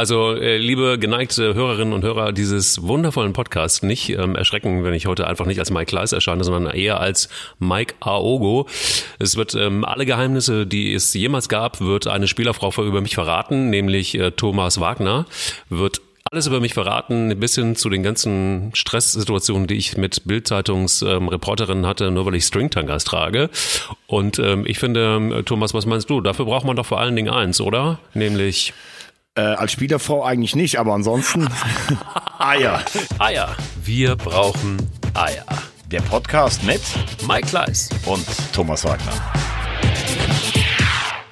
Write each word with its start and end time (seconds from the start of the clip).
Also, 0.00 0.34
äh, 0.34 0.56
liebe 0.56 0.98
geneigte 0.98 1.52
Hörerinnen 1.52 1.92
und 1.92 2.02
Hörer 2.02 2.32
dieses 2.32 2.80
wundervollen 2.80 3.34
Podcasts, 3.34 3.82
nicht 3.82 4.08
ähm, 4.08 4.34
erschrecken, 4.34 4.82
wenn 4.82 4.94
ich 4.94 5.06
heute 5.06 5.26
einfach 5.26 5.44
nicht 5.44 5.58
als 5.58 5.70
Mike 5.70 5.90
Kleiss 5.90 6.12
erscheine, 6.12 6.42
sondern 6.42 6.74
eher 6.74 7.00
als 7.00 7.28
Mike 7.58 7.96
Aogo. 8.00 8.66
Es 9.18 9.36
wird 9.36 9.54
ähm, 9.54 9.84
alle 9.84 10.06
Geheimnisse, 10.06 10.66
die 10.66 10.94
es 10.94 11.12
jemals 11.12 11.50
gab, 11.50 11.82
wird 11.82 12.06
eine 12.06 12.28
Spielerfrau 12.28 12.72
über 12.82 13.02
mich 13.02 13.14
verraten, 13.14 13.68
nämlich 13.68 14.18
äh, 14.18 14.30
Thomas 14.30 14.80
Wagner, 14.80 15.26
wird 15.68 16.00
alles 16.32 16.46
über 16.46 16.60
mich 16.60 16.72
verraten, 16.72 17.38
bis 17.38 17.56
hin 17.56 17.76
zu 17.76 17.90
den 17.90 18.02
ganzen 18.02 18.70
Stresssituationen, 18.72 19.66
die 19.66 19.74
ich 19.74 19.98
mit 19.98 20.24
Bildzeitungsreporterinnen 20.24 21.84
ähm, 21.84 21.86
hatte, 21.86 22.10
nur 22.10 22.24
weil 22.24 22.36
ich 22.36 22.44
Stringtangas 22.44 23.04
trage. 23.04 23.50
Und 24.06 24.38
ähm, 24.38 24.64
ich 24.66 24.78
finde, 24.78 25.20
äh, 25.40 25.42
Thomas, 25.42 25.74
was 25.74 25.84
meinst 25.84 26.08
du? 26.08 26.22
Dafür 26.22 26.46
braucht 26.46 26.64
man 26.64 26.76
doch 26.76 26.86
vor 26.86 27.00
allen 27.00 27.16
Dingen 27.16 27.28
eins, 27.28 27.60
oder? 27.60 27.98
Nämlich 28.14 28.72
äh, 29.34 29.40
als 29.42 29.72
Spielerfrau 29.72 30.24
eigentlich 30.24 30.56
nicht, 30.56 30.78
aber 30.78 30.94
ansonsten 30.94 31.48
Eier. 32.38 32.82
Eier. 33.18 33.56
Wir 33.82 34.16
brauchen 34.16 34.76
Eier. 35.14 35.44
Der 35.90 36.00
Podcast 36.02 36.62
mit 36.62 36.80
Mike 37.26 37.48
Kleiss 37.48 37.88
und 38.06 38.24
Thomas 38.52 38.84
Wagner. 38.84 39.12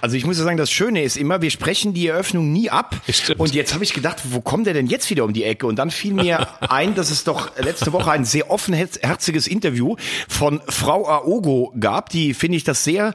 Also 0.01 0.17
ich 0.17 0.25
muss 0.25 0.39
ja 0.39 0.45
sagen, 0.45 0.57
das 0.57 0.71
Schöne 0.71 1.03
ist 1.03 1.17
immer, 1.17 1.43
wir 1.43 1.51
sprechen 1.51 1.95
die 1.95 2.07
Eröffnung 2.07 2.53
nie 2.53 2.71
ab. 2.71 2.97
Stimmt. 3.09 3.41
Und 3.41 3.55
jetzt 3.55 3.75
habe 3.75 3.85
ich 3.85 3.93
gedacht, 3.93 4.19
wo 4.25 4.41
kommt 4.41 4.67
der 4.67 4.75
denn 4.75 4.87
jetzt 4.87 5.11
wieder 5.11 5.25
um 5.25 5.33
die 5.33 5.45
Ecke? 5.45 5.67
Und 5.67 5.77
dann 5.77 5.91
fiel 5.91 6.15
mir 6.15 6.49
ein, 6.69 6.95
dass 6.95 7.11
es 7.11 7.25
doch 7.25 7.57
letzte 7.59 7.93
Woche 7.93 8.11
ein 8.11 8.25
sehr 8.25 8.51
offenherziges 8.51 9.47
Interview 9.47 9.97
von 10.29 10.61
Frau 10.69 11.09
Aogo 11.09 11.73
gab, 11.79 12.11
die 12.11 12.35
finde 12.35 12.57
ich 12.57 12.65
das 12.65 12.85
sehr 12.85 13.15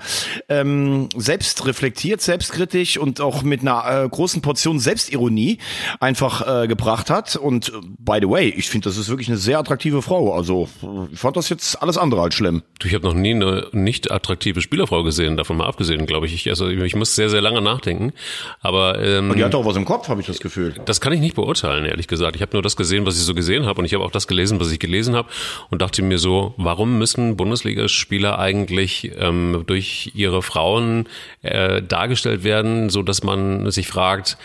ähm, 0.49 1.09
selbstreflektiert, 1.15 2.21
selbstkritisch 2.21 2.97
und 2.97 3.21
auch 3.21 3.43
mit 3.43 3.61
einer 3.61 4.05
äh, 4.05 4.09
großen 4.09 4.41
Portion 4.41 4.79
Selbstironie 4.79 5.59
einfach 5.99 6.63
äh, 6.63 6.67
gebracht 6.67 7.09
hat. 7.09 7.35
Und 7.35 7.69
äh, 7.69 7.71
by 7.99 8.17
the 8.21 8.29
way, 8.29 8.49
ich 8.49 8.69
finde, 8.69 8.89
das 8.89 8.97
ist 8.97 9.09
wirklich 9.09 9.29
eine 9.29 9.37
sehr 9.37 9.59
attraktive 9.59 10.01
Frau. 10.01 10.33
Also 10.33 10.69
ich 11.11 11.19
fand 11.19 11.37
das 11.37 11.49
jetzt 11.49 11.81
alles 11.81 11.97
andere 11.97 12.21
als 12.21 12.35
schlimm. 12.35 12.63
Du, 12.79 12.87
ich 12.87 12.93
habe 12.93 13.05
noch 13.05 13.13
nie 13.13 13.33
eine 13.33 13.67
nicht 13.71 14.11
attraktive 14.11 14.61
Spielerfrau 14.61 15.03
gesehen, 15.03 15.37
davon 15.37 15.57
mal 15.57 15.67
abgesehen, 15.67 16.05
glaube 16.05 16.27
ich. 16.27 16.49
Also 16.49 16.72
ich 16.81 16.95
muss 16.95 17.15
sehr, 17.15 17.29
sehr 17.29 17.41
lange 17.41 17.61
nachdenken. 17.61 18.13
Aber 18.61 18.99
ähm, 19.01 19.29
und 19.29 19.37
die 19.37 19.43
hat 19.43 19.55
auch 19.55 19.65
was 19.65 19.75
im 19.75 19.85
Kopf, 19.85 20.07
habe 20.09 20.21
ich 20.21 20.27
das 20.27 20.39
Gefühl. 20.39 20.73
Das 20.85 21.01
kann 21.01 21.13
ich 21.13 21.19
nicht 21.19 21.35
beurteilen, 21.35 21.85
ehrlich 21.85 22.07
gesagt. 22.07 22.35
Ich 22.35 22.41
habe 22.41 22.53
nur 22.53 22.61
das 22.61 22.75
gesehen, 22.75 23.05
was 23.05 23.15
ich 23.17 23.23
so 23.23 23.33
gesehen 23.33 23.65
habe, 23.65 23.79
und 23.79 23.85
ich 23.85 23.93
habe 23.93 24.03
auch 24.03 24.11
das 24.11 24.27
gelesen, 24.27 24.59
was 24.59 24.71
ich 24.71 24.79
gelesen 24.79 25.15
habe, 25.15 25.29
und 25.69 25.81
dachte 25.81 26.01
mir 26.01 26.17
so: 26.17 26.53
Warum 26.57 26.97
müssen 26.97 27.37
Bundesligaspieler 27.37 28.39
eigentlich 28.39 29.11
ähm, 29.17 29.63
durch 29.65 30.11
ihre 30.15 30.41
Frauen 30.41 31.07
äh, 31.41 31.81
dargestellt 31.81 32.43
werden, 32.43 32.89
so 32.89 33.03
dass 33.03 33.23
man 33.23 33.69
sich 33.71 33.87
fragt, 33.87 34.37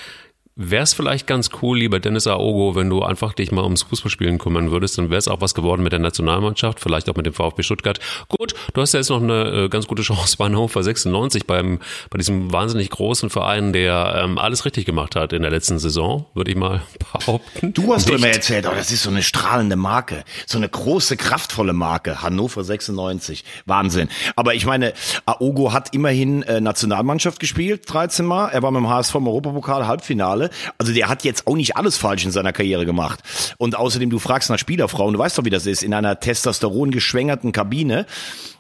Wäre 0.61 0.83
es 0.83 0.93
vielleicht 0.93 1.29
ganz 1.29 1.51
cool, 1.63 1.79
lieber 1.79 2.01
Dennis 2.01 2.27
Aogo, 2.27 2.75
wenn 2.75 2.91
du 2.91 3.05
einfach 3.05 3.33
dich 3.33 3.53
mal 3.53 3.63
ums 3.63 3.83
Fußballspielen 3.83 4.39
kümmern 4.39 4.73
würdest, 4.73 4.99
dann 4.99 5.09
wäre 5.09 5.19
es 5.19 5.29
auch 5.29 5.41
was 5.41 5.55
geworden 5.55 5.85
mit 5.85 5.93
der 5.93 6.01
Nationalmannschaft, 6.01 6.81
vielleicht 6.81 7.09
auch 7.09 7.15
mit 7.15 7.27
dem 7.27 7.33
VfB 7.33 7.63
Stuttgart. 7.63 8.01
Gut, 8.27 8.55
du 8.75 8.81
hast 8.81 8.93
ja 8.93 8.99
jetzt 8.99 9.09
noch 9.11 9.23
eine 9.23 9.67
äh, 9.67 9.69
ganz 9.69 9.87
gute 9.87 10.03
Chance 10.03 10.35
bei 10.37 10.47
Hannover 10.47 10.83
96, 10.83 11.47
beim, 11.47 11.79
bei 12.11 12.19
diesem 12.19 12.53
wahnsinnig 12.53 12.91
großen 12.91 13.31
Verein, 13.31 13.73
der 13.73 14.21
ähm, 14.21 14.37
alles 14.37 14.65
richtig 14.65 14.85
gemacht 14.85 15.15
hat 15.15 15.33
in 15.33 15.43
der 15.43 15.53
letzten 15.53 15.79
Saison, 15.79 16.27
würde 16.35 16.51
ich 16.51 16.57
mal 16.57 16.83
behaupten. 16.99 17.73
Du 17.73 17.95
hast 17.95 18.11
immer 18.11 18.27
erzählt, 18.27 18.67
oh, 18.69 18.75
das 18.75 18.91
ist 18.91 19.05
so 19.05 19.11
eine 19.11 19.23
strahlende 19.23 19.77
Marke, 19.77 20.25
so 20.45 20.59
eine 20.59 20.69
große, 20.69 21.17
kraftvolle 21.17 21.73
Marke, 21.73 22.21
Hannover 22.21 22.65
96. 22.65 23.45
Wahnsinn. 23.67 24.09
Aber 24.35 24.55
ich 24.55 24.67
meine, 24.67 24.93
Aogo 25.25 25.73
hat 25.73 25.95
immerhin 25.95 26.43
äh, 26.43 26.61
Nationalmannschaft 26.61 27.39
gespielt, 27.39 27.83
13 27.87 28.27
Mal. 28.27 28.49
Er 28.49 28.65
war 28.65 28.73
mit 28.73 28.81
dem 28.81 28.89
HSV 28.89 29.15
im 29.15 29.29
Europapokal 29.29 29.87
Halbfinale. 29.87 30.48
Also 30.79 30.93
der 30.93 31.09
hat 31.09 31.25
jetzt 31.25 31.47
auch 31.47 31.57
nicht 31.57 31.77
alles 31.77 31.97
falsch 31.97 32.25
in 32.25 32.31
seiner 32.31 32.53
Karriere 32.53 32.87
gemacht. 32.87 33.21
Und 33.59 33.77
außerdem, 33.77 34.11
du 34.11 34.19
fragst 34.19 34.51
nach 34.51 34.59
Spielerfrauen, 34.59 35.15
du 35.15 35.19
weißt 35.19 35.39
doch, 35.39 35.45
wie 35.45 35.51
das 35.51 35.67
ist, 35.67 35.83
in 35.83 35.95
einer 35.95 36.21
Testosteron 36.21 36.91
geschwängerten 36.91 37.53
Kabine 37.53 38.07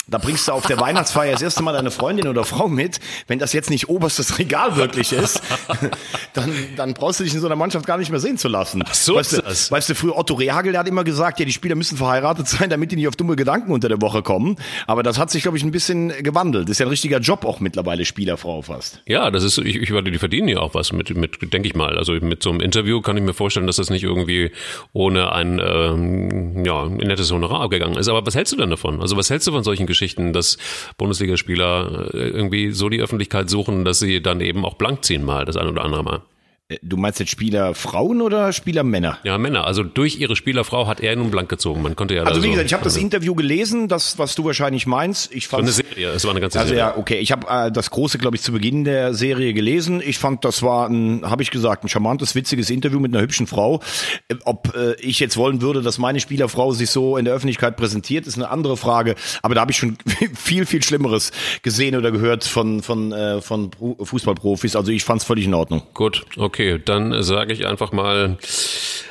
da 0.09 0.19
bringst 0.19 0.49
du 0.49 0.53
auf 0.53 0.67
der 0.67 0.81
Weihnachtsfeier 0.81 1.33
das 1.33 1.43
erste 1.43 1.63
Mal 1.63 1.73
deine 1.73 1.91
Freundin 1.91 2.29
oder 2.29 2.45
Frau 2.45 2.69
mit. 2.69 2.99
Wenn 3.27 3.39
das 3.39 3.53
jetzt 3.53 3.69
nicht 3.69 3.89
oberstes 3.89 4.39
Regal 4.39 4.77
wirklich 4.77 5.13
ist, 5.13 5.43
dann, 6.33 6.53
dann 6.77 6.95
brauchst 6.95 7.21
du 7.21 7.25
dich 7.25 7.35
in 7.35 7.41
so 7.41 7.47
einer 7.47 7.57
Mannschaft 7.57 7.87
gar 7.87 7.99
nicht 7.99 8.11
mehr 8.11 8.21
sehen 8.21 8.39
zu 8.39 8.49
lassen. 8.49 8.83
Ach 8.87 8.95
so 8.95 9.17
weißt, 9.17 9.33
ist 9.33 9.39
du, 9.39 9.43
das. 9.43 9.71
weißt 9.71 9.91
du, 9.91 9.95
früher 9.95 10.17
Otto 10.17 10.35
Rehagel, 10.35 10.73
der 10.73 10.81
hat 10.81 10.89
immer 10.89 11.05
gesagt, 11.05 11.39
ja, 11.41 11.45
die 11.45 11.53
Spieler 11.53 11.75
müssen 11.75 11.99
verheiratet 11.99 12.49
sein, 12.49 12.71
damit 12.71 12.91
die 12.91 12.97
nicht 12.97 13.09
auf 13.09 13.17
dumme 13.17 13.37
Gedanken 13.37 13.71
unter 13.71 13.89
der 13.89 14.01
Woche 14.01 14.23
kommen. 14.23 14.57
Aber 14.87 15.03
das 15.03 15.19
hat 15.19 15.31
sich, 15.31 15.43
glaube 15.43 15.59
ich, 15.59 15.65
ein 15.65 15.73
bisschen 15.73 16.09
gewandelt. 16.23 16.69
Das 16.69 16.73
ist 16.73 16.79
ja 16.79 16.87
ein 16.87 16.91
richtiger 16.91 17.19
Job 17.19 17.45
auch 17.45 17.61
mittlerweile, 17.61 18.05
Spielerfrau 18.05 18.63
fast. 18.63 19.03
Ja, 19.07 19.31
das 19.31 19.45
ist, 19.45 19.59
ich, 19.59 19.77
ich 19.77 19.93
warte, 19.93 20.11
die 20.11 20.19
verdienen 20.19 20.49
ja 20.49 20.61
auch 20.61 20.75
was 20.75 20.93
mit, 20.93 21.15
mit 21.17 21.53
denke 21.53 21.69
ich 21.69 21.75
mal. 21.75 21.99
Also 21.99 22.15
mit 22.15 22.43
so 22.43 22.51
einem 22.51 22.61
Interview 22.61 23.03
kann 23.03 23.17
ich 23.19 23.23
mir 23.23 23.35
vorstellen, 23.35 23.67
dass 23.67 23.77
das 23.77 23.91
nicht 23.91 24.05
irgendwie 24.05 24.53
ohne 24.95 25.33
ein, 25.33 25.61
ähm, 25.63 26.65
ja, 26.65 26.85
ein 26.85 26.97
nettes 26.97 27.31
Honorar 27.31 27.61
abgegangen 27.61 27.99
ist. 27.99 28.09
Aber 28.09 28.25
was 28.27 28.35
hältst 28.35 28.55
du 28.55 28.57
denn 28.57 28.71
davon? 28.71 29.03
Also 29.03 29.17
was 29.17 29.29
hältst 29.29 29.47
du 29.47 29.53
von 29.53 29.65
solchen 29.65 29.87
Geschichten, 29.87 29.98
dass 30.33 30.59
Bundesligaspieler 30.97 32.11
äh, 32.15 32.29
irgendwie 32.29 32.73
so 32.73 32.89
die 32.89 33.01
Öffentlichkeit 33.01 33.51
suchen, 33.51 33.85
dass 33.85 33.99
sie 33.99 34.23
dann 34.23 34.41
eben 34.41 34.65
auch 34.65 34.75
blank 34.75 35.05
ziehen 35.05 35.25
mal, 35.25 35.45
das 35.45 35.57
ein 35.57 35.69
oder 35.69 35.85
andere 35.85 36.05
Mal. 36.05 36.23
Äh, 36.69 36.79
du 36.83 36.97
meinst 36.97 37.19
jetzt 37.19 37.31
Spieler 37.31 37.75
Frauen 37.75 38.21
oder 38.21 38.53
Spieler 38.53 38.85
Männer? 38.85 39.19
Ja, 39.25 39.39
Männer. 39.39 39.65
Also 39.65 39.83
durch 39.83 40.17
ihre 40.21 40.37
Spielerfrau 40.37 40.87
hat 40.87 41.01
er 41.01 41.17
nun 41.17 41.31
blank 41.31 41.49
gezogen. 41.49 41.83
Man 41.83 41.97
konnte 41.97 42.15
ja 42.15 42.25
Also 42.25 42.43
wie 42.43 42.47
so, 42.47 42.51
gesagt, 42.53 42.67
ich 42.67 42.73
habe 42.75 42.85
das 42.85 42.95
also 42.95 43.05
Interview 43.05 43.35
gelesen, 43.35 43.89
das 43.89 44.19
was 44.19 44.35
du 44.35 44.45
wahrscheinlich 44.45 44.87
meinst. 44.87 45.35
Ich 45.35 45.49
fand 45.49 45.63
eine 45.63 45.73
Serie, 45.73 46.11
es 46.11 46.25
war 46.25 46.33
eine 46.33 46.41
ganze 46.41 46.59
also 46.59 46.69
Serie. 46.75 46.81
ja, 46.81 46.97
okay. 46.97 47.19
Ich 47.19 47.33
habe 47.33 47.47
äh, 47.49 47.73
das 47.73 47.91
große, 47.91 48.19
glaube 48.19 48.37
ich, 48.37 48.43
zu 48.43 48.53
Beginn 48.53 48.85
der 48.85 49.15
Serie 49.15 49.55
gelesen. 49.55 50.03
Ich 50.05 50.19
fand, 50.19 50.45
das 50.45 50.63
war 50.63 50.89
ein, 50.89 51.23
habe 51.29 51.43
ich 51.43 51.51
gesagt, 51.51 51.85
ein 51.85 51.89
charmantes, 51.89 52.35
witziges 52.35 52.71
Interview 52.71 53.01
mit 53.01 53.15
einer 53.15 53.23
hübschen 53.23 53.47
Frau. 53.47 53.81
Äh, 54.29 54.35
Ob 54.45 54.75
äh, 54.77 54.95
ich 55.01 55.21
jetzt 55.21 55.37
wollen 55.37 55.63
würde, 55.63 55.81
dass 55.83 55.99
meine 55.99 56.21
Spielerfrau 56.21 56.73
sich 56.73 56.91
so 56.91 57.17
in 57.17 57.25
der 57.25 57.35
Öffentlichkeit 57.35 57.77
präsentiert, 57.77 58.27
ist 58.27 58.37
eine 58.37 58.51
andere 58.51 58.77
Frage. 58.77 59.15
Aber 59.43 59.55
da 59.55 59.63
habe 59.63 59.71
ich 59.73 59.79
schon 59.79 59.97
viel, 60.35 60.67
viel 60.67 60.83
Schlimmeres 60.83 61.33
gesehen 61.63 61.97
oder 61.97 62.11
gehört 62.11 62.45
von 62.45 62.83
von 62.83 63.13
äh, 63.13 63.41
von 63.41 63.71
Fußballprofis. 64.03 64.77
Also 64.77 64.93
ich 64.93 65.05
fand 65.05 65.23
es 65.23 65.27
völlig 65.27 65.47
in 65.47 65.55
Ordnung. 65.55 65.83
Gut, 65.95 66.27
okay, 66.37 66.58
dann 66.85 67.13
äh, 67.13 67.23
sage 67.23 67.53
ich 67.53 67.67
einfach 67.67 67.93
mal 67.93 68.37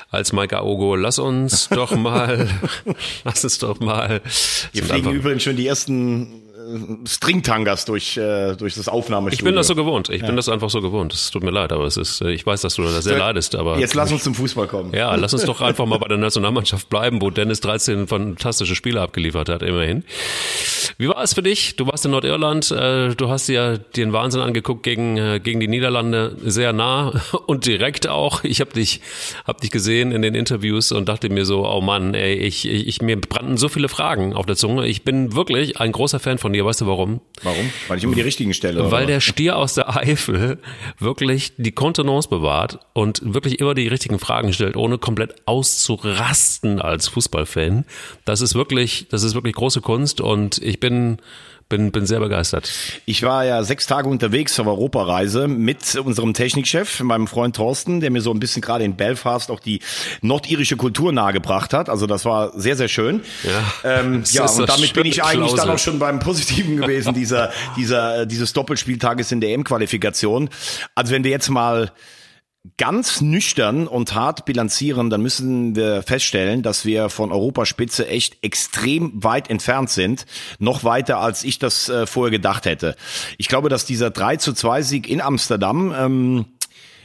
als 0.10 0.34
Maika 0.34 0.62
Ogo, 0.62 0.96
lass 0.96 1.20
uns 1.20 1.70
doch 1.70 1.96
mal, 1.96 2.48
lass 3.24 3.44
es 3.44 3.60
doch 3.60 3.80
mal. 3.80 4.22
Hier 4.74 4.84
fliegen 4.84 5.12
übrigens 5.12 5.44
schon 5.44 5.56
die 5.56 5.68
ersten 5.68 6.47
Stringtangas 7.06 7.86
durch, 7.86 8.18
äh, 8.18 8.56
durch 8.56 8.76
das 8.76 8.88
Aufnahmestudio. 8.88 9.42
Ich 9.42 9.44
bin 9.44 9.56
das 9.56 9.68
so 9.68 9.76
gewohnt. 9.76 10.10
Ich 10.10 10.22
ja. 10.22 10.28
bin 10.28 10.36
das 10.36 10.50
einfach 10.50 10.70
so 10.70 10.82
gewohnt. 10.82 11.14
Es 11.14 11.32
tut 11.32 11.44
mir 11.44 11.52
leid, 11.52 11.72
aber 11.72 11.86
es 11.86 11.98
ist, 11.98 12.22
äh, 12.22 12.32
ich 12.32 12.46
weiß, 12.46 12.62
dass 12.62 12.76
du 12.76 12.84
da 12.84 13.02
sehr 13.02 13.14
so, 13.14 13.20
leidest, 13.20 13.56
aber. 13.56 13.80
Jetzt 13.80 13.96
lass 13.96 14.12
uns 14.12 14.24
zum 14.24 14.36
Fußball 14.36 14.68
kommen. 14.68 14.94
Ja, 14.94 15.16
lass 15.16 15.34
uns 15.34 15.46
doch 15.46 15.62
einfach 15.68 15.86
mal 15.86 15.98
bei 16.00 16.08
der 16.08 16.18
Nationalmannschaft 16.18 16.90
bleiben, 16.90 17.22
wo 17.22 17.30
Dennis 17.30 17.62
13 17.62 18.08
fantastische 18.08 18.76
Spiele 18.76 19.02
abgeliefert 19.02 19.50
hat, 19.50 19.62
immerhin. 19.62 20.04
Wie 20.98 21.08
war 21.08 21.24
es 21.24 21.34
für 21.34 21.44
dich? 21.44 21.76
Du 21.76 21.88
warst 21.88 22.06
in 22.06 22.12
Nordirland, 22.12 22.72
äh, 22.72 23.16
du 23.16 23.30
hast 23.30 23.48
dir 23.48 23.78
den 23.78 24.14
Wahnsinn 24.14 24.42
angeguckt 24.42 24.84
gegen, 24.84 25.18
äh, 25.18 25.40
gegen 25.40 25.60
die 25.60 25.68
Niederlande 25.68 26.36
sehr 26.44 26.74
nah 26.74 27.22
und 27.46 27.66
direkt 27.66 28.08
auch. 28.08 28.44
Ich 28.44 28.62
habe 28.62 28.74
dich, 28.74 29.02
hab 29.46 29.62
dich 29.62 29.72
gesehen 29.72 30.12
in 30.12 30.22
den 30.22 30.36
Interviews 30.36 30.92
und 30.92 31.08
dachte 31.08 31.30
mir 31.30 31.46
so, 31.46 31.68
oh 31.68 31.82
Mann, 31.82 32.14
ey, 32.14 32.34
ich, 32.34 32.68
ich, 32.68 32.88
ich 32.88 33.02
mir 33.02 33.20
brannten 33.20 33.58
so 33.58 33.70
viele 33.70 33.90
Fragen 33.90 34.34
auf 34.34 34.46
der 34.46 34.56
Zunge. 34.56 34.88
Ich 34.88 35.04
bin 35.04 35.36
wirklich 35.36 35.80
ein 35.80 35.92
großer 35.92 36.20
Fan 36.20 36.38
von 36.38 36.54
dir. 36.58 36.66
Weißt 36.66 36.82
du 36.82 36.88
warum? 36.88 37.22
Warum? 37.44 37.70
Weil 37.88 37.98
ich 37.98 38.04
immer 38.04 38.16
die 38.16 38.22
richtigen 38.22 38.54
stelle. 38.54 38.92
Weil 38.92 39.06
der 39.06 39.22
Stier 39.22 39.58
aus 39.58 39.76
der 39.76 39.96
Eifel 39.96 40.60
wirklich 41.00 41.54
die 41.58 41.72
Kontenance 41.72 42.28
bewahrt 42.28 42.80
und 42.94 43.22
wirklich 43.24 43.60
immer 43.60 43.74
die 43.74 43.88
richtigen 43.88 44.20
Fragen 44.20 44.54
stellt, 44.54 44.76
ohne 44.76 44.98
komplett 44.98 45.36
auszurasten 45.46 46.82
als 46.82 47.08
Fußballfan. 47.08 47.86
Das 48.26 48.42
ist 48.42 48.56
wirklich, 48.56 49.08
das 49.10 49.24
ist 49.24 49.36
wirklich 49.36 49.56
große 49.56 49.82
Kunst 49.82 50.22
und 50.22 50.58
ich 50.58 50.80
bin 50.80 51.18
bin, 51.70 51.92
bin 51.92 52.06
sehr 52.06 52.20
begeistert. 52.20 52.72
Ich 53.06 53.24
war 53.24 53.46
ja 53.46 53.64
sechs 53.64 53.88
Tage 53.88 54.08
unterwegs 54.08 54.60
auf 54.60 54.68
Europareise 54.68 55.48
mit 55.48 55.96
unserem 55.96 56.34
Technikchef, 56.34 57.02
meinem 57.02 57.28
Freund 57.28 57.56
Thorsten, 57.56 58.00
der 58.00 58.12
mir 58.12 58.22
so 58.22 58.32
ein 58.32 58.40
bisschen 58.40 58.62
gerade 58.62 58.84
in 58.84 58.96
Belfast 58.96 59.52
auch 59.52 59.60
die 59.60 59.82
nordirische 60.22 60.78
Kultur 60.78 61.12
nahegebracht 61.12 61.74
hat. 61.74 61.90
Also 61.90 62.08
das 62.08 62.26
war 62.26 62.58
sehr, 62.58 62.76
sehr 62.76 62.88
schön. 62.88 63.22
Ja, 63.44 64.00
ähm, 64.00 64.24
ja 64.28 64.46
und 64.46 64.70
damit 64.70 64.94
bin 64.94 65.06
ich 65.06 65.24
eigentlich 65.24 65.54
Klausel. 65.54 65.58
dann 65.58 65.70
auch 65.70 65.80
schon 65.80 66.00
beim 66.00 66.20
Positiven 66.20 66.78
gewesen, 66.78 67.14
dieser, 67.14 67.52
dieser, 67.76 68.26
dieses 68.26 68.54
Doppelspieltages 68.54 69.32
in 69.32 69.42
der 69.42 69.52
M-Qualifikation. 69.52 70.50
Also 70.96 71.12
wenn 71.14 71.24
wir 71.24 71.32
jetzt 71.32 71.50
mal 71.50 71.92
ganz 72.78 73.22
nüchtern 73.22 73.88
und 73.88 74.14
hart 74.14 74.46
bilanzieren, 74.46 75.10
dann 75.10 75.22
müssen 75.22 75.76
wir 75.76 76.04
feststellen, 76.04 76.64
dass 76.64 76.86
wir 76.86 77.10
von 77.10 77.32
Europaspitze 77.32 78.08
echt 78.08 78.38
extrem 78.44 79.12
weit 79.24 79.50
entfernt 79.50 79.90
sind. 79.90 80.26
Noch 80.60 80.84
weiter, 80.84 81.20
als 81.20 81.44
ich 81.44 81.60
das 81.60 81.88
äh, 81.88 82.06
vorher 82.06 82.32
gedacht 82.32 82.66
hätte. 82.66 82.96
Ich 83.38 83.48
glaube, 83.48 83.70
dass 83.70 83.86
dieser 83.86 84.10
3 84.10 84.38
zu 84.38 84.54
2 84.54 84.82
Sieg 84.82 85.10
in 85.10 85.22
Amsterdam 85.22 85.94
ähm, 85.98 86.46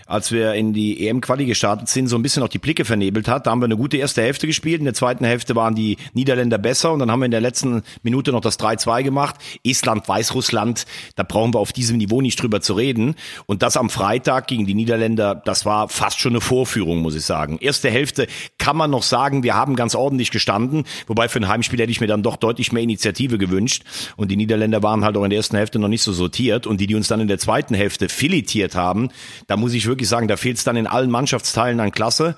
als 0.07 0.33
wir 0.33 0.55
in 0.55 0.73
die 0.73 1.07
EM-Quali 1.07 1.47
gestartet 1.47 1.89
sind, 1.89 2.09
so 2.09 2.17
ein 2.17 2.23
bisschen 2.23 2.43
auch 2.43 2.49
die 2.49 2.59
Blicke 2.59 2.85
vernebelt 2.85 3.29
hat. 3.29 3.47
Da 3.47 3.51
haben 3.51 3.61
wir 3.61 3.67
eine 3.67 3.77
gute 3.77 3.97
erste 3.97 4.23
Hälfte 4.23 4.47
gespielt. 4.47 4.81
In 4.81 4.85
der 4.85 4.95
zweiten 4.95 5.25
Hälfte 5.25 5.57
waren 5.57 5.75
die 5.75 5.97
Niederländer 6.13 6.59
besser 6.59 6.93
und 6.93 6.99
dann 6.99 7.11
haben 7.11 7.21
wir 7.21 7.27
in 7.27 7.31
der 7.31 7.41
letzten 7.41 7.83
Minute 8.03 8.33
noch 8.33 8.41
das 8.41 8.59
3-2 8.59 9.03
gemacht. 9.03 9.37
Estland, 9.65 10.09
Weißrussland, 10.09 10.87
da 11.17 11.23
brauchen 11.23 11.55
wir 11.55 11.59
auf 11.59 11.73
diesem 11.73 11.97
Niveau 11.99 12.21
nicht 12.21 12.41
drüber 12.41 12.61
zu 12.61 12.75
reden. 12.75 13.15
Und 13.47 13.63
das 13.63 13.77
am 13.77 13.91
Freitag 13.91 14.47
gegen 14.47 14.67
die 14.67 14.75
Niederländer, 14.75 15.35
das 15.35 15.65
war 15.65 15.89
fast 15.89 16.21
schon 16.21 16.33
eine 16.33 16.41
Vorführung, 16.41 16.99
muss 16.99 17.15
ich 17.15 17.25
sagen. 17.25 17.59
Erste 17.61 17.91
Hälfte 17.91 18.27
kann 18.59 18.77
man 18.77 18.91
noch 18.91 19.03
sagen, 19.03 19.43
wir 19.43 19.55
haben 19.55 19.77
ganz 19.77 19.95
ordentlich 19.95 20.31
gestanden. 20.31 20.85
Wobei 21.07 21.29
für 21.29 21.41
ein 21.41 21.49
Heimspiel 21.49 21.81
hätte 21.81 21.93
ich 21.93 22.01
mir 22.01 22.07
dann 22.07 22.23
doch 22.23 22.37
deutlich 22.37 22.73
mehr 22.73 22.83
Initiative 22.83 23.39
gewünscht. 23.39 23.85
Und 24.17 24.31
die 24.31 24.37
Niederländer 24.37 24.83
waren 24.83 25.05
halt 25.05 25.17
auch 25.17 25.25
in 25.25 25.31
der 25.31 25.39
ersten 25.39 25.57
Hälfte 25.57 25.79
noch 25.79 25.89
nicht 25.89 26.03
so 26.03 26.13
sortiert. 26.13 26.67
Und 26.67 26.81
die, 26.81 26.87
die 26.87 26.95
uns 26.95 27.09
dann 27.09 27.21
in 27.21 27.29
der 27.29 27.39
zweiten 27.39 27.75
Hälfte 27.75 28.09
filetiert 28.09 28.75
haben, 28.75 29.11
da 29.47 29.57
muss 29.57 29.75
ich 29.75 29.87
wirklich 29.93 30.09
sagen, 30.09 30.27
da 30.27 30.37
fehlt 30.37 30.57
es 30.57 30.65
dann 30.65 30.77
in 30.77 30.87
allen 30.87 31.11
Mannschaftsteilen 31.11 31.79
an 31.79 31.93
Klasse. 31.93 32.35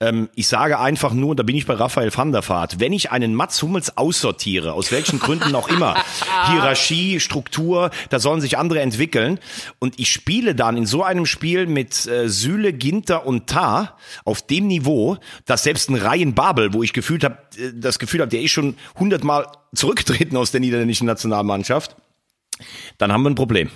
Ähm, 0.00 0.28
ich 0.34 0.48
sage 0.48 0.78
einfach 0.80 1.12
nur, 1.12 1.36
da 1.36 1.44
bin 1.44 1.54
ich 1.56 1.64
bei 1.64 1.74
Raphael 1.74 2.14
van 2.14 2.32
der 2.32 2.46
Vaart, 2.46 2.80
wenn 2.80 2.92
ich 2.92 3.12
einen 3.12 3.34
Mats 3.34 3.62
Hummels 3.62 3.96
aussortiere, 3.96 4.72
aus 4.72 4.90
welchen 4.90 5.20
Gründen 5.20 5.54
auch 5.54 5.68
immer, 5.68 5.94
Hierarchie, 6.50 7.20
Struktur, 7.20 7.90
da 8.10 8.18
sollen 8.18 8.40
sich 8.40 8.58
andere 8.58 8.80
entwickeln. 8.80 9.38
Und 9.78 9.98
ich 10.00 10.10
spiele 10.10 10.54
dann 10.54 10.76
in 10.76 10.84
so 10.84 11.04
einem 11.04 11.26
Spiel 11.26 11.66
mit 11.66 12.06
äh, 12.06 12.28
Süle, 12.28 12.72
Ginter 12.72 13.24
und 13.24 13.46
Tar 13.46 13.96
auf 14.24 14.42
dem 14.42 14.66
Niveau, 14.66 15.18
dass 15.44 15.62
selbst 15.62 15.88
ein 15.88 15.94
Reihen 15.94 16.34
Babel, 16.34 16.72
wo 16.72 16.82
ich 16.82 16.92
gefühlt 16.92 17.22
habe, 17.22 17.38
äh, 17.56 17.70
das 17.72 18.00
Gefühl 18.00 18.20
habe, 18.20 18.30
der 18.30 18.42
ist 18.42 18.50
schon 18.50 18.74
hundertmal 18.98 19.46
zurückgetreten 19.74 20.36
aus 20.36 20.50
der 20.50 20.60
niederländischen 20.60 21.06
Nationalmannschaft, 21.06 21.94
dann 22.98 23.12
haben 23.12 23.22
wir 23.22 23.30
ein 23.30 23.36
Problem. 23.36 23.70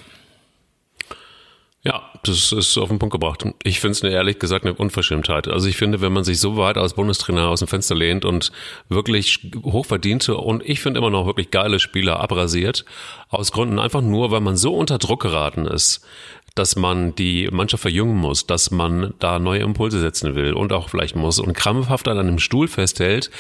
Ja, 1.83 2.03
das 2.25 2.53
ist 2.53 2.77
auf 2.77 2.91
den 2.91 2.99
Punkt 2.99 3.15
gebracht. 3.15 3.43
Ich 3.63 3.81
finde 3.81 3.93
es 3.93 4.03
ehrlich 4.03 4.39
gesagt 4.39 4.67
eine 4.67 4.75
Unverschämtheit. 4.75 5.49
Also 5.49 5.67
ich 5.67 5.79
finde, 5.79 6.03
wenn 6.03 6.13
man 6.13 6.25
sich 6.25 6.39
so 6.39 6.59
weit 6.59 6.77
als 6.77 6.93
Bundestrainer 6.93 7.49
aus 7.49 7.61
dem 7.61 7.69
Fenster 7.69 7.95
lehnt 7.95 8.27
und 8.27 8.53
wirklich 8.91 9.51
hochverdiente 9.63 10.37
und 10.37 10.63
ich 10.63 10.81
finde 10.81 10.99
immer 10.99 11.09
noch 11.09 11.25
wirklich 11.25 11.51
geile 11.51 11.81
Spieler 11.81 12.21
abrasiert, 12.21 12.85
aus 13.31 13.51
Gründen 13.51 13.79
einfach 13.79 14.03
nur, 14.03 14.31
weil 14.31 14.43
man 14.43 14.59
so 14.59 14.75
unter 14.75 14.99
Druck 14.99 15.23
geraten 15.23 15.65
ist, 15.65 16.07
dass 16.55 16.77
man 16.77 17.15
die 17.15 17.49
Mannschaft 17.51 17.83
verjüngen 17.83 18.17
muss, 18.17 18.47
dass 18.47 18.71
man 18.71 19.15
da 19.19 19.39
neue 19.39 19.61
Impulse 19.61 20.01
setzen 20.01 20.35
will 20.35 20.53
und 20.53 20.73
auch 20.73 20.89
vielleicht 20.89 21.17
muss 21.17 21.39
und 21.39 21.55
krampfhaft 21.55 22.09
an 22.09 22.19
einem 22.19 22.39
Stuhl 22.39 22.69
festhält, 22.69 23.31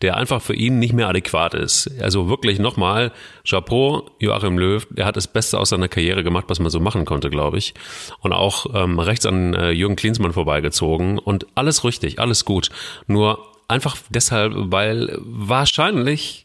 der 0.00 0.16
einfach 0.16 0.40
für 0.40 0.54
ihn 0.54 0.78
nicht 0.78 0.92
mehr 0.92 1.08
adäquat 1.08 1.54
ist. 1.54 1.90
Also 2.00 2.28
wirklich 2.28 2.58
nochmal, 2.58 3.12
Chapeau, 3.44 4.10
Joachim 4.18 4.58
Löw, 4.58 4.86
der 4.90 5.06
hat 5.06 5.16
das 5.16 5.26
Beste 5.26 5.58
aus 5.58 5.70
seiner 5.70 5.88
Karriere 5.88 6.22
gemacht, 6.22 6.44
was 6.48 6.60
man 6.60 6.70
so 6.70 6.80
machen 6.80 7.04
konnte, 7.04 7.30
glaube 7.30 7.58
ich. 7.58 7.74
Und 8.20 8.32
auch 8.32 8.66
ähm, 8.74 8.98
rechts 8.98 9.26
an 9.26 9.54
äh, 9.54 9.70
Jürgen 9.70 9.96
Klinsmann 9.96 10.32
vorbeigezogen 10.32 11.18
und 11.18 11.46
alles 11.54 11.84
richtig, 11.84 12.18
alles 12.18 12.44
gut. 12.44 12.70
Nur 13.06 13.38
einfach 13.68 13.96
deshalb, 14.10 14.52
weil 14.56 15.18
wahrscheinlich 15.20 16.44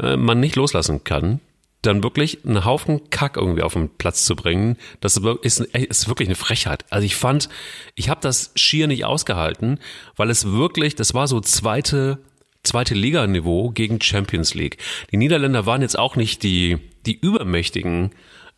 äh, 0.00 0.16
man 0.16 0.40
nicht 0.40 0.56
loslassen 0.56 1.04
kann 1.04 1.40
dann 1.86 2.02
wirklich 2.02 2.44
einen 2.44 2.64
Haufen 2.64 3.10
Kack 3.10 3.36
irgendwie 3.36 3.62
auf 3.62 3.74
den 3.74 3.88
Platz 3.88 4.24
zu 4.24 4.36
bringen, 4.36 4.76
das 5.00 5.20
ist, 5.42 5.60
ist 5.60 6.08
wirklich 6.08 6.28
eine 6.28 6.36
Frechheit. 6.36 6.84
Also 6.90 7.04
ich 7.04 7.16
fand, 7.16 7.48
ich 7.94 8.08
habe 8.08 8.20
das 8.20 8.52
schier 8.54 8.86
nicht 8.86 9.04
ausgehalten, 9.04 9.78
weil 10.16 10.30
es 10.30 10.50
wirklich, 10.50 10.94
das 10.94 11.14
war 11.14 11.28
so 11.28 11.40
zweite 11.40 12.18
zweite 12.62 12.94
Liganiveau 12.94 13.70
gegen 13.70 14.00
Champions 14.00 14.54
League. 14.54 14.78
Die 15.12 15.18
Niederländer 15.18 15.66
waren 15.66 15.82
jetzt 15.82 15.98
auch 15.98 16.16
nicht 16.16 16.42
die 16.42 16.78
die 17.04 17.18
übermächtigen 17.18 18.10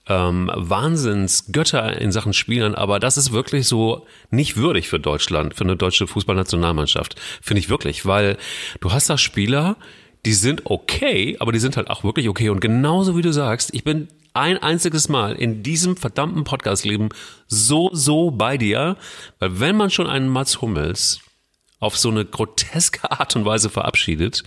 ähm, 0.08 0.50
Wahnsinnsgötter 0.54 2.00
in 2.00 2.12
Sachen 2.12 2.32
Spielern, 2.32 2.74
aber 2.74 3.00
das 3.00 3.16
ist 3.16 3.32
wirklich 3.32 3.66
so 3.66 4.06
nicht 4.30 4.56
würdig 4.56 4.88
für 4.88 5.00
Deutschland, 5.00 5.54
für 5.54 5.64
eine 5.64 5.76
deutsche 5.76 6.06
Fußballnationalmannschaft, 6.06 7.16
finde 7.42 7.60
ich 7.60 7.68
wirklich, 7.68 8.06
weil 8.06 8.36
du 8.80 8.92
hast 8.92 9.10
da 9.10 9.18
Spieler, 9.18 9.76
die 10.26 10.34
sind 10.34 10.66
okay, 10.66 11.36
aber 11.38 11.52
die 11.52 11.60
sind 11.60 11.76
halt 11.76 11.88
auch 11.88 12.02
wirklich 12.02 12.28
okay. 12.28 12.48
Und 12.48 12.60
genauso 12.60 13.16
wie 13.16 13.22
du 13.22 13.32
sagst, 13.32 13.72
ich 13.72 13.84
bin 13.84 14.08
ein 14.34 14.58
einziges 14.58 15.08
Mal 15.08 15.36
in 15.36 15.62
diesem 15.62 15.96
verdammten 15.96 16.42
Podcast-Leben 16.42 17.10
so, 17.46 17.90
so 17.92 18.32
bei 18.32 18.58
dir, 18.58 18.96
weil 19.38 19.60
wenn 19.60 19.76
man 19.76 19.88
schon 19.88 20.08
einen 20.08 20.28
Mats 20.28 20.60
Hummels 20.60 21.20
auf 21.78 21.96
so 21.96 22.10
eine 22.10 22.24
groteske 22.24 23.08
Art 23.10 23.36
und 23.36 23.44
Weise 23.44 23.70
verabschiedet, 23.70 24.42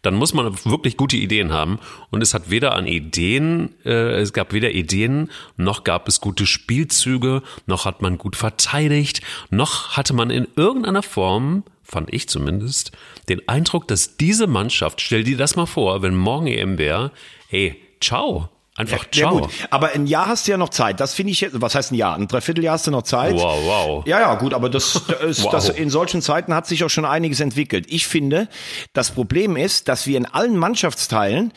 dann 0.00 0.14
muss 0.14 0.32
man 0.32 0.56
wirklich 0.64 0.96
gute 0.96 1.18
Ideen 1.18 1.52
haben. 1.52 1.78
Und 2.10 2.22
es 2.22 2.32
hat 2.32 2.48
weder 2.48 2.74
an 2.74 2.86
Ideen, 2.86 3.74
äh, 3.84 4.20
es 4.20 4.32
gab 4.32 4.54
weder 4.54 4.70
Ideen, 4.70 5.30
noch 5.58 5.84
gab 5.84 6.08
es 6.08 6.22
gute 6.22 6.46
Spielzüge, 6.46 7.42
noch 7.66 7.84
hat 7.84 8.00
man 8.00 8.16
gut 8.16 8.34
verteidigt, 8.34 9.20
noch 9.50 9.90
hatte 9.96 10.14
man 10.14 10.30
in 10.30 10.48
irgendeiner 10.56 11.02
Form 11.02 11.64
fand 11.88 12.12
ich 12.12 12.28
zumindest, 12.28 12.92
den 13.28 13.48
Eindruck, 13.48 13.88
dass 13.88 14.16
diese 14.16 14.46
Mannschaft, 14.46 15.00
stell 15.00 15.24
dir 15.24 15.36
das 15.36 15.56
mal 15.56 15.66
vor, 15.66 16.02
wenn 16.02 16.14
morgen 16.14 16.46
EM 16.46 16.78
wäre, 16.78 17.12
hey, 17.48 17.80
ciao. 18.00 18.48
Einfach 18.78 19.06
ja, 19.06 19.22
ciao. 19.22 19.40
Gut. 19.40 19.50
Aber 19.70 19.90
ein 19.92 20.06
Jahr 20.06 20.26
hast 20.26 20.46
du 20.46 20.52
ja 20.52 20.56
noch 20.56 20.68
Zeit. 20.68 21.00
Das 21.00 21.12
finde 21.12 21.32
ich, 21.32 21.48
was 21.52 21.74
heißt 21.74 21.90
ein 21.90 21.96
Jahr? 21.96 22.14
Ein 22.14 22.28
Dreivierteljahr 22.28 22.74
hast 22.74 22.86
du 22.86 22.92
noch 22.92 23.02
Zeit. 23.02 23.34
Wow, 23.34 23.58
wow. 23.64 24.06
Ja, 24.06 24.20
ja, 24.20 24.34
gut, 24.36 24.54
aber 24.54 24.70
das, 24.70 25.02
das, 25.20 25.42
wow. 25.42 25.50
das 25.50 25.68
in 25.68 25.90
solchen 25.90 26.22
Zeiten 26.22 26.54
hat 26.54 26.68
sich 26.68 26.84
auch 26.84 26.88
schon 26.88 27.04
einiges 27.04 27.40
entwickelt. 27.40 27.86
Ich 27.88 28.06
finde, 28.06 28.48
das 28.92 29.10
Problem 29.10 29.56
ist, 29.56 29.88
dass 29.88 30.06
wir 30.06 30.16
in 30.16 30.26
allen 30.26 30.56
Mannschaftsteilen 30.56 31.52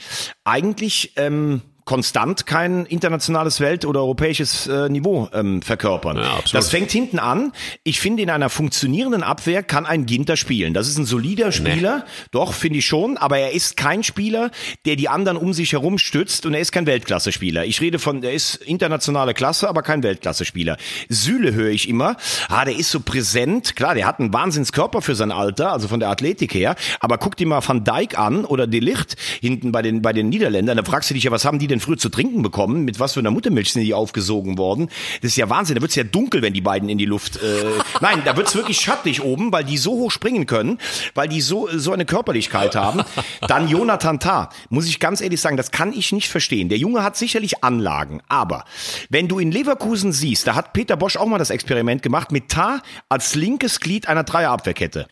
eigentlich 0.45 1.13
ähm, 1.15 1.61
konstant 1.85 2.45
kein 2.45 2.85
internationales 2.85 3.59
Welt- 3.59 3.85
oder 3.85 4.01
europäisches 4.01 4.67
äh, 4.67 4.89
Niveau 4.89 5.29
ähm, 5.33 5.61
verkörpern. 5.61 6.17
Ja, 6.17 6.39
das 6.51 6.69
fängt 6.69 6.91
hinten 6.91 7.19
an. 7.19 7.53
Ich 7.83 7.99
finde, 7.99 8.23
in 8.23 8.29
einer 8.29 8.49
funktionierenden 8.49 9.23
Abwehr 9.23 9.63
kann 9.63 9.85
ein 9.85 10.05
Ginter 10.05 10.37
spielen. 10.37 10.73
Das 10.73 10.87
ist 10.87 10.97
ein 10.97 11.05
solider 11.05 11.51
Spieler, 11.51 11.97
nee. 11.97 12.03
doch, 12.31 12.53
finde 12.53 12.79
ich 12.79 12.85
schon, 12.85 13.17
aber 13.17 13.37
er 13.39 13.51
ist 13.51 13.77
kein 13.77 14.03
Spieler, 14.03 14.51
der 14.85 14.95
die 14.95 15.09
anderen 15.09 15.37
um 15.37 15.53
sich 15.53 15.73
herum 15.73 15.97
stützt 15.97 16.45
und 16.45 16.53
er 16.53 16.59
ist 16.59 16.71
kein 16.71 16.85
Weltklasse-Spieler. 16.85 17.65
Ich 17.65 17.81
rede 17.81 17.99
von, 17.99 18.23
er 18.23 18.33
ist 18.33 18.55
internationale 18.55 19.33
Klasse, 19.33 19.67
aber 19.67 19.81
kein 19.81 20.03
Weltklasse-Spieler. 20.03 20.77
Süle 21.09 21.53
höre 21.53 21.71
ich 21.71 21.89
immer, 21.89 22.15
ah, 22.49 22.65
der 22.65 22.75
ist 22.75 22.91
so 22.91 22.99
präsent, 22.99 23.75
klar, 23.75 23.95
der 23.95 24.05
hat 24.05 24.19
einen 24.19 24.33
Wahnsinnskörper 24.33 25.01
für 25.01 25.15
sein 25.15 25.31
Alter, 25.31 25.71
also 25.71 25.87
von 25.87 25.99
der 25.99 26.09
Athletik 26.09 26.53
her, 26.53 26.75
aber 26.99 27.17
guck 27.17 27.35
dir 27.37 27.47
mal 27.47 27.61
Van 27.65 27.83
Dijk 27.83 28.17
an 28.17 28.45
oder 28.45 28.67
Delicht 28.67 29.15
hinten 29.41 29.71
bei 29.71 29.81
den, 29.81 30.01
bei 30.01 30.13
den 30.13 30.29
Niederländern, 30.29 30.77
da 30.77 30.83
fragst 30.83 31.09
du 31.09 31.13
dich 31.13 31.23
ja, 31.23 31.31
was 31.31 31.45
haben 31.45 31.59
die 31.59 31.70
denn 31.71 31.79
früher 31.79 31.97
zu 31.97 32.09
trinken 32.09 32.41
bekommen? 32.41 32.85
Mit 32.85 32.99
was 32.99 33.13
für 33.13 33.19
einer 33.19 33.31
Muttermilch 33.31 33.73
sind 33.73 33.83
die 33.83 33.93
aufgesogen 33.93 34.57
worden? 34.57 34.89
Das 35.21 35.31
ist 35.31 35.37
ja 35.37 35.49
Wahnsinn. 35.49 35.75
Da 35.75 35.81
wird's 35.81 35.95
ja 35.95 36.03
dunkel, 36.03 36.41
wenn 36.41 36.53
die 36.53 36.61
beiden 36.61 36.89
in 36.89 36.97
die 36.97 37.05
Luft. 37.05 37.37
Äh, 37.37 37.63
nein, 38.01 38.21
da 38.25 38.37
wird's 38.37 38.55
wirklich 38.55 38.79
schattig 38.79 39.23
oben, 39.23 39.51
weil 39.51 39.63
die 39.63 39.77
so 39.77 39.91
hoch 39.91 40.11
springen 40.11 40.45
können, 40.45 40.77
weil 41.15 41.27
die 41.27 41.41
so 41.41 41.67
so 41.73 41.91
eine 41.93 42.05
Körperlichkeit 42.05 42.75
haben. 42.75 43.01
Dann 43.47 43.67
Jonathan 43.67 44.19
Tah, 44.19 44.49
muss 44.69 44.87
ich 44.87 44.99
ganz 44.99 45.21
ehrlich 45.21 45.41
sagen, 45.41 45.57
das 45.57 45.71
kann 45.71 45.93
ich 45.93 46.11
nicht 46.11 46.29
verstehen. 46.29 46.69
Der 46.69 46.77
Junge 46.77 47.03
hat 47.03 47.17
sicherlich 47.17 47.63
Anlagen, 47.63 48.21
aber 48.27 48.65
wenn 49.09 49.27
du 49.27 49.39
in 49.39 49.51
Leverkusen 49.51 50.11
siehst, 50.11 50.47
da 50.47 50.55
hat 50.55 50.73
Peter 50.73 50.97
Bosch 50.97 51.17
auch 51.17 51.25
mal 51.25 51.37
das 51.37 51.49
Experiment 51.49 52.03
gemacht 52.03 52.31
mit 52.31 52.49
Tah 52.49 52.81
als 53.09 53.35
linkes 53.35 53.79
Glied 53.79 54.07
einer 54.07 54.23
Dreierabwehrkette. 54.23 55.07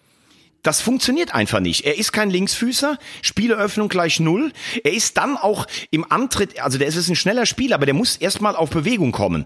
Das 0.64 0.82
funktioniert 0.82 1.34
einfach 1.34 1.60
nicht. 1.60 1.86
Er 1.86 1.98
ist 1.98 2.12
kein 2.12 2.30
Linksfüßer, 2.30 2.98
Spieleröffnung 3.22 3.90
gleich 3.90 4.20
null. 4.20 4.52
Er 4.84 4.94
ist 4.94 5.18
dann 5.18 5.38
auch 5.38 5.68
im 5.92 6.10
Antritt, 6.12 6.62
also 6.62 6.78
der 6.78 6.88
ist 6.88 7.08
ein 7.08 7.16
schneller 7.16 7.46
Spieler, 7.46 7.76
aber 7.76 7.86
der 7.86 7.96
muss 7.96 8.18
erstmal 8.18 8.56
auf 8.56 8.70
Bewegung 8.70 9.12
kommen. 9.12 9.46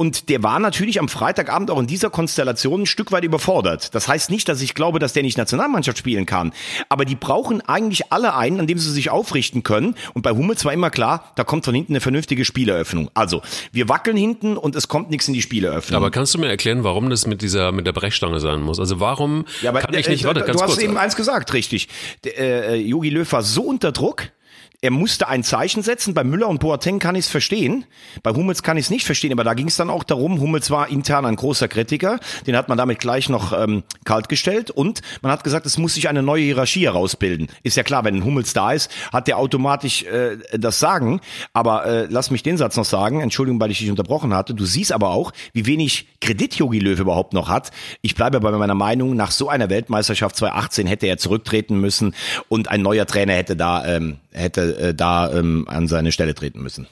Und 0.00 0.28
der 0.28 0.44
war 0.44 0.60
natürlich 0.60 1.00
am 1.00 1.08
Freitagabend 1.08 1.72
auch 1.72 1.80
in 1.80 1.88
dieser 1.88 2.08
Konstellation 2.08 2.82
ein 2.82 2.86
Stück 2.86 3.10
weit 3.10 3.24
überfordert. 3.24 3.96
Das 3.96 4.06
heißt 4.06 4.30
nicht, 4.30 4.48
dass 4.48 4.62
ich 4.62 4.74
glaube, 4.74 5.00
dass 5.00 5.12
der 5.12 5.24
nicht 5.24 5.36
Nationalmannschaft 5.36 5.98
spielen 5.98 6.24
kann. 6.24 6.52
Aber 6.88 7.04
die 7.04 7.16
brauchen 7.16 7.60
eigentlich 7.62 8.12
alle 8.12 8.36
einen, 8.36 8.60
an 8.60 8.68
dem 8.68 8.78
sie 8.78 8.92
sich 8.92 9.10
aufrichten 9.10 9.64
können. 9.64 9.96
Und 10.14 10.22
bei 10.22 10.30
Hummels 10.30 10.64
war 10.64 10.72
immer 10.72 10.90
klar, 10.90 11.32
da 11.34 11.42
kommt 11.42 11.64
von 11.64 11.74
hinten 11.74 11.94
eine 11.94 12.00
vernünftige 12.00 12.44
Spieleröffnung. 12.44 13.10
Also, 13.14 13.42
wir 13.72 13.88
wackeln 13.88 14.16
hinten 14.16 14.56
und 14.56 14.76
es 14.76 14.86
kommt 14.86 15.10
nichts 15.10 15.26
in 15.26 15.34
die 15.34 15.42
Spieleröffnung. 15.42 15.96
Aber 15.96 16.12
kannst 16.12 16.32
du 16.32 16.38
mir 16.38 16.48
erklären, 16.48 16.84
warum 16.84 17.10
das 17.10 17.26
mit 17.26 17.42
dieser, 17.42 17.72
mit 17.72 17.84
der 17.84 17.92
Brechstange 17.92 18.38
sein 18.38 18.60
muss? 18.60 18.78
Also 18.78 19.00
warum 19.00 19.46
ja, 19.62 19.72
kann 19.72 19.94
ich 19.94 20.08
nicht, 20.08 20.24
warte, 20.24 20.42
du 20.52 20.60
hast 20.60 20.70
kurz. 20.72 20.82
eben 20.82 20.96
eins 20.96 21.16
gesagt, 21.16 21.52
richtig. 21.52 21.88
Äh, 22.24 22.76
Jogi 22.76 23.10
Löw 23.10 23.30
war 23.32 23.42
so 23.42 23.62
unter 23.62 23.92
Druck, 23.92 24.30
er 24.80 24.92
musste 24.92 25.26
ein 25.26 25.42
Zeichen 25.42 25.82
setzen. 25.82 26.14
Bei 26.14 26.22
Müller 26.22 26.46
und 26.46 26.60
Boateng 26.60 27.00
kann 27.00 27.16
ich 27.16 27.24
es 27.24 27.30
verstehen. 27.30 27.84
Bei 28.22 28.30
Hummels 28.30 28.62
kann 28.62 28.76
ich 28.76 28.84
es 28.86 28.90
nicht 28.90 29.04
verstehen. 29.04 29.32
Aber 29.32 29.42
da 29.42 29.54
ging 29.54 29.66
es 29.66 29.76
dann 29.76 29.90
auch 29.90 30.04
darum, 30.04 30.40
Hummels 30.40 30.70
war 30.70 30.88
intern 30.88 31.26
ein 31.26 31.34
großer 31.34 31.66
Kritiker. 31.66 32.20
Den 32.46 32.56
hat 32.56 32.68
man 32.68 32.78
damit 32.78 33.00
gleich 33.00 33.28
noch 33.28 33.52
ähm, 33.52 33.82
kalt 34.04 34.28
gestellt. 34.28 34.70
Und 34.70 35.00
man 35.20 35.32
hat 35.32 35.42
gesagt, 35.42 35.66
es 35.66 35.78
muss 35.78 35.94
sich 35.94 36.08
eine 36.08 36.22
neue 36.22 36.44
Hierarchie 36.44 36.84
herausbilden. 36.84 37.48
Ist 37.64 37.76
ja 37.76 37.82
klar, 37.82 38.04
wenn 38.04 38.14
ein 38.14 38.24
Hummels 38.24 38.52
da 38.52 38.70
ist, 38.70 38.88
hat 39.12 39.26
der 39.26 39.38
automatisch 39.38 40.04
äh, 40.04 40.38
das 40.52 40.78
Sagen. 40.78 41.20
Aber 41.52 41.84
äh, 41.84 42.06
lass 42.08 42.30
mich 42.30 42.44
den 42.44 42.56
Satz 42.56 42.76
noch 42.76 42.84
sagen. 42.84 43.20
Entschuldigung, 43.20 43.60
weil 43.60 43.72
ich 43.72 43.78
dich 43.80 43.90
unterbrochen 43.90 44.32
hatte. 44.32 44.54
Du 44.54 44.64
siehst 44.64 44.92
aber 44.92 45.10
auch, 45.10 45.32
wie 45.52 45.66
wenig 45.66 46.06
Kredit 46.20 46.54
Jogi 46.54 46.78
Löw 46.78 47.00
überhaupt 47.00 47.32
noch 47.32 47.48
hat. 47.48 47.72
Ich 48.00 48.14
bleibe 48.14 48.38
bei 48.38 48.52
meiner 48.52 48.76
Meinung, 48.76 49.16
nach 49.16 49.32
so 49.32 49.48
einer 49.48 49.70
Weltmeisterschaft 49.70 50.36
2018 50.36 50.86
hätte 50.86 51.06
er 51.08 51.18
zurücktreten 51.18 51.80
müssen 51.80 52.14
und 52.48 52.68
ein 52.68 52.82
neuer 52.82 53.06
Trainer 53.06 53.32
hätte 53.32 53.56
da 53.56 53.84
ähm, 53.84 54.18
hätte 54.38 54.67
äh, 54.76 54.94
da 54.94 55.32
ähm, 55.32 55.66
an 55.68 55.88
seine 55.88 56.12
Stelle 56.12 56.34
treten 56.34 56.62
müssen. 56.62 56.86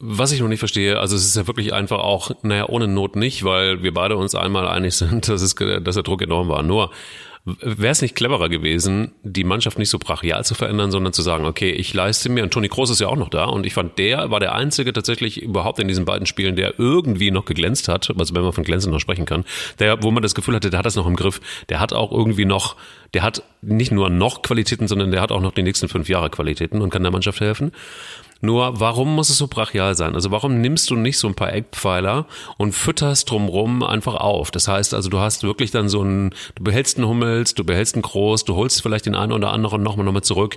Was 0.00 0.30
ich 0.30 0.40
noch 0.40 0.48
nicht 0.48 0.60
verstehe, 0.60 1.00
also 1.00 1.16
es 1.16 1.26
ist 1.26 1.36
ja 1.36 1.46
wirklich 1.48 1.72
einfach 1.72 1.98
auch, 1.98 2.30
naja, 2.42 2.68
ohne 2.68 2.86
Not 2.86 3.16
nicht, 3.16 3.42
weil 3.42 3.82
wir 3.82 3.92
beide 3.92 4.16
uns 4.16 4.34
einmal 4.34 4.68
einig 4.68 4.94
sind, 4.96 5.28
dass, 5.28 5.42
es, 5.42 5.54
dass 5.54 5.94
der 5.94 6.04
Druck 6.04 6.22
enorm 6.22 6.48
war. 6.48 6.62
Nur, 6.62 6.90
wäre 7.60 7.92
es 7.92 8.02
nicht 8.02 8.14
cleverer 8.14 8.48
gewesen, 8.48 9.12
die 9.22 9.44
Mannschaft 9.44 9.78
nicht 9.78 9.90
so 9.90 9.98
brachial 9.98 10.44
zu 10.44 10.54
verändern, 10.54 10.90
sondern 10.90 11.12
zu 11.12 11.22
sagen, 11.22 11.46
okay, 11.46 11.70
ich 11.70 11.94
leiste 11.94 12.28
mir, 12.28 12.42
und 12.42 12.52
Toni 12.52 12.68
Kroos 12.68 12.90
ist 12.90 13.00
ja 13.00 13.08
auch 13.08 13.16
noch 13.16 13.28
da, 13.28 13.44
und 13.44 13.66
ich 13.66 13.74
fand, 13.74 13.98
der 13.98 14.30
war 14.30 14.40
der 14.40 14.54
Einzige 14.54 14.92
tatsächlich 14.92 15.42
überhaupt 15.42 15.78
in 15.78 15.88
diesen 15.88 16.04
beiden 16.04 16.26
Spielen, 16.26 16.56
der 16.56 16.78
irgendwie 16.78 17.30
noch 17.30 17.44
geglänzt 17.44 17.88
hat, 17.88 18.10
also 18.16 18.34
wenn 18.34 18.42
man 18.42 18.52
von 18.52 18.64
Glänzen 18.64 18.92
noch 18.92 19.00
sprechen 19.00 19.24
kann, 19.24 19.44
der, 19.78 20.02
wo 20.02 20.10
man 20.10 20.22
das 20.22 20.34
Gefühl 20.34 20.54
hatte, 20.54 20.70
der 20.70 20.78
hat 20.78 20.86
das 20.86 20.96
noch 20.96 21.06
im 21.06 21.16
Griff, 21.16 21.40
der 21.68 21.80
hat 21.80 21.92
auch 21.92 22.12
irgendwie 22.12 22.44
noch, 22.44 22.76
der 23.14 23.22
hat 23.22 23.42
nicht 23.62 23.92
nur 23.92 24.10
noch 24.10 24.42
Qualitäten, 24.42 24.88
sondern 24.88 25.10
der 25.10 25.20
hat 25.20 25.32
auch 25.32 25.40
noch 25.40 25.52
die 25.52 25.62
nächsten 25.62 25.88
fünf 25.88 26.08
Jahre 26.08 26.30
Qualitäten 26.30 26.80
und 26.80 26.90
kann 26.90 27.02
der 27.02 27.12
Mannschaft 27.12 27.40
helfen. 27.40 27.72
Nur 28.40 28.80
warum 28.80 29.14
muss 29.14 29.30
es 29.30 29.38
so 29.38 29.48
brachial 29.48 29.96
sein? 29.96 30.14
Also 30.14 30.30
warum 30.30 30.60
nimmst 30.60 30.90
du 30.90 30.96
nicht 30.96 31.18
so 31.18 31.26
ein 31.26 31.34
paar 31.34 31.52
Eckpfeiler 31.52 32.26
und 32.56 32.72
fütterst 32.72 33.30
drumrum 33.30 33.82
einfach 33.82 34.14
auf? 34.14 34.50
Das 34.50 34.68
heißt 34.68 34.94
also, 34.94 35.10
du 35.10 35.18
hast 35.18 35.42
wirklich 35.42 35.70
dann 35.70 35.88
so 35.88 36.02
ein, 36.02 36.30
du 36.54 36.62
behältst 36.62 36.98
einen 36.98 37.08
Hummels, 37.08 37.54
du 37.54 37.64
behältst 37.64 37.94
einen 37.94 38.02
Groß, 38.02 38.44
du 38.44 38.54
holst 38.54 38.82
vielleicht 38.82 39.06
den 39.06 39.16
einen 39.16 39.32
oder 39.32 39.52
anderen 39.52 39.82
nochmal 39.82 40.04
nochmal 40.06 40.22
zurück 40.22 40.56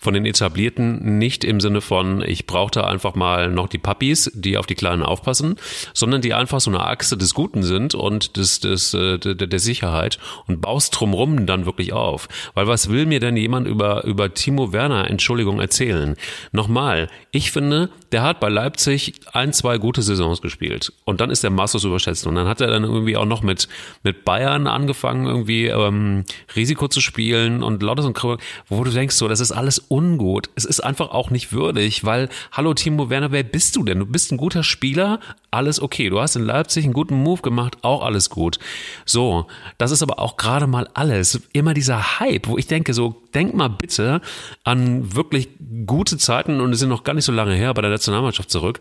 von 0.00 0.14
den 0.14 0.26
etablierten, 0.26 1.18
nicht 1.18 1.44
im 1.44 1.60
Sinne 1.60 1.80
von, 1.80 2.22
ich 2.22 2.46
brauche 2.46 2.72
da 2.72 2.84
einfach 2.84 3.14
mal 3.14 3.50
noch 3.50 3.68
die 3.68 3.78
Puppies, 3.78 4.30
die 4.34 4.58
auf 4.58 4.66
die 4.66 4.74
Kleinen 4.74 5.02
aufpassen, 5.02 5.56
sondern 5.94 6.22
die 6.22 6.34
einfach 6.34 6.60
so 6.60 6.70
eine 6.70 6.80
Achse 6.80 7.16
des 7.16 7.34
Guten 7.34 7.62
sind 7.62 7.94
und 7.94 8.36
des, 8.36 8.60
des, 8.60 8.92
äh, 8.94 9.18
der, 9.18 9.34
der 9.34 9.58
Sicherheit 9.58 10.18
und 10.46 10.60
baust 10.60 10.98
drumrum 10.98 11.46
dann 11.46 11.66
wirklich 11.66 11.92
auf. 11.92 12.28
Weil 12.54 12.66
was 12.66 12.90
will 12.90 13.06
mir 13.06 13.20
denn 13.20 13.36
jemand 13.36 13.68
über, 13.68 14.04
über 14.04 14.34
Timo 14.34 14.72
Werner, 14.72 15.08
Entschuldigung, 15.08 15.60
erzählen? 15.60 16.16
Nochmal, 16.52 17.08
ich 17.32 17.50
finde, 17.50 17.90
der 18.12 18.22
hat 18.22 18.40
bei 18.40 18.48
Leipzig 18.48 19.14
ein, 19.32 19.52
zwei 19.52 19.78
gute 19.78 20.02
Saisons 20.02 20.42
gespielt. 20.42 20.92
Und 21.04 21.20
dann 21.20 21.30
ist 21.30 21.44
der 21.44 21.50
Masters 21.50 21.84
überschätzt. 21.84 22.26
Und 22.26 22.34
dann 22.34 22.48
hat 22.48 22.60
er 22.60 22.68
dann 22.68 22.84
irgendwie 22.84 23.16
auch 23.16 23.24
noch 23.24 23.42
mit, 23.42 23.68
mit 24.02 24.24
Bayern 24.24 24.66
angefangen, 24.66 25.26
irgendwie 25.26 25.66
ähm, 25.66 26.24
Risiko 26.56 26.88
zu 26.88 27.00
spielen 27.00 27.62
und 27.62 27.82
lauter 27.82 28.02
so 28.02 28.08
ein 28.08 28.38
wo 28.68 28.84
du 28.84 28.90
denkst, 28.90 29.14
so, 29.14 29.28
das 29.28 29.40
ist 29.40 29.52
alles 29.52 29.78
ungut. 29.88 30.50
Es 30.54 30.64
ist 30.64 30.80
einfach 30.80 31.10
auch 31.10 31.30
nicht 31.30 31.52
würdig, 31.52 32.04
weil, 32.04 32.28
hallo 32.52 32.74
Timo 32.74 33.10
Werner, 33.10 33.32
wer 33.32 33.42
bist 33.42 33.76
du 33.76 33.84
denn? 33.84 34.00
Du 34.00 34.06
bist 34.06 34.32
ein 34.32 34.36
guter 34.36 34.64
Spieler, 34.64 35.20
alles 35.50 35.80
okay. 35.80 36.10
Du 36.10 36.20
hast 36.20 36.36
in 36.36 36.44
Leipzig 36.44 36.84
einen 36.84 36.92
guten 36.92 37.14
Move 37.14 37.42
gemacht, 37.42 37.78
auch 37.82 38.02
alles 38.04 38.30
gut. 38.30 38.58
So, 39.04 39.46
das 39.78 39.90
ist 39.90 40.02
aber 40.02 40.18
auch 40.18 40.36
gerade 40.36 40.66
mal 40.66 40.88
alles. 40.94 41.40
Immer 41.52 41.74
dieser 41.74 42.20
Hype, 42.20 42.48
wo 42.48 42.58
ich 42.58 42.66
denke, 42.66 42.94
so, 42.94 43.22
denk 43.34 43.54
mal 43.54 43.68
bitte 43.68 44.20
an 44.64 45.14
wirklich 45.14 45.48
gute 45.86 46.18
Zeiten 46.18 46.60
und 46.60 46.72
es 46.72 46.80
sind 46.80 46.88
noch 46.88 47.04
gar 47.04 47.14
nicht 47.14 47.24
so 47.24 47.32
lange 47.32 47.54
her 47.54 47.72
bei 47.74 47.82
der 47.82 47.90
Nationalmannschaft 48.00 48.50
zurück. 48.50 48.80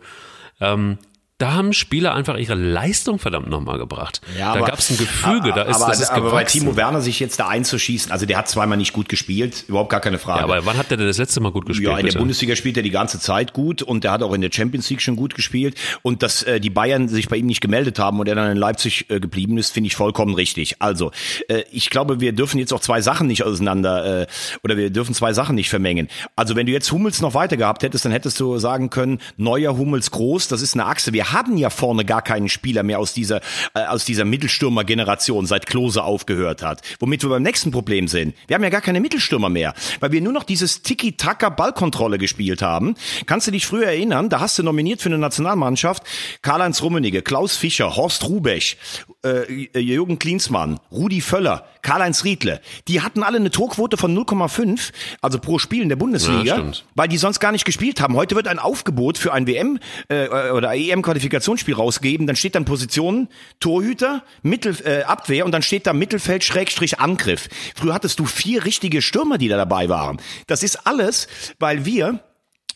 Ähm, 0.61 0.97
da 1.39 1.53
haben 1.53 1.71
Spieler 1.71 2.13
einfach 2.13 2.37
ihre 2.37 2.53
Leistung 2.53 3.17
verdammt 3.17 3.49
nochmal 3.49 3.77
gebracht. 3.77 4.19
Ja, 4.37 4.53
da 4.53 4.59
gab 4.59 4.77
es 4.77 4.89
ein 4.89 4.97
Gefüge, 4.97 5.53
da 5.53 5.61
ist 5.63 5.77
aber, 5.77 5.87
das 5.87 6.01
ist 6.01 6.11
aber 6.11 6.31
bei 6.31 6.43
Timo 6.43 6.75
Werner 6.75 6.99
sich 6.99 7.21
jetzt 7.21 7.39
da 7.39 7.47
einzuschießen, 7.47 8.11
also 8.11 8.25
der 8.25 8.37
hat 8.37 8.49
zweimal 8.49 8.77
nicht 8.77 8.91
gut 8.91 9.07
gespielt, 9.07 9.63
überhaupt 9.69 9.89
gar 9.89 10.01
keine 10.01 10.19
Frage. 10.19 10.39
Ja, 10.39 10.43
aber 10.43 10.65
wann 10.65 10.77
hat 10.77 10.91
der 10.91 10.97
denn 10.97 11.07
das 11.07 11.17
letzte 11.17 11.39
Mal 11.39 11.53
gut 11.53 11.65
gespielt? 11.65 11.89
Ja, 11.89 11.97
in 11.97 12.03
bitte? 12.03 12.15
der 12.15 12.19
Bundesliga 12.19 12.57
spielt 12.57 12.75
er 12.75 12.83
die 12.83 12.91
ganze 12.91 13.21
Zeit 13.21 13.53
gut 13.53 13.81
und 13.81 14.03
der 14.03 14.11
hat 14.11 14.21
auch 14.21 14.33
in 14.33 14.41
der 14.41 14.51
Champions 14.51 14.89
League 14.89 15.01
schon 15.01 15.15
gut 15.15 15.33
gespielt 15.33 15.75
und 16.01 16.23
dass 16.23 16.43
äh, 16.43 16.59
die 16.59 16.69
Bayern 16.69 17.07
sich 17.07 17.29
bei 17.29 17.37
ihm 17.37 17.45
nicht 17.45 17.61
gemeldet 17.61 17.99
haben 17.99 18.19
und 18.19 18.27
er 18.27 18.35
dann 18.35 18.51
in 18.51 18.57
Leipzig 18.57 19.09
äh, 19.09 19.21
geblieben 19.21 19.57
ist, 19.57 19.71
finde 19.71 19.87
ich 19.87 19.95
vollkommen 19.95 20.33
richtig. 20.33 20.81
Also, 20.81 21.11
äh, 21.47 21.63
ich 21.71 21.89
glaube, 21.89 22.19
wir 22.19 22.33
dürfen 22.33 22.59
jetzt 22.59 22.73
auch 22.73 22.81
zwei 22.81 22.99
Sachen 22.99 23.27
nicht 23.27 23.45
auseinander 23.45 24.23
äh, 24.23 24.27
oder 24.63 24.75
wir 24.75 24.89
dürfen 24.89 25.15
zwei 25.15 25.31
Sachen 25.31 25.55
nicht 25.55 25.69
vermengen. 25.69 26.09
Also, 26.35 26.57
wenn 26.57 26.65
du 26.65 26.73
jetzt 26.73 26.91
Hummels 26.91 27.21
noch 27.21 27.33
weiter 27.33 27.55
gehabt 27.55 27.83
hättest, 27.83 28.03
dann 28.03 28.11
hättest 28.11 28.41
du 28.41 28.57
sagen 28.57 28.89
können, 28.89 29.19
neuer 29.37 29.77
Hummels 29.77 30.11
groß, 30.11 30.49
das 30.49 30.61
ist 30.61 30.73
eine 30.73 30.85
Achse. 30.85 31.13
Wir 31.13 31.28
haben 31.31 31.57
ja 31.57 31.69
vorne 31.69 32.05
gar 32.05 32.21
keinen 32.21 32.49
Spieler 32.49 32.83
mehr 32.83 32.99
aus 32.99 33.13
dieser, 33.13 33.41
äh, 33.73 33.85
aus 33.85 34.05
dieser 34.05 34.25
Mittelstürmer-Generation, 34.25 35.45
seit 35.45 35.65
Klose 35.65 36.03
aufgehört 36.03 36.61
hat. 36.63 36.81
Womit 36.99 37.23
wir 37.23 37.29
beim 37.29 37.43
nächsten 37.43 37.71
Problem 37.71 38.07
sind. 38.07 38.35
Wir 38.47 38.55
haben 38.55 38.63
ja 38.63 38.69
gar 38.69 38.81
keine 38.81 38.99
Mittelstürmer 38.99 39.49
mehr, 39.49 39.73
weil 39.99 40.11
wir 40.11 40.21
nur 40.21 40.33
noch 40.33 40.43
dieses 40.43 40.81
Tiki-Taka-Ballkontrolle 40.81 42.17
gespielt 42.17 42.61
haben. 42.61 42.95
Kannst 43.25 43.47
du 43.47 43.51
dich 43.51 43.65
früher 43.65 43.87
erinnern? 43.87 44.29
Da 44.29 44.39
hast 44.39 44.57
du 44.57 44.63
nominiert 44.63 45.01
für 45.01 45.09
eine 45.09 45.17
Nationalmannschaft 45.17 46.03
Karl-Heinz 46.41 46.81
Rummenigge, 46.81 47.21
Klaus 47.21 47.57
Fischer, 47.57 47.95
Horst 47.95 48.27
Rubech, 48.27 48.77
äh, 49.23 49.79
Jürgen 49.79 50.19
Klinsmann, 50.19 50.79
Rudi 50.91 51.21
Völler, 51.21 51.67
Karl-Heinz 51.81 52.23
Riedle. 52.23 52.61
Die 52.87 53.01
hatten 53.01 53.23
alle 53.23 53.37
eine 53.37 53.51
Torquote 53.51 53.97
von 53.97 54.17
0,5, 54.17 54.91
also 55.21 55.39
pro 55.39 55.59
Spiel 55.59 55.83
in 55.83 55.89
der 55.89 55.95
Bundesliga, 55.95 56.57
ja, 56.57 56.71
weil 56.95 57.07
die 57.07 57.17
sonst 57.17 57.39
gar 57.39 57.51
nicht 57.51 57.65
gespielt 57.65 58.01
haben. 58.01 58.15
Heute 58.15 58.35
wird 58.35 58.47
ein 58.47 58.59
Aufgebot 58.59 59.17
für 59.17 59.33
ein 59.33 59.47
WM 59.47 59.79
äh, 60.07 60.27
oder 60.51 60.73
EM-Qualifikationsspiel 60.73 61.75
raus 61.75 61.99
ausgeben, 61.99 62.27
dann 62.27 62.35
steht 62.35 62.53
dann 62.53 62.65
Position 62.65 63.27
Torhüter, 63.59 64.23
Mittel, 64.43 64.77
äh, 64.85 65.01
Abwehr 65.03 65.43
und 65.43 65.51
dann 65.51 65.63
steht 65.63 65.87
da 65.87 65.93
Mittelfeld 65.93 66.43
Schrägstrich 66.43 66.99
Angriff. 66.99 67.49
Früher 67.75 67.95
hattest 67.95 68.19
du 68.19 68.25
vier 68.25 68.63
richtige 68.63 69.01
Stürmer, 69.01 69.39
die 69.39 69.47
da 69.47 69.57
dabei 69.57 69.89
waren. 69.89 70.21
Das 70.45 70.61
ist 70.61 70.87
alles, 70.87 71.27
weil 71.57 71.85
wir 71.85 72.19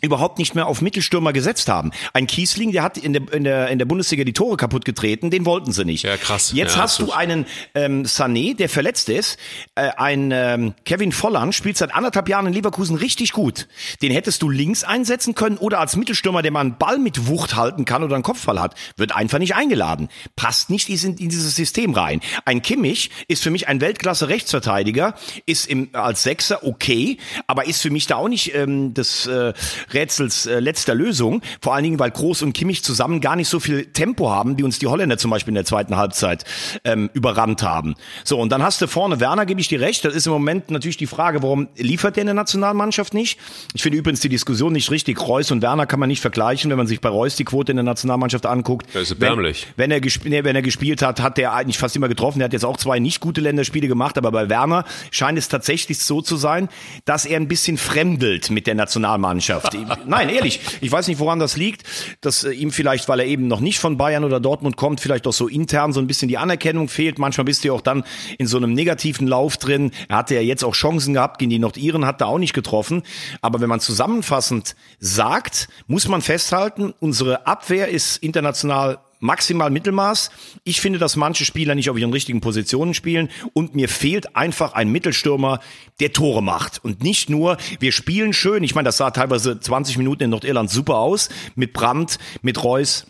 überhaupt 0.04 0.38
nicht 0.38 0.54
mehr 0.54 0.68
auf 0.68 0.82
Mittelstürmer 0.82 1.34
gesetzt 1.34 1.70
haben. 1.70 1.92
Ein 2.14 2.28
Kiesling, 2.28 2.72
der 2.72 2.84
hat 2.84 2.98
in 2.98 3.14
der, 3.14 3.34
in 3.34 3.44
der, 3.44 3.70
in 3.70 3.80
der 3.80 3.86
Bundesliga 3.86 4.24
die 4.24 4.34
Tore 4.34 4.58
kaputt 4.58 4.84
getreten, 4.86 5.32
den 5.32 5.46
wollten 5.46 5.72
sie 5.72 5.86
nicht. 5.86 6.04
Ja, 6.04 6.18
krass. 6.18 6.52
Jetzt 6.54 6.76
ja, 6.76 6.82
hast 6.82 7.00
du 7.00 7.12
einen 7.12 7.46
ähm, 7.74 8.04
Sané, 8.04 8.56
der 8.56 8.68
verletzt 8.68 9.08
ist, 9.10 9.40
äh, 9.76 9.90
ein 9.96 10.32
ähm, 10.32 10.74
Kevin 10.84 11.12
Volland 11.12 11.56
spielt 11.56 11.78
seit 11.78 11.96
anderthalb 11.96 12.28
Jahren 12.28 12.48
in 12.48 12.54
Leverkusen 12.54 12.98
richtig 12.98 13.32
gut. 13.32 13.68
Den 14.02 14.12
hättest 14.12 14.42
du 14.42 14.50
links 14.50 14.84
einsetzen 14.84 15.36
können 15.36 15.58
oder 15.58 15.80
als 15.80 15.96
Mittelstürmer, 15.96 16.42
der 16.42 16.52
mal 16.52 16.62
einen 16.62 16.78
Ball 16.78 17.00
mit 17.00 17.28
Wucht 17.28 17.56
halten 17.56 17.86
kann 17.86 18.04
oder 18.04 18.16
einen 18.16 18.24
Kopfball 18.24 18.60
hat, 18.60 18.76
wird 18.98 19.16
einfach 19.16 19.40
nicht 19.40 19.56
eingeladen. 19.56 20.10
Passt 20.36 20.70
nicht 20.70 20.90
in, 20.90 21.16
in 21.18 21.30
dieses 21.30 21.56
System 21.56 21.94
rein. 21.94 22.20
Ein 22.44 22.62
Kimmich 22.62 23.10
ist 23.30 23.42
für 23.42 23.52
mich 23.52 23.70
ein 23.70 23.80
Weltklasse 23.80 24.28
Rechtsverteidiger, 24.28 25.16
ist 25.46 25.68
im, 25.68 25.90
als 25.94 26.24
Sechser 26.24 26.66
okay, 26.66 27.18
aber 27.48 27.68
ist 27.68 27.82
für 27.82 27.90
mich 27.90 28.08
da 28.08 28.18
auch 28.18 28.28
nicht 28.28 28.54
ähm, 28.54 28.94
das 28.94 29.28
äh, 29.28 29.54
Rätsels 29.94 30.46
äh, 30.46 30.60
letzter 30.60 30.96
Lösung. 30.96 31.42
Vor 31.62 31.74
allen 31.74 31.84
Dingen, 31.84 32.00
weil 32.00 32.12
Groß 32.12 32.42
und 32.42 32.54
Kimmich 32.54 32.84
zusammen 32.84 33.22
gar 33.22 33.36
nicht 33.36 33.48
so 33.48 33.60
viel 33.60 33.86
Tempo 33.86 34.30
haben, 34.30 34.58
wie 34.58 34.64
uns 34.64 34.80
die 34.80 34.88
Holländer 34.88 35.18
zum 35.18 35.32
Beispiel 35.32 35.52
in 35.52 35.56
der 35.56 35.66
zweiten 35.66 35.96
Halbzeit 35.96 36.46
ähm, 36.84 37.10
überrannt 37.14 37.64
haben. 37.64 37.96
So, 38.24 38.40
und 38.40 38.52
dann 38.52 38.64
hast 38.64 38.82
du 38.82 38.88
vorne 38.88 39.20
Werner, 39.20 39.46
gebe 39.46 39.62
ich 39.62 39.68
dir 39.68 39.82
recht. 39.82 40.06
Das 40.06 40.16
ist 40.16 40.26
im 40.26 40.34
Moment 40.34 40.72
natürlich 40.72 40.98
die 40.98 41.08
Frage, 41.08 41.44
warum 41.44 41.68
liefert 41.76 42.16
der 42.16 42.22
in 42.22 42.28
der 42.28 42.34
Nationalmannschaft 42.34 43.14
nicht? 43.14 43.40
Ich 43.74 43.82
finde 43.82 43.98
übrigens 43.98 44.20
die 44.20 44.30
Diskussion 44.30 44.74
nicht 44.74 44.92
richtig. 44.92 45.20
Reus 45.20 45.52
und 45.52 45.62
Werner 45.62 45.86
kann 45.86 46.00
man 46.00 46.10
nicht 46.10 46.22
vergleichen, 46.22 46.70
wenn 46.72 46.78
man 46.78 46.88
sich 46.88 47.02
bei 47.02 47.10
Reus 47.10 47.36
die 47.36 47.46
Quote 47.46 47.72
in 47.72 47.78
der 47.78 47.84
Nationalmannschaft 47.84 48.46
anguckt. 48.46 48.88
Das 48.94 49.04
ist 49.04 49.12
erbärmlich. 49.12 49.68
Wenn, 49.76 49.90
wenn, 49.90 50.04
er, 50.04 50.12
nee, 50.26 50.44
wenn 50.44 50.56
er 50.56 50.62
gespielt 50.62 51.02
hat, 51.02 51.22
hat 51.22 51.38
er 51.40 51.54
eigentlich 51.54 51.78
fast 51.78 51.96
immer 51.96 52.08
getroffen. 52.08 52.42
Er 52.42 52.46
hat 52.46 52.54
jetzt 52.54 52.66
auch 52.66 52.78
zwei 52.78 53.00
nicht 53.00 53.20
gute 53.20 53.42
Länderspiele 53.42 53.88
gemacht, 53.88 54.18
aber 54.18 54.32
bei 54.32 54.50
Werner 54.50 54.86
scheint 55.12 55.38
es 55.38 55.48
tatsächlich 55.48 56.00
so 56.00 56.22
zu 56.22 56.36
sein, 56.36 56.70
dass 57.06 57.26
er 57.26 57.38
ein 57.38 57.48
bisschen 57.48 57.78
fremdelt 57.78 58.50
mit 58.50 58.68
der 58.68 58.76
Nationalmannschaft. 58.76 59.74
Nein, 60.06 60.30
ehrlich. 60.30 60.60
Ich 60.82 60.92
weiß 60.92 61.08
nicht, 61.08 61.20
woran 61.20 61.40
das 61.40 61.58
liegt, 61.58 61.84
dass 62.22 62.44
äh, 62.44 62.52
ihm 62.52 62.72
vielleicht, 62.72 63.08
weil 63.10 63.20
er 63.20 63.25
eben 63.25 63.48
noch 63.48 63.60
nicht 63.60 63.80
von 63.80 63.98
Bayern 63.98 64.24
oder 64.24 64.40
Dortmund 64.40 64.78
kommt, 64.78 65.00
vielleicht 65.00 65.28
auch 65.28 65.34
so 65.34 65.48
intern 65.48 65.94
so 65.94 66.00
ein 66.00 66.08
bisschen 66.08 66.28
die 66.28 66.38
Anerkennung 66.38 66.88
fehlt. 66.88 67.20
Manchmal 67.20 67.46
bist 67.46 67.63
du 67.63 67.70
ja 67.70 67.74
auch 67.74 67.82
dann 67.82 68.04
in 68.38 68.48
so 68.48 68.58
einem 68.58 68.74
negativen 68.74 69.28
Lauf 69.28 69.58
drin. 69.58 69.92
Er 70.08 70.18
hatte 70.18 70.36
ja 70.36 70.42
jetzt 70.42 70.63
auch 70.63 70.74
Chancen 70.74 71.13
gehabt 71.13 71.40
gegen 71.40 71.50
die 71.50 71.60
Nordiren, 71.60 72.06
hat 72.06 72.22
er 72.22 72.28
auch 72.28 72.40
nicht 72.40 72.54
getroffen. 72.54 73.04
Aber 73.42 73.62
wenn 73.62 73.70
man 73.70 73.80
zusammenfassend 73.80 74.75
sagt, 75.00 75.68
muss 75.88 76.08
man 76.08 76.22
festhalten, 76.22 76.94
unsere 77.00 77.48
Abwehr 77.48 77.88
ist 77.88 78.18
international 78.18 79.00
maximal 79.24 79.72
Mittelmaß. 79.72 80.30
Ich 80.63 80.82
finde, 80.82 81.00
dass 81.00 81.15
manche 81.15 81.46
Spieler 81.46 81.74
nicht 81.74 81.89
auf 81.89 81.98
ihren 81.98 82.12
richtigen 82.12 82.42
Positionen 82.42 82.94
spielen 82.94 83.30
und 83.53 83.74
mir 83.74 83.89
fehlt 83.89 84.36
einfach 84.36 84.74
ein 84.74 84.89
Mittelstürmer, 84.89 85.60
der 86.00 86.13
Tore 86.13 86.44
macht 86.44 86.84
und 86.84 87.01
nicht 87.01 87.30
nur, 87.30 87.58
wir 87.80 87.92
spielen 87.92 88.34
schön. 88.34 88.63
Ich 88.63 88.75
meine, 88.75 88.88
das 88.88 88.98
sah 88.98 89.12
teilweise 89.12 89.60
20 89.60 89.98
Minuten 89.98 90.24
in 90.24 90.30
Nordirland 90.30 90.70
super 90.70 90.98
aus 90.98 91.30
mit 91.56 91.74
Brandt, 91.74 92.20
mit 92.42 92.63
Reus. 92.63 93.08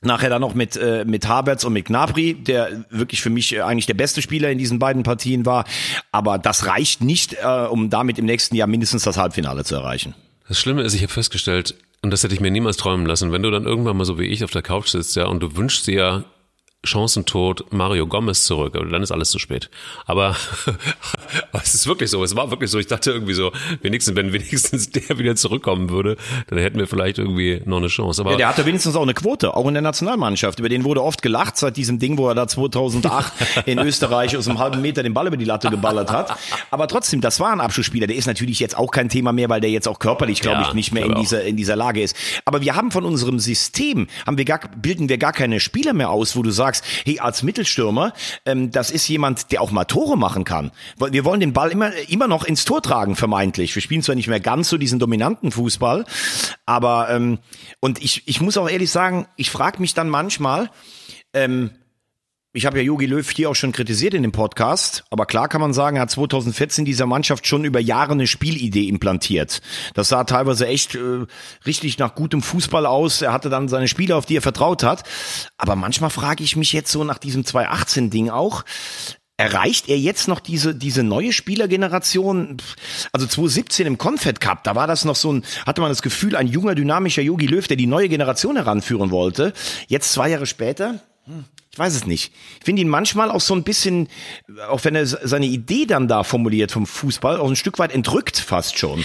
Nachher 0.00 0.30
dann 0.30 0.40
noch 0.40 0.54
mit, 0.54 0.76
äh, 0.76 1.04
mit 1.04 1.26
Haberts 1.26 1.64
und 1.64 1.72
mit 1.72 1.86
Gnabry, 1.86 2.34
der 2.34 2.84
wirklich 2.88 3.20
für 3.20 3.30
mich 3.30 3.52
äh, 3.52 3.62
eigentlich 3.62 3.86
der 3.86 3.94
beste 3.94 4.22
Spieler 4.22 4.48
in 4.48 4.56
diesen 4.56 4.78
beiden 4.78 5.02
Partien 5.02 5.44
war. 5.44 5.64
Aber 6.12 6.38
das 6.38 6.66
reicht 6.66 7.02
nicht, 7.02 7.34
äh, 7.42 7.66
um 7.68 7.90
damit 7.90 8.16
im 8.16 8.24
nächsten 8.24 8.54
Jahr 8.54 8.68
mindestens 8.68 9.02
das 9.02 9.16
Halbfinale 9.16 9.64
zu 9.64 9.74
erreichen. 9.74 10.14
Das 10.46 10.60
Schlimme 10.60 10.82
ist, 10.82 10.94
ich 10.94 11.02
habe 11.02 11.12
festgestellt, 11.12 11.74
und 12.02 12.10
das 12.10 12.22
hätte 12.22 12.34
ich 12.34 12.40
mir 12.40 12.50
niemals 12.50 12.76
träumen 12.76 13.06
lassen, 13.06 13.32
wenn 13.32 13.42
du 13.42 13.50
dann 13.50 13.64
irgendwann 13.64 13.96
mal 13.96 14.04
so 14.04 14.18
wie 14.18 14.26
ich 14.26 14.44
auf 14.44 14.50
der 14.50 14.62
Couch 14.62 14.88
sitzt, 14.88 15.16
ja, 15.16 15.26
und 15.26 15.40
du 15.40 15.56
wünschst 15.56 15.86
dir 15.86 16.24
Chancentod 16.84 17.72
Mario 17.72 18.06
Gomez 18.06 18.44
zurück, 18.44 18.74
dann 18.74 19.02
ist 19.02 19.10
alles 19.10 19.30
zu 19.30 19.38
spät. 19.38 19.68
Aber 20.06 20.36
aber 21.52 21.62
es 21.62 21.74
ist 21.74 21.86
wirklich 21.86 22.10
so. 22.10 22.22
Es 22.22 22.36
war 22.36 22.50
wirklich 22.50 22.70
so. 22.70 22.78
Ich 22.78 22.86
dachte 22.86 23.10
irgendwie 23.10 23.34
so, 23.34 23.52
wenigstens, 23.82 24.16
wenn 24.16 24.32
wenigstens 24.32 24.90
der 24.90 25.18
wieder 25.18 25.36
zurückkommen 25.36 25.90
würde, 25.90 26.16
dann 26.48 26.58
hätten 26.58 26.78
wir 26.78 26.86
vielleicht 26.86 27.18
irgendwie 27.18 27.62
noch 27.64 27.78
eine 27.78 27.88
Chance. 27.88 28.22
Aber 28.22 28.32
ja, 28.32 28.36
der 28.36 28.48
hatte 28.48 28.66
wenigstens 28.66 28.96
auch 28.96 29.02
eine 29.02 29.14
Quote, 29.14 29.54
auch 29.54 29.66
in 29.66 29.74
der 29.74 29.82
Nationalmannschaft. 29.82 30.58
Über 30.58 30.68
den 30.68 30.84
wurde 30.84 31.02
oft 31.02 31.22
gelacht 31.22 31.56
seit 31.56 31.76
diesem 31.76 31.98
Ding, 31.98 32.18
wo 32.18 32.28
er 32.28 32.34
da 32.34 32.46
2008 32.46 33.32
in 33.66 33.78
Österreich 33.78 34.36
aus 34.36 34.48
einem 34.48 34.58
halben 34.58 34.82
Meter 34.82 35.02
den 35.02 35.14
Ball 35.14 35.26
über 35.26 35.36
die 35.36 35.44
Latte 35.44 35.70
geballert 35.70 36.10
hat. 36.10 36.36
Aber 36.70 36.88
trotzdem, 36.88 37.20
das 37.20 37.40
war 37.40 37.52
ein 37.52 37.60
Abschlussspieler. 37.60 38.06
Der 38.06 38.16
ist 38.16 38.26
natürlich 38.26 38.60
jetzt 38.60 38.76
auch 38.76 38.90
kein 38.90 39.08
Thema 39.08 39.32
mehr, 39.32 39.48
weil 39.48 39.60
der 39.60 39.70
jetzt 39.70 39.88
auch 39.88 39.98
körperlich, 39.98 40.40
glaube 40.40 40.62
ja, 40.62 40.68
ich, 40.68 40.74
nicht 40.74 40.92
mehr 40.92 41.04
in 41.04 41.14
dieser, 41.14 41.44
in 41.44 41.56
dieser 41.56 41.76
Lage 41.76 42.02
ist. 42.02 42.16
Aber 42.44 42.60
wir 42.60 42.76
haben 42.76 42.90
von 42.90 43.04
unserem 43.04 43.38
System, 43.38 44.06
haben 44.26 44.38
wir 44.38 44.44
gar, 44.44 44.60
bilden 44.76 45.08
wir 45.08 45.18
gar 45.18 45.32
keine 45.32 45.60
Spieler 45.60 45.92
mehr 45.92 46.10
aus, 46.10 46.36
wo 46.36 46.42
du 46.42 46.50
sagst, 46.50 46.84
hey, 47.04 47.18
als 47.20 47.42
Mittelstürmer, 47.42 48.12
ähm, 48.46 48.70
das 48.70 48.90
ist 48.90 49.08
jemand, 49.08 49.52
der 49.52 49.62
auch 49.62 49.70
mal 49.70 49.84
Tore 49.84 50.16
machen 50.16 50.44
kann. 50.44 50.70
Wir 50.98 51.17
wollen 51.24 51.40
den 51.40 51.52
Ball 51.52 51.70
immer, 51.70 51.92
immer 52.08 52.28
noch 52.28 52.44
ins 52.44 52.64
Tor 52.64 52.82
tragen, 52.82 53.16
vermeintlich. 53.16 53.74
Wir 53.74 53.82
spielen 53.82 54.02
zwar 54.02 54.14
nicht 54.14 54.28
mehr 54.28 54.40
ganz 54.40 54.68
so 54.68 54.78
diesen 54.78 54.98
dominanten 54.98 55.50
Fußball, 55.50 56.04
aber 56.66 57.10
ähm, 57.10 57.38
und 57.80 58.02
ich, 58.02 58.22
ich 58.26 58.40
muss 58.40 58.56
auch 58.56 58.68
ehrlich 58.68 58.90
sagen, 58.90 59.26
ich 59.36 59.50
frage 59.50 59.80
mich 59.80 59.94
dann 59.94 60.08
manchmal, 60.08 60.70
ähm, 61.32 61.70
ich 62.54 62.64
habe 62.64 62.78
ja 62.78 62.82
Jogi 62.82 63.06
Löw 63.06 63.30
hier 63.30 63.50
auch 63.50 63.54
schon 63.54 63.72
kritisiert 63.72 64.14
in 64.14 64.22
dem 64.22 64.32
Podcast, 64.32 65.04
aber 65.10 65.26
klar 65.26 65.48
kann 65.48 65.60
man 65.60 65.74
sagen, 65.74 65.96
er 65.96 66.02
hat 66.02 66.10
2014 66.10 66.86
dieser 66.86 67.04
Mannschaft 67.04 67.46
schon 67.46 67.64
über 67.64 67.78
Jahre 67.78 68.12
eine 68.12 68.26
Spielidee 68.26 68.88
implantiert. 68.88 69.60
Das 69.94 70.08
sah 70.08 70.24
teilweise 70.24 70.66
echt 70.66 70.94
äh, 70.94 71.26
richtig 71.66 71.98
nach 71.98 72.14
gutem 72.14 72.40
Fußball 72.40 72.86
aus. 72.86 73.20
Er 73.20 73.32
hatte 73.32 73.50
dann 73.50 73.68
seine 73.68 73.86
Spieler, 73.86 74.16
auf 74.16 74.24
die 74.24 74.38
er 74.38 74.42
vertraut 74.42 74.82
hat. 74.82 75.04
Aber 75.58 75.76
manchmal 75.76 76.10
frage 76.10 76.42
ich 76.42 76.56
mich 76.56 76.72
jetzt 76.72 76.90
so 76.90 77.04
nach 77.04 77.18
diesem 77.18 77.42
2018-Ding 77.42 78.30
auch, 78.30 78.64
Erreicht 79.38 79.88
er 79.88 79.96
jetzt 79.96 80.26
noch 80.26 80.40
diese, 80.40 80.74
diese 80.74 81.04
neue 81.04 81.32
Spielergeneration? 81.32 82.56
Also 83.12 83.24
2017 83.24 83.86
im 83.86 83.96
Confed 83.96 84.40
Cup, 84.40 84.64
da 84.64 84.74
war 84.74 84.88
das 84.88 85.04
noch 85.04 85.14
so 85.14 85.32
ein, 85.32 85.44
hatte 85.64 85.80
man 85.80 85.90
das 85.90 86.02
Gefühl, 86.02 86.34
ein 86.34 86.48
junger, 86.48 86.74
dynamischer 86.74 87.22
Yogi 87.22 87.46
Löw, 87.46 87.64
der 87.64 87.76
die 87.76 87.86
neue 87.86 88.08
Generation 88.08 88.56
heranführen 88.56 89.12
wollte. 89.12 89.52
Jetzt 89.86 90.12
zwei 90.12 90.28
Jahre 90.30 90.46
später, 90.46 90.98
hm, 91.26 91.44
ich 91.70 91.78
weiß 91.78 91.94
es 91.94 92.04
nicht. 92.04 92.32
Ich 92.58 92.64
finde 92.64 92.82
ihn 92.82 92.88
manchmal 92.88 93.30
auch 93.30 93.40
so 93.40 93.54
ein 93.54 93.62
bisschen, 93.62 94.08
auch 94.68 94.82
wenn 94.82 94.96
er 94.96 95.06
seine 95.06 95.46
Idee 95.46 95.86
dann 95.86 96.08
da 96.08 96.24
formuliert 96.24 96.72
vom 96.72 96.84
Fußball, 96.84 97.38
auch 97.38 97.48
ein 97.48 97.54
Stück 97.54 97.78
weit 97.78 97.94
entrückt 97.94 98.38
fast 98.38 98.76
schon. 98.76 99.04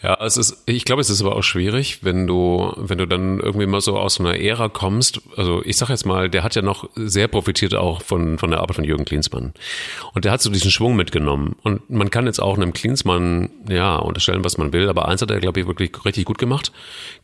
Ja, 0.00 0.16
es 0.20 0.36
ist, 0.36 0.62
ich 0.66 0.84
glaube, 0.84 1.00
es 1.00 1.10
ist 1.10 1.20
aber 1.22 1.34
auch 1.34 1.42
schwierig, 1.42 2.04
wenn 2.04 2.28
du, 2.28 2.72
wenn 2.76 2.98
du 2.98 3.06
dann 3.06 3.40
irgendwie 3.40 3.66
mal 3.66 3.80
so 3.80 3.98
aus 3.98 4.20
einer 4.20 4.38
Ära 4.38 4.68
kommst. 4.68 5.20
Also 5.36 5.60
ich 5.64 5.76
sag 5.76 5.88
jetzt 5.88 6.06
mal, 6.06 6.30
der 6.30 6.44
hat 6.44 6.54
ja 6.54 6.62
noch 6.62 6.88
sehr 6.94 7.26
profitiert 7.26 7.74
auch 7.74 8.02
von, 8.02 8.38
von 8.38 8.50
der 8.50 8.60
Arbeit 8.60 8.76
von 8.76 8.84
Jürgen 8.84 9.04
Klinsmann. 9.04 9.54
Und 10.14 10.24
der 10.24 10.30
hat 10.30 10.40
so 10.40 10.50
diesen 10.50 10.70
Schwung 10.70 10.94
mitgenommen. 10.94 11.56
Und 11.64 11.90
man 11.90 12.10
kann 12.10 12.26
jetzt 12.26 12.40
auch 12.40 12.56
einem 12.56 12.72
Klinsmann, 12.72 13.50
ja, 13.68 13.96
unterstellen, 13.96 14.44
was 14.44 14.56
man 14.56 14.72
will, 14.72 14.88
aber 14.88 15.08
eins 15.08 15.20
hat 15.20 15.32
er, 15.32 15.40
glaube 15.40 15.58
ich, 15.58 15.66
wirklich 15.66 15.90
richtig 16.04 16.26
gut 16.26 16.38
gemacht. 16.38 16.70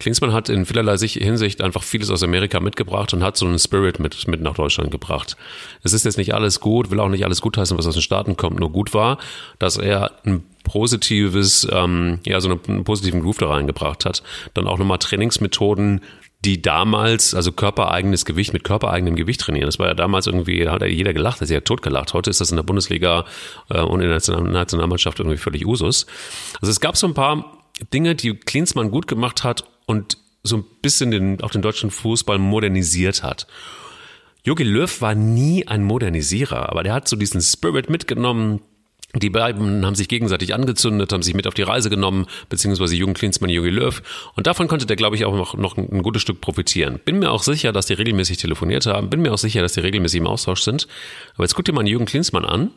Klinsmann 0.00 0.33
hat 0.33 0.49
in 0.49 0.66
vielerlei 0.66 0.97
Hinsicht 0.97 1.62
einfach 1.62 1.85
vieles 1.85 2.11
aus 2.11 2.25
Amerika 2.25 2.59
mitgebracht 2.59 3.14
und 3.14 3.23
hat 3.23 3.37
so 3.37 3.47
einen 3.47 3.61
Spirit 3.61 4.00
mit, 4.00 4.26
mit 4.26 4.40
nach 4.40 4.54
Deutschland 4.54 4.90
gebracht. 4.90 5.37
Es 5.85 5.93
ist 5.93 6.04
jetzt 6.04 6.19
nicht 6.19 6.35
alles 6.35 6.59
gut, 6.59 6.90
will 6.90 6.99
auch 6.99 7.09
nicht 7.09 7.25
alles 7.25 7.40
gutheißen, 7.40 7.78
was 7.78 7.87
aus 7.87 7.95
den 7.95 8.02
Staaten 8.02 8.37
kommt, 8.37 8.59
nur 8.59 8.73
gut 8.73 8.95
war, 8.95 9.19
dass 9.61 9.76
er 9.76 10.11
ein 10.25 10.43
positives, 10.64 11.68
ähm, 11.71 12.18
ja, 12.26 12.40
so 12.40 12.50
einen 12.50 12.83
positiven 12.83 13.21
Groove 13.21 13.38
da 13.38 13.49
reingebracht 13.49 14.04
hat. 14.04 14.23
Dann 14.54 14.66
auch 14.66 14.78
nochmal 14.78 14.99
Trainingsmethoden, 14.99 16.00
die 16.44 16.61
damals, 16.61 17.35
also 17.35 17.52
körpereigenes 17.52 18.25
Gewicht 18.25 18.52
mit 18.52 18.64
körpereigenem 18.64 19.16
Gewicht 19.16 19.40
trainieren. 19.40 19.66
Das 19.66 19.78
war 19.78 19.87
ja 19.87 19.94
damals 19.94 20.26
irgendwie, 20.26 20.64
da 20.64 20.73
hat 20.73 20.83
ja 20.83 20.88
jeder 20.88 21.14
gelacht, 21.14 21.40
das 21.40 21.49
ist 21.49 21.54
ja 21.54 21.61
totgelacht. 21.61 22.12
Heute 22.12 22.30
ist 22.30 22.40
das 22.40 22.50
in 22.50 22.56
der 22.56 22.64
Bundesliga 22.64 23.25
äh, 23.71 23.80
und 23.80 24.00
in 24.00 24.09
der 24.09 24.40
Nationalmannschaft 24.40 25.21
irgendwie 25.21 25.38
völlig 25.38 25.66
Usus. 25.66 26.06
Also 26.61 26.71
es 26.71 26.80
gab 26.80 26.97
so 26.97 27.06
ein 27.06 27.14
paar 27.14 27.62
Dinge, 27.92 28.14
die 28.14 28.35
Klinsmann 28.35 28.90
gut 28.90 29.06
gemacht 29.06 29.44
hat 29.44 29.64
und 29.87 30.18
so 30.42 30.59
ein 30.59 30.64
bisschen 30.83 31.11
den, 31.11 31.40
auch 31.40 31.50
den 31.50 31.62
deutschen 31.62 31.90
Fußball 31.90 32.38
modernisiert 32.38 33.23
hat. 33.23 33.47
Jogi 34.44 34.64
Löw 34.64 35.00
war 35.00 35.14
nie 35.14 35.66
ein 35.66 35.83
Modernisierer, 35.83 36.68
aber 36.68 36.83
der 36.83 36.92
hat 36.92 37.09
so 37.09 37.16
diesen 37.16 37.40
Spirit 37.40 37.88
mitgenommen, 37.88 38.61
die 39.23 39.30
beiden 39.30 39.87
haben 39.87 39.94
sich 39.94 40.09
gegenseitig 40.09 40.54
angezündet, 40.54 41.12
haben 41.12 41.23
sich 41.23 41.35
mit 41.35 41.47
auf 41.47 41.54
die 41.54 41.62
Reise 41.62 41.90
genommen, 41.90 42.26
beziehungsweise 42.49 42.97
Jürgen 42.97 43.14
Klinsmann, 43.14 43.50
Jogi 43.50 43.71
Löw. 43.71 44.02
Und 44.35 44.47
davon 44.47 44.66
konnte 44.66 44.87
der, 44.87 44.97
glaube 44.97 45.16
ich, 45.16 45.25
auch 45.25 45.35
noch, 45.35 45.56
noch 45.56 45.76
ein 45.76 46.02
gutes 46.02 46.23
Stück 46.23 46.40
profitieren. 46.40 47.00
Bin 47.04 47.18
mir 47.18 47.30
auch 47.30 47.42
sicher, 47.42 47.73
dass 47.73 47.87
die 47.87 47.94
regelmäßig 47.94 48.38
telefoniert 48.38 48.87
haben. 48.87 49.11
Bin 49.11 49.23
mir 49.23 49.33
auch 49.33 49.38
sicher, 49.38 49.62
dass 49.62 49.75
die 49.75 49.80
regelmäßig 49.80 50.21
im 50.21 50.26
Austausch 50.26 50.62
sind. 50.62 50.88
Aber 51.35 51.44
jetzt 51.44 51.54
guck 51.54 51.64
dir 51.64 51.73
mal 51.73 51.80
einen 51.80 51.88
Jürgen 51.88 52.06
Klinsmann 52.06 52.44
an 52.44 52.71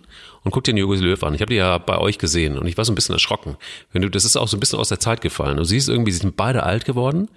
und 0.44 0.52
guck 0.52 0.64
dir 0.64 0.72
einen 0.72 0.80
Jogi 0.80 0.98
Löw 0.98 1.22
an. 1.24 1.34
Ich 1.34 1.42
habe 1.42 1.50
die 1.50 1.58
ja 1.58 1.78
bei 1.78 1.98
euch 1.98 2.18
gesehen 2.18 2.58
und 2.58 2.68
ich 2.68 2.78
war 2.78 2.86
so 2.86 2.92
ein 2.92 2.96
bisschen 2.96 3.14
erschrocken. 3.14 3.58
Wenn 3.92 4.02
du, 4.02 4.10
das 4.10 4.26
ist 4.26 4.38
auch 4.38 4.48
so 4.48 4.58
ein 4.58 4.60
bisschen 4.60 4.80
aus 4.80 4.90
der 4.90 5.00
Zeit 5.00 5.22
gefallen. 5.22 5.58
Du 5.58 5.64
siehst 5.64 5.90
irgendwie, 5.90 6.12
sie 6.12 6.20
sind 6.20 6.38
beide 6.38 6.64
alt 6.64 6.86
geworden. 6.86 7.30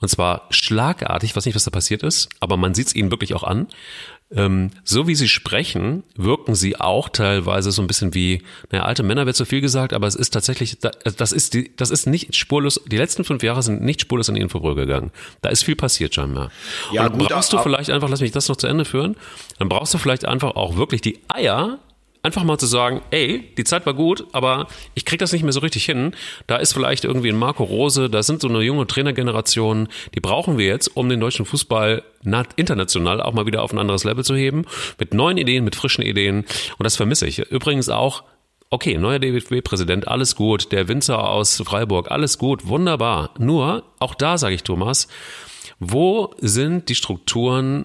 Und 0.00 0.08
zwar 0.08 0.48
schlagartig, 0.50 1.30
ich 1.30 1.36
weiß 1.36 1.46
nicht, 1.46 1.54
was 1.54 1.62
da 1.62 1.70
passiert 1.70 2.02
ist, 2.02 2.28
aber 2.40 2.56
man 2.56 2.74
sieht 2.74 2.88
es 2.88 2.94
ihnen 2.96 3.12
wirklich 3.12 3.34
auch 3.34 3.44
an. 3.44 3.68
Ähm, 4.34 4.70
so 4.84 5.06
wie 5.06 5.14
sie 5.14 5.28
sprechen, 5.28 6.02
wirken 6.16 6.54
sie 6.54 6.80
auch 6.80 7.08
teilweise 7.08 7.70
so 7.70 7.82
ein 7.82 7.86
bisschen 7.86 8.14
wie, 8.14 8.42
naja, 8.70 8.84
alte 8.84 9.02
Männer 9.02 9.26
wird 9.26 9.36
zu 9.36 9.44
viel 9.44 9.60
gesagt, 9.60 9.92
aber 9.92 10.06
es 10.06 10.14
ist 10.14 10.30
tatsächlich, 10.30 10.78
das 10.78 11.32
ist, 11.32 11.54
die, 11.54 11.74
das 11.76 11.90
ist 11.90 12.06
nicht 12.06 12.34
spurlos, 12.34 12.80
die 12.86 12.96
letzten 12.96 13.24
fünf 13.24 13.42
Jahre 13.42 13.62
sind 13.62 13.82
nicht 13.82 14.00
spurlos 14.00 14.30
an 14.30 14.36
ihnen 14.36 14.48
vorübergegangen. 14.48 15.10
Da 15.42 15.50
ist 15.50 15.64
viel 15.64 15.76
passiert 15.76 16.14
scheinbar. 16.14 16.50
Ja, 16.92 17.06
Und 17.06 17.18
gut, 17.18 17.28
brauchst 17.28 17.52
du 17.52 17.58
vielleicht 17.58 17.90
einfach, 17.90 18.08
lass 18.08 18.20
mich 18.20 18.32
das 18.32 18.48
noch 18.48 18.56
zu 18.56 18.66
Ende 18.66 18.84
führen, 18.84 19.16
dann 19.58 19.68
brauchst 19.68 19.92
du 19.92 19.98
vielleicht 19.98 20.24
einfach 20.24 20.56
auch 20.56 20.76
wirklich 20.76 21.02
die 21.02 21.20
Eier, 21.28 21.78
einfach 22.22 22.44
mal 22.44 22.58
zu 22.58 22.66
sagen, 22.66 23.02
ey, 23.10 23.52
die 23.56 23.64
Zeit 23.64 23.84
war 23.86 23.94
gut, 23.94 24.26
aber 24.32 24.68
ich 24.94 25.04
krieg 25.04 25.18
das 25.18 25.32
nicht 25.32 25.42
mehr 25.42 25.52
so 25.52 25.60
richtig 25.60 25.84
hin. 25.84 26.12
Da 26.46 26.56
ist 26.56 26.72
vielleicht 26.72 27.04
irgendwie 27.04 27.30
ein 27.30 27.38
Marco 27.38 27.64
Rose, 27.64 28.08
da 28.08 28.22
sind 28.22 28.40
so 28.40 28.48
eine 28.48 28.60
junge 28.62 28.86
Trainergeneration, 28.86 29.88
die 30.14 30.20
brauchen 30.20 30.58
wir 30.58 30.66
jetzt, 30.66 30.88
um 30.96 31.08
den 31.08 31.20
deutschen 31.20 31.46
Fußball 31.46 32.02
international 32.56 33.20
auch 33.20 33.32
mal 33.32 33.46
wieder 33.46 33.62
auf 33.62 33.72
ein 33.72 33.78
anderes 33.78 34.04
Level 34.04 34.24
zu 34.24 34.36
heben, 34.36 34.64
mit 34.98 35.14
neuen 35.14 35.36
Ideen, 35.36 35.64
mit 35.64 35.74
frischen 35.74 36.02
Ideen 36.02 36.44
und 36.78 36.84
das 36.84 36.96
vermisse 36.96 37.26
ich. 37.26 37.38
Übrigens 37.50 37.88
auch 37.88 38.24
Okay, 38.74 38.96
neuer 38.96 39.18
DFB-Präsident, 39.18 40.08
alles 40.08 40.34
gut. 40.34 40.72
Der 40.72 40.88
Winzer 40.88 41.28
aus 41.28 41.62
Freiburg, 41.62 42.10
alles 42.10 42.38
gut, 42.38 42.68
wunderbar. 42.68 43.34
Nur, 43.38 43.82
auch 43.98 44.14
da 44.14 44.38
sage 44.38 44.54
ich 44.54 44.62
Thomas, 44.62 45.08
wo 45.78 46.34
sind 46.38 46.88
die 46.88 46.94
Strukturen 46.94 47.84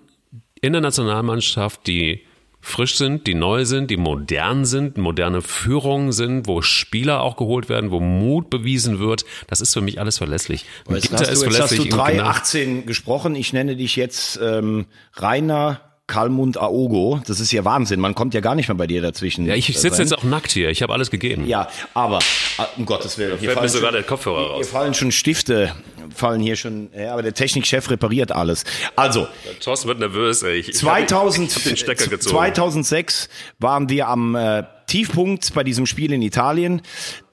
in 0.62 0.72
der 0.72 0.82
Nationalmannschaft, 0.82 1.86
die 1.88 2.22
frisch 2.68 2.98
sind, 2.98 3.26
die 3.28 3.34
neu 3.34 3.66
sind, 3.66 3.90
die 3.90 3.98
modern 3.98 4.66
sind, 4.66 4.98
moderne 4.98 5.42
Führungen 5.42 6.12
sind, 6.12 6.48
wo 6.48 6.62
Spieler 6.62 7.22
auch 7.22 7.38
geholt 7.38 7.70
werden, 7.70 7.92
wo 7.92 8.00
Mut 8.00 8.50
bewiesen 8.50 9.00
wird. 9.00 9.24
Das 9.48 9.62
ist 9.62 9.74
für 9.74 9.82
mich 9.82 10.00
alles 10.00 10.18
verlässlich. 10.18 10.66
Jetzt 10.90 11.12
hast, 11.14 11.42
du, 11.42 11.46
jetzt 11.46 11.62
hast 11.62 11.78
du 11.78 11.84
3.18 11.84 12.84
gesprochen. 12.84 13.36
Ich 13.36 13.54
nenne 13.54 13.78
dich 13.78 13.96
jetzt 13.96 14.40
ähm, 14.44 14.86
Rainer 15.16 15.87
Kalmund 16.08 16.58
Aogo. 16.58 17.22
Das 17.28 17.42
ist 17.42 17.52
ja 17.52 17.66
Wahnsinn. 17.66 18.00
Man 18.00 18.16
kommt 18.16 18.34
ja 18.34 18.40
gar 18.40 18.56
nicht 18.56 18.70
mehr 18.70 18.76
bei 18.76 18.88
dir 18.88 19.02
dazwischen. 19.02 19.46
Ja, 19.46 19.56
ich 19.56 19.78
sitze 19.78 20.02
jetzt 20.02 20.18
auch 20.18 20.24
nackt 20.24 20.52
hier. 20.52 20.70
Ich 20.70 20.82
habe 20.82 20.94
alles 20.94 21.12
gegeben. 21.12 21.46
Ja, 21.46 21.68
aber 21.94 22.20
ah, 22.58 22.68
um 22.78 22.86
Gottes 22.86 23.18
Willen. 23.18 23.38
Hier 23.38 23.52
fallen 23.52 23.68
sogar 23.68 23.90
schon, 23.90 23.96
der 23.96 24.04
Kopfhörer 24.04 24.48
raus. 24.48 24.56
Hier 24.56 24.66
fallen 24.66 24.94
schon 24.94 25.12
Stifte, 25.12 25.76
fallen 26.16 26.40
hier 26.40 26.56
schon. 26.56 26.90
Ja, 26.98 27.12
aber 27.12 27.24
der 27.24 27.34
Technikchef 27.34 27.90
repariert 27.90 28.32
alles. 28.32 28.64
Also. 28.96 29.28
Thorsten 29.60 29.90
wird 29.90 30.00
nervös. 30.00 30.44
Ey. 30.44 30.60
Ich, 30.60 30.74
2000, 30.74 31.50
ich 31.50 31.56
hab 31.56 31.64
den 31.64 31.78
Stecker 31.78 32.08
gezogen. 32.08 32.36
2006 32.36 33.28
waren 33.60 33.90
wir 33.90 34.08
am 34.08 34.36
äh, 34.36 34.64
Tiefpunkt 34.88 35.54
bei 35.54 35.66
diesem 35.66 35.86
Spiel 35.86 36.14
in 36.14 36.22
Italien. 36.22 36.82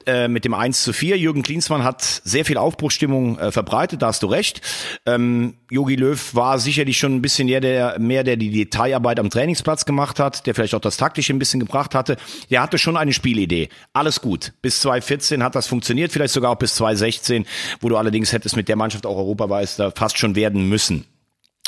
Äh, 0.05 0.27
mit 0.27 0.45
dem 0.45 0.53
1 0.53 0.83
zu 0.83 0.93
4. 0.93 1.17
Jürgen 1.17 1.41
Klinsmann 1.41 1.83
hat 1.83 2.03
sehr 2.03 2.45
viel 2.45 2.57
Aufbruchstimmung 2.57 3.39
äh, 3.39 3.51
verbreitet, 3.51 4.03
da 4.03 4.07
hast 4.07 4.21
du 4.21 4.27
recht. 4.27 4.61
Ähm, 5.07 5.55
Jogi 5.71 5.95
Löw 5.95 6.35
war 6.35 6.59
sicherlich 6.59 6.99
schon 6.99 7.15
ein 7.15 7.21
bisschen 7.23 7.47
mehr 7.47 7.59
der, 7.59 7.97
mehr, 7.97 8.23
der 8.23 8.37
die 8.37 8.51
Detailarbeit 8.51 9.19
am 9.19 9.31
Trainingsplatz 9.31 9.85
gemacht 9.85 10.19
hat, 10.19 10.45
der 10.45 10.53
vielleicht 10.53 10.75
auch 10.75 10.81
das 10.81 10.97
Taktische 10.97 11.33
ein 11.33 11.39
bisschen 11.39 11.59
gebracht 11.59 11.95
hatte. 11.95 12.17
Der 12.51 12.61
hatte 12.61 12.77
schon 12.77 12.97
eine 12.97 13.13
Spielidee. 13.13 13.69
Alles 13.93 14.21
gut. 14.21 14.53
Bis 14.61 14.79
2014 14.81 15.41
hat 15.41 15.55
das 15.55 15.65
funktioniert, 15.65 16.11
vielleicht 16.11 16.33
sogar 16.33 16.51
auch 16.51 16.59
bis 16.59 16.75
2016, 16.75 17.45
wo 17.79 17.89
du 17.89 17.97
allerdings 17.97 18.31
hättest 18.31 18.55
mit 18.55 18.69
der 18.69 18.75
Mannschaft 18.75 19.07
auch 19.07 19.17
Europameister 19.17 19.91
fast 19.91 20.19
schon 20.19 20.35
werden 20.35 20.69
müssen. 20.69 21.05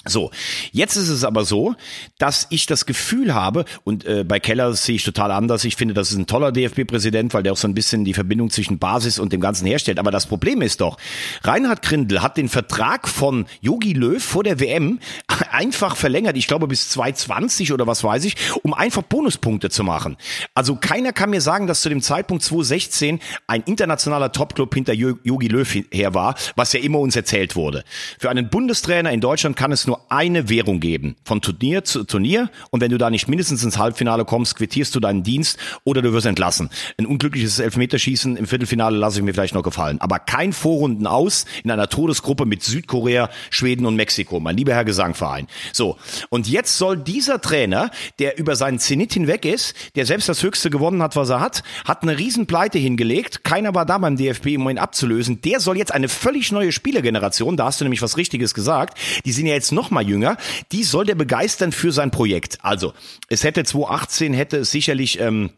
So, 0.07 0.31
jetzt 0.71 0.95
ist 0.95 1.09
es 1.09 1.23
aber 1.23 1.45
so, 1.45 1.75
dass 2.17 2.47
ich 2.49 2.65
das 2.65 2.85
Gefühl 2.85 3.33
habe, 3.33 3.65
und 3.83 4.05
äh, 4.05 4.23
bei 4.23 4.39
Keller 4.39 4.73
sehe 4.73 4.95
ich 4.95 5.03
total 5.03 5.31
anders, 5.31 5.63
ich 5.63 5.75
finde, 5.75 5.93
das 5.93 6.11
ist 6.11 6.17
ein 6.17 6.27
toller 6.27 6.51
DFB-Präsident, 6.51 7.33
weil 7.33 7.43
der 7.43 7.53
auch 7.53 7.57
so 7.57 7.67
ein 7.67 7.73
bisschen 7.73 8.05
die 8.05 8.13
Verbindung 8.13 8.49
zwischen 8.49 8.79
Basis 8.79 9.19
und 9.19 9.33
dem 9.33 9.41
Ganzen 9.41 9.65
herstellt. 9.65 9.99
Aber 9.99 10.11
das 10.11 10.25
Problem 10.25 10.61
ist 10.61 10.81
doch, 10.81 10.97
Reinhard 11.43 11.81
Grindel 11.81 12.21
hat 12.21 12.37
den 12.37 12.49
Vertrag 12.49 13.07
von 13.07 13.45
Yogi 13.61 13.93
Löw 13.93 14.23
vor 14.23 14.43
der 14.43 14.59
WM 14.59 14.99
einfach 15.51 15.95
verlängert, 15.95 16.37
ich 16.37 16.47
glaube 16.47 16.67
bis 16.67 16.89
2020 16.89 17.73
oder 17.73 17.87
was 17.87 18.03
weiß 18.03 18.25
ich, 18.25 18.35
um 18.63 18.73
einfach 18.73 19.03
Bonuspunkte 19.03 19.69
zu 19.69 19.83
machen. 19.83 20.17
Also 20.53 20.75
keiner 20.75 21.13
kann 21.13 21.29
mir 21.29 21.41
sagen, 21.41 21.67
dass 21.67 21.81
zu 21.81 21.89
dem 21.89 22.01
Zeitpunkt 22.01 22.43
2016 22.43 23.19
ein 23.47 23.61
internationaler 23.63 24.31
Topclub 24.31 24.73
hinter 24.73 24.93
Jogi 24.93 25.47
Löw 25.47 25.67
her 25.91 26.13
war, 26.13 26.35
was 26.55 26.73
ja 26.73 26.79
immer 26.79 26.99
uns 26.99 27.15
erzählt 27.15 27.55
wurde. 27.55 27.83
Für 28.19 28.29
einen 28.29 28.49
Bundestrainer 28.49 29.11
in 29.11 29.21
Deutschland 29.21 29.55
kann 29.55 29.71
es 29.71 29.87
nur 29.87 29.96
eine 30.09 30.49
Währung 30.49 30.79
geben, 30.79 31.15
von 31.23 31.41
Turnier 31.41 31.83
zu 31.83 32.03
Turnier. 32.03 32.49
Und 32.71 32.81
wenn 32.81 32.91
du 32.91 32.97
da 32.97 33.09
nicht 33.09 33.27
mindestens 33.27 33.63
ins 33.63 33.77
Halbfinale 33.77 34.25
kommst, 34.25 34.55
quittierst 34.55 34.93
du 34.95 34.99
deinen 34.99 35.23
Dienst 35.23 35.57
oder 35.83 36.01
du 36.01 36.13
wirst 36.13 36.25
entlassen. 36.25 36.69
Ein 36.97 37.05
unglückliches 37.05 37.59
Elfmeterschießen 37.59 38.37
im 38.37 38.47
Viertelfinale 38.47 38.97
lasse 38.97 39.19
ich 39.19 39.25
mir 39.25 39.33
vielleicht 39.33 39.53
noch 39.53 39.63
gefallen, 39.63 39.99
aber 40.01 40.19
kein 40.19 40.53
Vorrunden 40.53 41.07
aus 41.07 41.45
in 41.63 41.71
einer 41.71 41.89
Todesgruppe 41.89 42.45
mit 42.45 42.63
Südkorea, 42.63 43.29
Schweden 43.49 43.85
und 43.85 43.95
Mexiko, 43.95 44.39
mein 44.39 44.57
lieber 44.57 44.73
Herr 44.73 44.85
Gesangverein. 44.85 45.47
So, 45.73 45.97
und 46.29 46.47
jetzt 46.47 46.77
soll 46.77 46.97
dieser 46.97 47.41
Trainer, 47.41 47.91
der 48.19 48.37
über 48.37 48.55
seinen 48.55 48.79
Zenit 48.79 49.13
hinweg 49.13 49.45
ist, 49.45 49.75
der 49.95 50.05
selbst 50.05 50.29
das 50.29 50.43
Höchste 50.43 50.69
gewonnen 50.69 51.01
hat, 51.01 51.15
was 51.15 51.29
er 51.29 51.39
hat, 51.39 51.63
hat 51.85 52.03
eine 52.03 52.17
Riesenpleite 52.17 52.77
hingelegt, 52.77 53.43
keiner 53.43 53.75
war 53.75 53.85
da 53.85 53.97
beim 53.97 54.17
DFB, 54.17 54.57
um 54.57 54.69
ihn 54.69 54.77
abzulösen, 54.77 55.41
der 55.41 55.59
soll 55.59 55.77
jetzt 55.77 55.93
eine 55.93 56.09
völlig 56.09 56.51
neue 56.51 56.71
Spielergeneration, 56.71 57.57
da 57.57 57.65
hast 57.65 57.81
du 57.81 57.85
nämlich 57.85 58.01
was 58.01 58.17
Richtiges 58.17 58.53
gesagt, 58.53 58.97
die 59.25 59.31
sind 59.31 59.47
ja 59.47 59.53
jetzt 59.53 59.71
noch 59.71 59.86
mal 59.91 60.07
jünger, 60.07 60.37
die 60.71 60.83
soll 60.83 61.05
der 61.05 61.15
begeistern 61.15 61.71
für 61.71 61.91
sein 61.91 62.11
Projekt. 62.11 62.57
Also, 62.61 62.93
es 63.29 63.43
hätte 63.43 63.63
2018 63.63 64.33
hätte 64.33 64.57
es 64.57 64.71
sicherlich 64.71 65.19
ähm, 65.19 65.51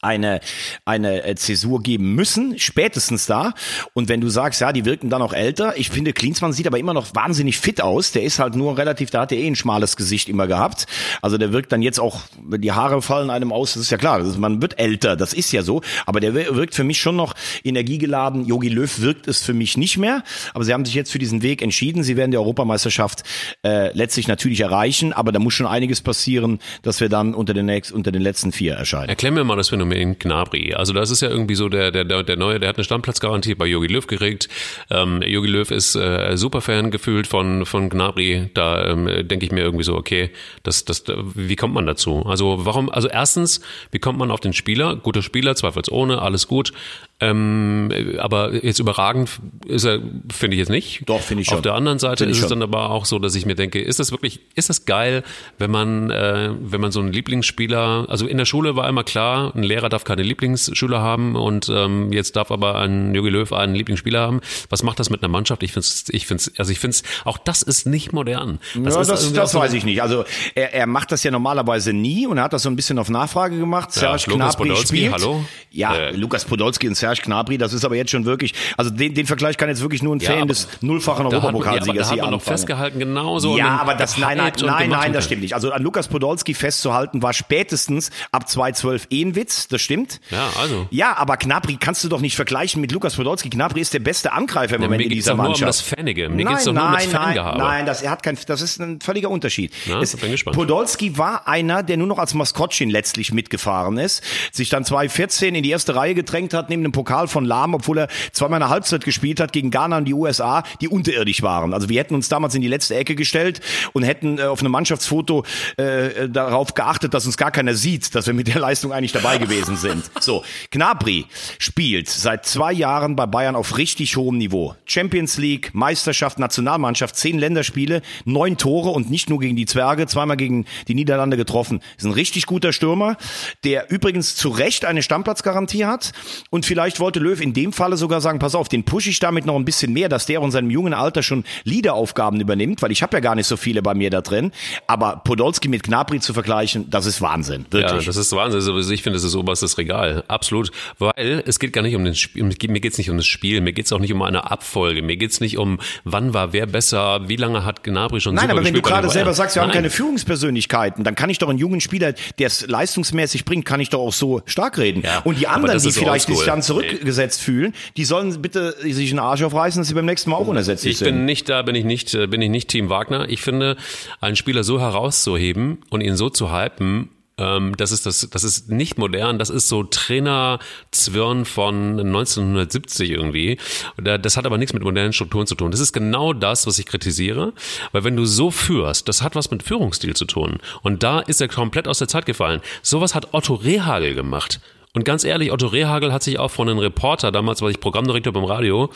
eine, 0.00 0.40
eine 0.84 1.24
äh, 1.24 1.34
Zäsur 1.34 1.82
geben 1.82 2.14
müssen, 2.14 2.58
spätestens 2.58 3.26
da. 3.26 3.52
Und 3.94 4.08
wenn 4.08 4.20
du 4.20 4.28
sagst, 4.28 4.60
ja, 4.60 4.72
die 4.72 4.84
wirken 4.84 5.10
dann 5.10 5.22
auch 5.22 5.32
älter, 5.32 5.76
ich 5.76 5.90
finde, 5.90 6.12
Klinsmann 6.12 6.52
sieht 6.52 6.66
aber 6.66 6.78
immer 6.78 6.94
noch 6.94 7.14
wahnsinnig 7.14 7.58
fit 7.58 7.80
aus. 7.80 8.12
Der 8.12 8.22
ist 8.22 8.38
halt 8.38 8.54
nur 8.54 8.78
relativ, 8.78 9.10
da 9.10 9.22
hat 9.22 9.32
er 9.32 9.38
eh 9.38 9.46
ein 9.46 9.56
schmales 9.56 9.96
Gesicht 9.96 10.28
immer 10.28 10.46
gehabt. 10.46 10.86
Also 11.20 11.36
der 11.36 11.52
wirkt 11.52 11.72
dann 11.72 11.82
jetzt 11.82 11.98
auch, 11.98 12.22
die 12.38 12.72
Haare 12.72 13.02
fallen 13.02 13.30
einem 13.30 13.52
aus, 13.52 13.74
das 13.74 13.82
ist 13.82 13.90
ja 13.90 13.98
klar, 13.98 14.22
man 14.38 14.62
wird 14.62 14.78
älter, 14.78 15.16
das 15.16 15.32
ist 15.32 15.52
ja 15.52 15.62
so. 15.62 15.82
Aber 16.06 16.20
der 16.20 16.34
wirkt 16.34 16.74
für 16.74 16.84
mich 16.84 17.00
schon 17.00 17.16
noch 17.16 17.34
energiegeladen. 17.64 18.46
Yogi 18.46 18.68
Löw 18.68 19.00
wirkt 19.00 19.26
es 19.26 19.42
für 19.42 19.54
mich 19.54 19.76
nicht 19.76 19.98
mehr. 19.98 20.22
Aber 20.54 20.64
sie 20.64 20.72
haben 20.72 20.84
sich 20.84 20.94
jetzt 20.94 21.10
für 21.10 21.18
diesen 21.18 21.42
Weg 21.42 21.60
entschieden. 21.60 22.04
Sie 22.04 22.16
werden 22.16 22.30
die 22.30 22.36
Europameisterschaft 22.36 23.24
äh, 23.64 23.92
letztlich 23.96 24.28
natürlich 24.28 24.60
erreichen, 24.60 25.12
aber 25.12 25.32
da 25.32 25.40
muss 25.40 25.54
schon 25.54 25.66
einiges 25.66 26.00
passieren, 26.00 26.60
dass 26.82 27.00
wir 27.00 27.08
dann 27.08 27.34
unter 27.34 27.52
den, 27.52 27.66
nächsten, 27.66 27.94
unter 27.94 28.12
den 28.12 28.22
letzten 28.22 28.52
vier 28.52 28.74
erscheinen. 28.74 29.08
Erklär 29.08 29.32
mir 29.32 29.42
mal 29.42 29.56
das 29.56 29.70
Phänomen 29.70 29.77
Phänomen 29.78 30.18
Gnabry. 30.18 30.74
Also 30.74 30.92
das 30.92 31.10
ist 31.10 31.22
ja 31.22 31.28
irgendwie 31.28 31.54
so 31.54 31.68
der, 31.68 31.92
der, 31.92 32.04
der 32.04 32.36
Neue, 32.36 32.58
der 32.58 32.68
hat 32.68 32.76
eine 32.76 32.84
Stammplatzgarantie 32.84 33.54
bei 33.54 33.66
Jogi 33.66 33.86
Löw 33.86 34.06
gekriegt. 34.06 34.48
Ähm, 34.90 35.22
Jogi 35.22 35.48
Löw 35.48 35.70
ist 35.70 35.94
äh, 35.94 36.36
Superfan 36.36 36.90
gefühlt 36.90 37.28
von, 37.28 37.64
von 37.64 37.88
Gnabry. 37.88 38.50
Da 38.54 38.86
ähm, 38.86 39.06
denke 39.28 39.46
ich 39.46 39.52
mir 39.52 39.60
irgendwie 39.60 39.84
so, 39.84 39.94
okay, 39.94 40.30
das, 40.64 40.84
das, 40.84 41.04
wie 41.34 41.54
kommt 41.54 41.74
man 41.74 41.86
dazu? 41.86 42.24
Also 42.26 42.64
warum, 42.66 42.90
also 42.90 43.08
erstens, 43.08 43.60
wie 43.92 44.00
kommt 44.00 44.18
man 44.18 44.32
auf 44.32 44.40
den 44.40 44.52
Spieler? 44.52 44.96
Guter 44.96 45.22
Spieler, 45.22 45.54
zweifelsohne, 45.54 46.20
alles 46.20 46.48
gut. 46.48 46.72
Ähm, 47.20 47.90
aber 48.18 48.54
jetzt 48.64 48.78
überragend 48.78 49.40
ist 49.66 49.84
er, 49.84 49.98
finde 50.32 50.54
ich 50.54 50.60
jetzt 50.60 50.68
nicht. 50.70 51.02
Doch, 51.06 51.20
finde 51.20 51.42
ich 51.42 51.48
schon. 51.48 51.56
Auf 51.56 51.62
der 51.62 51.74
anderen 51.74 51.98
Seite 51.98 52.24
Find 52.24 52.36
ist 52.36 52.42
es 52.42 52.48
dann 52.48 52.62
aber 52.62 52.90
auch 52.90 53.06
so, 53.06 53.18
dass 53.18 53.34
ich 53.34 53.44
mir 53.44 53.56
denke, 53.56 53.80
ist 53.80 53.98
das 53.98 54.12
wirklich, 54.12 54.38
ist 54.54 54.68
das 54.68 54.84
geil, 54.84 55.24
wenn 55.58 55.70
man, 55.70 56.10
äh, 56.10 56.50
wenn 56.60 56.80
man 56.80 56.92
so 56.92 57.00
einen 57.00 57.12
Lieblingsspieler, 57.12 58.06
also 58.08 58.26
in 58.28 58.38
der 58.38 58.44
Schule 58.44 58.76
war 58.76 58.88
immer 58.88 59.02
klar, 59.02 59.52
ein 59.56 59.64
Lehrer 59.64 59.88
darf 59.88 60.04
keine 60.04 60.22
Lieblingsschüler 60.22 61.00
haben 61.00 61.34
und 61.34 61.68
ähm, 61.68 62.12
jetzt 62.12 62.36
darf 62.36 62.52
aber 62.52 62.76
ein 62.76 63.12
Jogi 63.14 63.30
Löw 63.30 63.52
einen 63.52 63.74
Lieblingsspieler 63.74 64.20
haben. 64.20 64.40
Was 64.70 64.84
macht 64.84 65.00
das 65.00 65.10
mit 65.10 65.20
einer 65.22 65.28
Mannschaft? 65.30 65.64
Ich 65.64 65.72
finde 65.72 65.86
es, 65.88 66.04
ich 66.10 66.26
finde 66.28 66.44
also 66.56 66.70
ich 66.70 66.78
finde 66.78 66.96
auch 67.24 67.38
das 67.38 67.62
ist 67.62 67.84
nicht 67.86 68.12
modern. 68.12 68.60
Das, 68.76 68.94
ja, 68.94 69.02
das, 69.02 69.32
das 69.32 69.54
weiß 69.56 69.72
ich 69.72 69.84
nicht. 69.84 70.02
Also 70.02 70.24
er, 70.54 70.72
er 70.72 70.86
macht 70.86 71.10
das 71.10 71.24
ja 71.24 71.32
normalerweise 71.32 71.92
nie 71.92 72.28
und 72.28 72.38
er 72.38 72.44
hat 72.44 72.52
das 72.52 72.62
so 72.62 72.70
ein 72.70 72.76
bisschen 72.76 72.98
auf 73.00 73.08
Nachfrage 73.10 73.58
gemacht. 73.58 73.92
Serge 73.92 74.30
Lukas 74.30 74.56
Podolski, 74.56 75.08
hallo? 75.12 75.44
Ja, 75.72 75.96
Äh, 75.96 76.10
Lukas 76.12 76.44
Podolski 76.44 76.86
und 76.86 76.94
Serge 76.94 77.07
Gnabry, 77.16 77.58
das 77.58 77.72
ist 77.72 77.84
aber 77.84 77.96
jetzt 77.96 78.10
schon 78.10 78.24
wirklich, 78.24 78.54
also 78.76 78.90
den, 78.90 79.14
den 79.14 79.26
Vergleich 79.26 79.56
kann 79.56 79.68
jetzt 79.68 79.80
wirklich 79.82 80.02
nur 80.02 80.14
ein 80.14 80.20
Ja, 80.20 80.32
Fan 80.32 80.48
des 80.48 80.68
nullfachen 80.80 81.26
ja, 81.26 81.32
Europapokalsiegers 81.32 82.12
hier 82.12 82.22
anfangen. 82.24 82.40
festgehalten, 82.40 82.98
genauso. 82.98 83.56
Ja, 83.56 83.78
aber 83.80 83.94
das, 83.94 84.18
nein, 84.18 84.36
nein, 84.38 84.52
nein, 84.62 84.90
nein, 84.90 85.12
das 85.12 85.24
stimmt 85.24 85.42
nicht. 85.42 85.54
Also 85.54 85.72
an 85.72 85.82
Lukas 85.82 86.08
Podolski 86.08 86.54
festzuhalten 86.54 87.22
war 87.22 87.32
spätestens 87.32 88.10
ab 88.32 88.48
2012 88.48 89.06
eh 89.10 89.22
ein 89.24 89.34
Witz, 89.34 89.68
das 89.68 89.80
stimmt. 89.80 90.20
Ja, 90.30 90.48
also. 90.60 90.86
Ja, 90.90 91.16
aber 91.16 91.36
Gnabry 91.36 91.76
kannst 91.80 92.04
du 92.04 92.08
doch 92.08 92.20
nicht 92.20 92.36
vergleichen 92.36 92.80
mit 92.80 92.92
Lukas 92.92 93.16
Podolski. 93.16 93.48
Gnabry 93.50 93.80
ist 93.80 93.94
der 93.94 93.98
beste 94.00 94.32
Angreifer 94.32 94.76
im 94.76 94.82
Ja, 94.82 94.86
Moment 94.88 94.98
mir 95.00 95.04
in 95.04 95.10
geht's 95.10 95.24
dieser 95.24 95.32
doch 95.32 95.36
nur 95.38 95.46
um 95.46 95.50
Mannschaft. 95.52 95.68
das 95.68 95.80
Fanige. 95.80 96.28
Mir 96.28 96.44
nein, 96.44 96.54
geht's 96.54 96.64
doch 96.64 96.72
nur 96.72 96.82
um 96.84 96.90
nein, 96.90 97.04
das 97.04 97.12
nein, 97.12 97.22
Fangehabe. 97.24 97.58
nein, 97.58 97.86
das, 97.86 98.02
er 98.02 98.10
hat 98.10 98.22
kein, 98.22 98.38
das 98.46 98.60
ist 98.62 98.80
ein 98.80 99.00
völliger 99.00 99.30
Unterschied. 99.30 99.72
Ja, 99.86 100.00
es, 100.00 100.16
bin 100.16 100.30
gespannt. 100.30 100.56
Podolski 100.56 101.16
war 101.18 101.46
einer, 101.48 101.82
der 101.82 101.96
nur 101.96 102.06
noch 102.06 102.18
als 102.18 102.34
Maskottchen 102.34 102.90
letztlich 102.90 103.32
mitgefahren 103.32 103.98
ist, 103.98 104.22
sich 104.52 104.68
dann 104.68 104.84
2014 104.84 105.54
in 105.54 105.62
die 105.62 105.70
erste 105.70 105.94
Reihe 105.94 106.14
gedrängt 106.14 106.54
hat, 106.54 106.68
neben 106.70 106.82
dem 106.82 106.92
Pokal 106.98 107.28
von 107.28 107.44
Lahm, 107.44 107.74
obwohl 107.74 107.98
er 107.98 108.08
zweimal 108.32 108.60
eine 108.60 108.70
Halbzeit 108.70 109.04
gespielt 109.04 109.38
hat 109.38 109.52
gegen 109.52 109.70
Ghana 109.70 109.98
und 109.98 110.04
die 110.06 110.14
USA, 110.14 110.64
die 110.80 110.88
unterirdisch 110.88 111.42
waren. 111.42 111.72
Also 111.72 111.88
wir 111.88 112.00
hätten 112.00 112.16
uns 112.16 112.28
damals 112.28 112.56
in 112.56 112.60
die 112.60 112.66
letzte 112.66 112.96
Ecke 112.96 113.14
gestellt 113.14 113.60
und 113.92 114.02
hätten 114.02 114.38
äh, 114.38 114.42
auf 114.42 114.58
einem 114.60 114.72
Mannschaftsfoto 114.72 115.44
äh, 115.76 116.28
darauf 116.28 116.74
geachtet, 116.74 117.14
dass 117.14 117.24
uns 117.24 117.36
gar 117.36 117.52
keiner 117.52 117.74
sieht, 117.74 118.16
dass 118.16 118.26
wir 118.26 118.34
mit 118.34 118.48
der 118.48 118.58
Leistung 118.58 118.92
eigentlich 118.92 119.12
dabei 119.12 119.38
gewesen 119.38 119.76
sind. 119.76 120.10
So, 120.20 120.44
Gnabry 120.72 121.26
spielt 121.58 122.08
seit 122.08 122.44
zwei 122.44 122.72
Jahren 122.72 123.14
bei 123.14 123.26
Bayern 123.26 123.54
auf 123.54 123.78
richtig 123.78 124.16
hohem 124.16 124.36
Niveau. 124.36 124.74
Champions 124.84 125.38
League, 125.38 125.70
Meisterschaft, 125.72 126.40
Nationalmannschaft, 126.40 127.14
zehn 127.14 127.38
Länderspiele, 127.38 128.02
neun 128.24 128.58
Tore 128.58 128.90
und 128.90 129.10
nicht 129.10 129.30
nur 129.30 129.38
gegen 129.38 129.54
die 129.54 129.64
Zwerge, 129.64 130.06
zweimal 130.08 130.36
gegen 130.36 130.66
die 130.88 130.94
Niederlande 130.94 131.36
getroffen. 131.36 131.80
Ist 131.96 132.04
ein 132.04 132.12
richtig 132.12 132.46
guter 132.46 132.72
Stürmer, 132.72 133.16
der 133.64 133.90
übrigens 133.90 134.34
zu 134.34 134.48
Recht 134.48 134.84
eine 134.84 135.02
Stammplatzgarantie 135.02 135.86
hat. 135.86 136.12
Und 136.50 136.66
vielleicht 136.66 136.87
wollte 136.98 137.18
Löw 137.20 137.40
in 137.40 137.52
dem 137.52 137.72
Falle 137.72 137.96
sogar 137.96 138.20
sagen, 138.20 138.38
pass 138.38 138.54
auf, 138.54 138.68
den 138.68 138.84
pushe 138.84 139.10
ich 139.10 139.18
damit 139.20 139.46
noch 139.46 139.56
ein 139.56 139.64
bisschen 139.64 139.92
mehr, 139.92 140.08
dass 140.08 140.26
der 140.26 140.40
in 140.42 140.50
seinem 140.50 140.70
jungen 140.70 140.94
Alter 140.94 141.22
schon 141.22 141.44
Leaderaufgaben 141.64 142.40
übernimmt, 142.40 142.82
weil 142.82 142.90
ich 142.92 143.02
habe 143.02 143.16
ja 143.16 143.20
gar 143.20 143.34
nicht 143.34 143.46
so 143.46 143.56
viele 143.56 143.82
bei 143.82 143.94
mir 143.94 144.10
da 144.10 144.20
drin. 144.20 144.52
Aber 144.86 145.20
Podolski 145.24 145.68
mit 145.68 145.82
Gnabry 145.82 146.20
zu 146.20 146.32
vergleichen, 146.34 146.88
das 146.90 147.06
ist 147.06 147.20
Wahnsinn, 147.20 147.66
Ja, 147.72 147.80
wirklich. 147.80 148.06
das 148.06 148.16
ist 148.16 148.32
Wahnsinn. 148.32 148.60
Also 148.60 148.90
ich 148.90 149.02
finde, 149.02 149.16
das 149.18 149.24
ist 149.24 149.34
oberstes 149.34 149.78
Regal. 149.78 150.24
Absolut. 150.28 150.70
Weil 150.98 151.42
es 151.46 151.58
geht 151.58 151.72
gar 151.72 151.82
nicht 151.82 151.94
um 151.94 152.04
den 152.04 152.14
Spiel. 152.14 152.42
Mir 152.44 152.80
geht 152.80 152.92
es 152.92 152.98
nicht 152.98 153.10
um 153.10 153.16
das 153.16 153.26
Spiel. 153.26 153.60
Mir 153.60 153.72
geht 153.72 153.86
es 153.86 153.92
auch 153.92 153.98
nicht 154.00 154.12
um 154.12 154.22
eine 154.22 154.50
Abfolge. 154.50 155.02
Mir 155.02 155.16
geht 155.16 155.30
es 155.30 155.40
nicht 155.40 155.58
um, 155.58 155.78
wann 156.04 156.34
war 156.34 156.52
wer 156.52 156.66
besser, 156.66 157.28
wie 157.28 157.36
lange 157.36 157.64
hat 157.64 157.82
Gnabry 157.84 158.20
schon 158.20 158.34
Nein, 158.34 158.50
aber 158.50 158.64
wenn 158.64 158.74
du 158.74 158.82
gerade 158.82 159.08
selber 159.10 159.34
sagst, 159.34 159.56
wir 159.56 159.62
haben 159.62 159.68
Nein. 159.68 159.76
keine 159.78 159.90
Führungspersönlichkeiten, 159.90 161.04
dann 161.04 161.14
kann 161.14 161.30
ich 161.30 161.38
doch 161.38 161.48
einen 161.48 161.58
jungen 161.58 161.80
Spieler, 161.80 162.12
der 162.38 162.46
es 162.46 162.66
leistungsmäßig 162.66 163.44
bringt, 163.44 163.64
kann 163.64 163.80
ich 163.80 163.90
doch 163.90 164.00
auch 164.00 164.12
so 164.12 164.42
stark 164.46 164.78
reden. 164.78 165.02
Ja, 165.02 165.20
Und 165.24 165.38
die 165.38 165.46
anderen, 165.48 165.78
die 165.80 165.90
vielleicht 165.92 166.26
sich 166.26 166.36
oldschool. 166.36 166.46
dann 166.46 166.62
zurückgesetzt 166.86 167.40
fühlen, 167.40 167.74
die 167.96 168.04
sollen 168.04 168.40
bitte 168.40 168.74
sich 168.80 169.10
einen 169.10 169.18
Arsch 169.18 169.42
aufreißen, 169.42 169.80
dass 169.80 169.88
sie 169.88 169.94
beim 169.94 170.06
nächsten 170.06 170.30
Mal 170.30 170.36
auch 170.36 170.48
unersetzlich 170.48 170.92
Ich 170.92 170.98
sind. 170.98 171.06
bin 171.06 171.24
nicht 171.24 171.48
da, 171.48 171.62
bin 171.62 171.74
ich 171.74 171.84
nicht, 171.84 172.14
äh, 172.14 172.26
bin 172.26 172.42
ich 172.42 172.50
nicht 172.50 172.68
Team 172.68 172.88
Wagner. 172.88 173.28
Ich 173.28 173.42
finde, 173.42 173.76
einen 174.20 174.36
Spieler 174.36 174.64
so 174.64 174.80
herauszuheben 174.80 175.78
und 175.90 176.00
ihn 176.00 176.16
so 176.16 176.30
zu 176.30 176.52
hypen, 176.52 177.10
ähm, 177.38 177.76
das 177.76 177.92
ist 177.92 178.04
das, 178.04 178.28
das 178.30 178.44
ist 178.44 178.68
nicht 178.68 178.98
modern. 178.98 179.38
Das 179.38 179.48
ist 179.48 179.68
so 179.68 179.84
Trainer-Zwirn 179.84 181.44
von 181.44 181.98
1970 182.00 183.10
irgendwie. 183.10 183.58
Das 183.96 184.36
hat 184.36 184.44
aber 184.46 184.58
nichts 184.58 184.74
mit 184.74 184.82
modernen 184.82 185.12
Strukturen 185.12 185.46
zu 185.46 185.54
tun. 185.54 185.70
Das 185.70 185.80
ist 185.80 185.92
genau 185.92 186.32
das, 186.32 186.66
was 186.66 186.78
ich 186.78 186.86
kritisiere. 186.86 187.52
Weil 187.92 188.04
wenn 188.04 188.16
du 188.16 188.24
so 188.24 188.50
führst, 188.50 189.08
das 189.08 189.22
hat 189.22 189.36
was 189.36 189.50
mit 189.50 189.62
Führungsstil 189.62 190.14
zu 190.14 190.24
tun. 190.24 190.58
Und 190.82 191.02
da 191.02 191.20
ist 191.20 191.40
er 191.40 191.48
komplett 191.48 191.88
aus 191.88 191.98
der 191.98 192.08
Zeit 192.08 192.26
gefallen. 192.26 192.60
Sowas 192.82 193.14
hat 193.14 193.32
Otto 193.32 193.54
Rehagel 193.54 194.14
gemacht. 194.14 194.60
Und 194.98 195.04
ganz 195.04 195.22
ehrlich, 195.22 195.52
Otto 195.52 195.68
Rehagel 195.68 196.12
hat 196.12 196.24
sich 196.24 196.40
auch 196.40 196.50
von 196.50 196.68
einem 196.68 196.80
Reporter, 196.80 197.30
damals 197.30 197.62
war 197.62 197.70
ich 197.70 197.78
Programmdirektor 197.78 198.32
beim 198.32 198.42
Radio, 198.42 198.90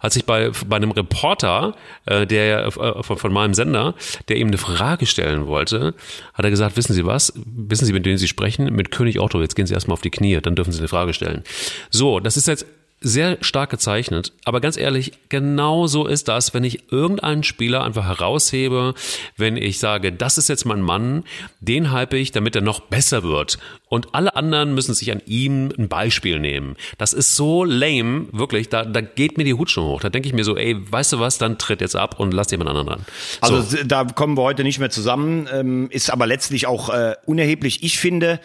hat 0.00 0.12
sich 0.12 0.24
bei, 0.24 0.50
bei 0.66 0.74
einem 0.74 0.90
Reporter, 0.90 1.76
äh, 2.06 2.26
der 2.26 2.66
äh, 2.66 2.70
von, 2.72 3.18
von 3.18 3.32
meinem 3.32 3.54
Sender, 3.54 3.94
der 4.26 4.38
ihm 4.38 4.48
eine 4.48 4.58
Frage 4.58 5.06
stellen 5.06 5.46
wollte, 5.46 5.94
hat 6.32 6.44
er 6.44 6.50
gesagt, 6.50 6.76
wissen 6.76 6.92
Sie 6.92 7.06
was? 7.06 7.34
Wissen 7.36 7.84
Sie, 7.84 7.92
mit 7.92 8.04
wem 8.04 8.16
Sie 8.16 8.26
sprechen? 8.26 8.64
Mit 8.74 8.90
König 8.90 9.20
Otto. 9.20 9.40
Jetzt 9.40 9.54
gehen 9.54 9.66
Sie 9.66 9.74
erstmal 9.74 9.92
auf 9.92 10.00
die 10.00 10.10
Knie, 10.10 10.40
dann 10.40 10.56
dürfen 10.56 10.72
Sie 10.72 10.80
eine 10.80 10.88
Frage 10.88 11.12
stellen. 11.12 11.44
So, 11.88 12.18
das 12.18 12.36
ist 12.36 12.48
jetzt 12.48 12.66
sehr 13.04 13.38
stark 13.42 13.70
gezeichnet, 13.70 14.32
aber 14.44 14.60
ganz 14.60 14.76
ehrlich, 14.76 15.12
genau 15.28 15.86
so 15.86 16.06
ist 16.06 16.28
das, 16.28 16.54
wenn 16.54 16.64
ich 16.64 16.90
irgendeinen 16.90 17.42
Spieler 17.42 17.84
einfach 17.84 18.06
heraushebe, 18.06 18.94
wenn 19.36 19.56
ich 19.56 19.78
sage, 19.78 20.10
das 20.10 20.38
ist 20.38 20.48
jetzt 20.48 20.64
mein 20.64 20.80
Mann, 20.80 21.24
den 21.60 21.92
hype 21.92 22.14
ich, 22.14 22.32
damit 22.32 22.56
er 22.56 22.62
noch 22.62 22.80
besser 22.80 23.22
wird. 23.22 23.58
Und 23.88 24.14
alle 24.14 24.34
anderen 24.34 24.74
müssen 24.74 24.94
sich 24.94 25.12
an 25.12 25.22
ihm 25.26 25.70
ein 25.78 25.88
Beispiel 25.88 26.40
nehmen. 26.40 26.76
Das 26.98 27.12
ist 27.12 27.36
so 27.36 27.62
lame, 27.62 28.26
wirklich, 28.32 28.68
da, 28.68 28.84
da 28.84 29.00
geht 29.02 29.38
mir 29.38 29.44
die 29.44 29.54
Hut 29.54 29.70
schon 29.70 29.84
hoch. 29.84 30.00
Da 30.00 30.08
denke 30.08 30.26
ich 30.26 30.34
mir 30.34 30.42
so, 30.42 30.56
ey, 30.56 30.76
weißt 30.90 31.12
du 31.12 31.20
was, 31.20 31.38
dann 31.38 31.58
tritt 31.58 31.80
jetzt 31.80 31.94
ab 31.94 32.18
und 32.18 32.32
lass 32.32 32.50
jemand 32.50 32.70
anderen 32.70 32.88
ran. 32.88 33.06
Also 33.40 33.60
so. 33.60 33.76
da 33.84 34.04
kommen 34.04 34.36
wir 34.36 34.42
heute 34.42 34.64
nicht 34.64 34.78
mehr 34.78 34.90
zusammen, 34.90 35.46
ähm, 35.52 35.90
ist 35.90 36.10
aber 36.10 36.26
letztlich 36.26 36.66
auch 36.66 36.88
äh, 36.88 37.14
unerheblich. 37.26 37.82
Ich 37.82 37.98
finde, 37.98 38.40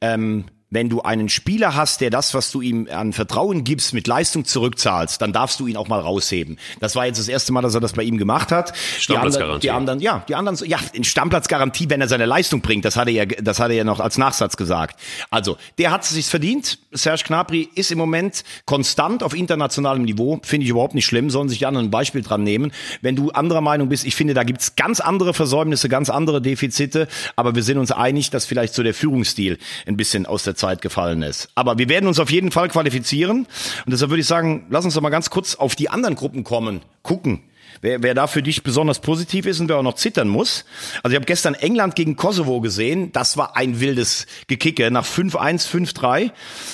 ähm, 0.00 0.44
wenn 0.70 0.88
du 0.88 1.02
einen 1.02 1.28
Spieler 1.28 1.74
hast, 1.74 2.00
der 2.00 2.10
das, 2.10 2.32
was 2.32 2.50
du 2.52 2.60
ihm 2.60 2.88
an 2.90 3.12
Vertrauen 3.12 3.64
gibst, 3.64 3.92
mit 3.92 4.06
Leistung 4.06 4.44
zurückzahlst, 4.44 5.20
dann 5.20 5.32
darfst 5.32 5.58
du 5.58 5.66
ihn 5.66 5.76
auch 5.76 5.88
mal 5.88 6.00
rausheben. 6.00 6.58
Das 6.78 6.94
war 6.94 7.06
jetzt 7.06 7.18
das 7.18 7.28
erste 7.28 7.52
Mal, 7.52 7.60
dass 7.62 7.74
er 7.74 7.80
das 7.80 7.92
bei 7.92 8.04
ihm 8.04 8.18
gemacht 8.18 8.52
hat. 8.52 8.72
Die 9.08 9.16
anderen, 9.16 9.60
die 9.60 9.70
anderen, 9.70 10.00
ja, 10.00 10.24
die 10.28 10.36
anderen, 10.36 10.56
ja, 10.68 10.78
in 10.92 11.02
Stammpplatzgarantie, 11.02 11.90
wenn 11.90 12.00
er 12.00 12.08
seine 12.08 12.26
Leistung 12.26 12.60
bringt. 12.60 12.84
Das 12.84 12.96
hat 12.96 13.08
er 13.08 13.12
ja, 13.12 13.24
das 13.26 13.58
hat 13.58 13.70
er 13.70 13.76
ja 13.76 13.84
noch 13.84 13.98
als 13.98 14.16
Nachsatz 14.16 14.56
gesagt. 14.56 15.00
Also, 15.30 15.56
der 15.78 15.90
hat 15.90 16.04
es 16.04 16.10
sich 16.10 16.26
verdient. 16.26 16.78
Serge 16.92 17.24
Gnabry 17.26 17.68
ist 17.74 17.90
im 17.90 17.98
Moment 17.98 18.44
konstant 18.64 19.24
auf 19.24 19.34
internationalem 19.34 20.02
Niveau. 20.02 20.38
Finde 20.44 20.64
ich 20.64 20.70
überhaupt 20.70 20.94
nicht 20.94 21.06
schlimm. 21.06 21.30
Sollen 21.30 21.48
sich 21.48 21.58
die 21.58 21.66
anderen 21.66 21.88
ein 21.88 21.90
Beispiel 21.90 22.22
dran 22.22 22.44
nehmen. 22.44 22.72
Wenn 23.00 23.16
du 23.16 23.30
anderer 23.30 23.60
Meinung 23.60 23.88
bist, 23.88 24.04
ich 24.04 24.14
finde, 24.14 24.34
da 24.34 24.44
gibt's 24.44 24.76
ganz 24.76 25.00
andere 25.00 25.34
Versäumnisse, 25.34 25.88
ganz 25.88 26.10
andere 26.10 26.40
Defizite. 26.40 27.08
Aber 27.34 27.56
wir 27.56 27.64
sind 27.64 27.78
uns 27.78 27.90
einig, 27.90 28.30
dass 28.30 28.46
vielleicht 28.46 28.74
so 28.74 28.84
der 28.84 28.94
Führungsstil 28.94 29.58
ein 29.86 29.96
bisschen 29.96 30.26
aus 30.26 30.44
der 30.44 30.54
Zeit 30.60 30.82
gefallen 30.82 31.22
ist. 31.22 31.48
Aber 31.54 31.78
wir 31.78 31.88
werden 31.88 32.06
uns 32.06 32.20
auf 32.20 32.30
jeden 32.30 32.52
Fall 32.52 32.68
qualifizieren. 32.68 33.46
Und 33.84 33.92
deshalb 33.92 34.10
würde 34.10 34.20
ich 34.20 34.26
sagen, 34.26 34.66
lass 34.70 34.84
uns 34.84 34.94
doch 34.94 35.02
mal 35.02 35.10
ganz 35.10 35.30
kurz 35.30 35.56
auf 35.56 35.74
die 35.74 35.90
anderen 35.90 36.14
Gruppen 36.14 36.44
kommen, 36.44 36.82
gucken. 37.02 37.42
Wer, 37.82 38.02
wer 38.02 38.14
da 38.14 38.26
für 38.26 38.42
dich 38.42 38.62
besonders 38.62 38.98
positiv 38.98 39.46
ist 39.46 39.58
und 39.60 39.68
wer 39.68 39.78
auch 39.78 39.82
noch 39.82 39.94
zittern 39.94 40.28
muss. 40.28 40.64
Also 41.02 41.12
ich 41.12 41.16
habe 41.16 41.24
gestern 41.24 41.54
England 41.54 41.94
gegen 41.94 42.14
Kosovo 42.14 42.60
gesehen. 42.60 43.10
Das 43.12 43.36
war 43.36 43.56
ein 43.56 43.80
wildes 43.80 44.26
Gekicke 44.48 44.90
nach 44.90 45.06
5-1, 45.06 45.66
5-3. 45.66 46.30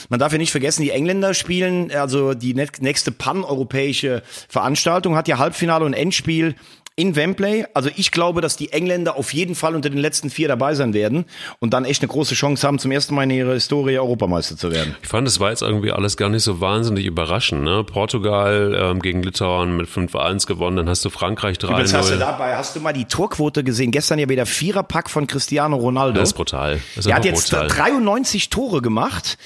Man 0.09 0.19
darf 0.19 0.33
ja 0.33 0.39
nicht 0.39 0.51
vergessen, 0.51 0.83
die 0.83 0.91
Engländer 0.91 1.35
spielen, 1.35 1.93
also 1.93 2.35
die 2.35 2.55
nächste 2.55 3.13
pan-europäische 3.13 4.23
Veranstaltung 4.49 5.15
hat 5.15 5.29
ja 5.29 5.39
Halbfinale 5.39 5.85
und 5.85 5.93
Endspiel 5.93 6.57
in 6.97 7.15
Wembley. 7.15 7.67
Also 7.75 7.91
ich 7.95 8.11
glaube, 8.11 8.41
dass 8.41 8.57
die 8.57 8.73
Engländer 8.73 9.17
auf 9.17 9.35
jeden 9.35 9.55
Fall 9.55 9.75
unter 9.75 9.91
den 9.91 9.99
letzten 9.99 10.31
vier 10.31 10.49
dabei 10.49 10.75
sein 10.75 10.95
werden 10.95 11.27
und 11.61 11.75
dann 11.75 11.85
echt 11.85 12.01
eine 12.03 12.09
große 12.09 12.35
Chance 12.35 12.67
haben, 12.67 12.79
zum 12.79 12.91
ersten 12.91 13.15
Mal 13.15 13.25
in 13.25 13.31
ihrer 13.31 13.53
Historie 13.53 13.99
Europameister 13.99 14.57
zu 14.57 14.73
werden. 14.73 14.97
Ich 15.03 15.09
fand, 15.09 15.29
es 15.29 15.39
war 15.39 15.51
jetzt 15.51 15.61
irgendwie 15.61 15.93
alles 15.93 16.17
gar 16.17 16.31
nicht 16.31 16.43
so 16.43 16.63
wahnsinnig 16.63 17.05
überraschend. 17.05 17.63
Ne? 17.65 17.85
Portugal 17.85 18.75
ähm, 18.81 19.03
gegen 19.03 19.23
Litauen 19.23 19.77
mit 19.77 19.89
5-1 19.89 20.47
gewonnen, 20.47 20.79
dann 20.79 20.89
hast 20.89 21.05
du 21.05 21.11
Frankreich 21.11 21.59
3-0. 21.59 21.69
Übrigens 21.69 21.95
hast 21.95 22.11
du 22.11 22.17
dabei, 22.19 22.57
hast 22.57 22.75
du 22.75 22.81
mal 22.81 22.95
die 22.95 23.05
Torquote 23.05 23.63
gesehen? 23.63 23.91
Gestern 23.91 24.19
ja 24.19 24.29
wieder 24.31 24.47
Viererpack 24.47 25.11
von 25.11 25.27
Cristiano 25.27 25.77
Ronaldo. 25.77 26.19
Das 26.19 26.31
ist 26.31 26.35
brutal. 26.35 26.81
Das 26.95 27.05
ist 27.05 27.11
er 27.11 27.17
hat 27.17 27.27
jetzt 27.27 27.51
brutal. 27.51 27.69
93 27.69 28.49
Tore 28.49 28.81
gemacht. 28.81 29.37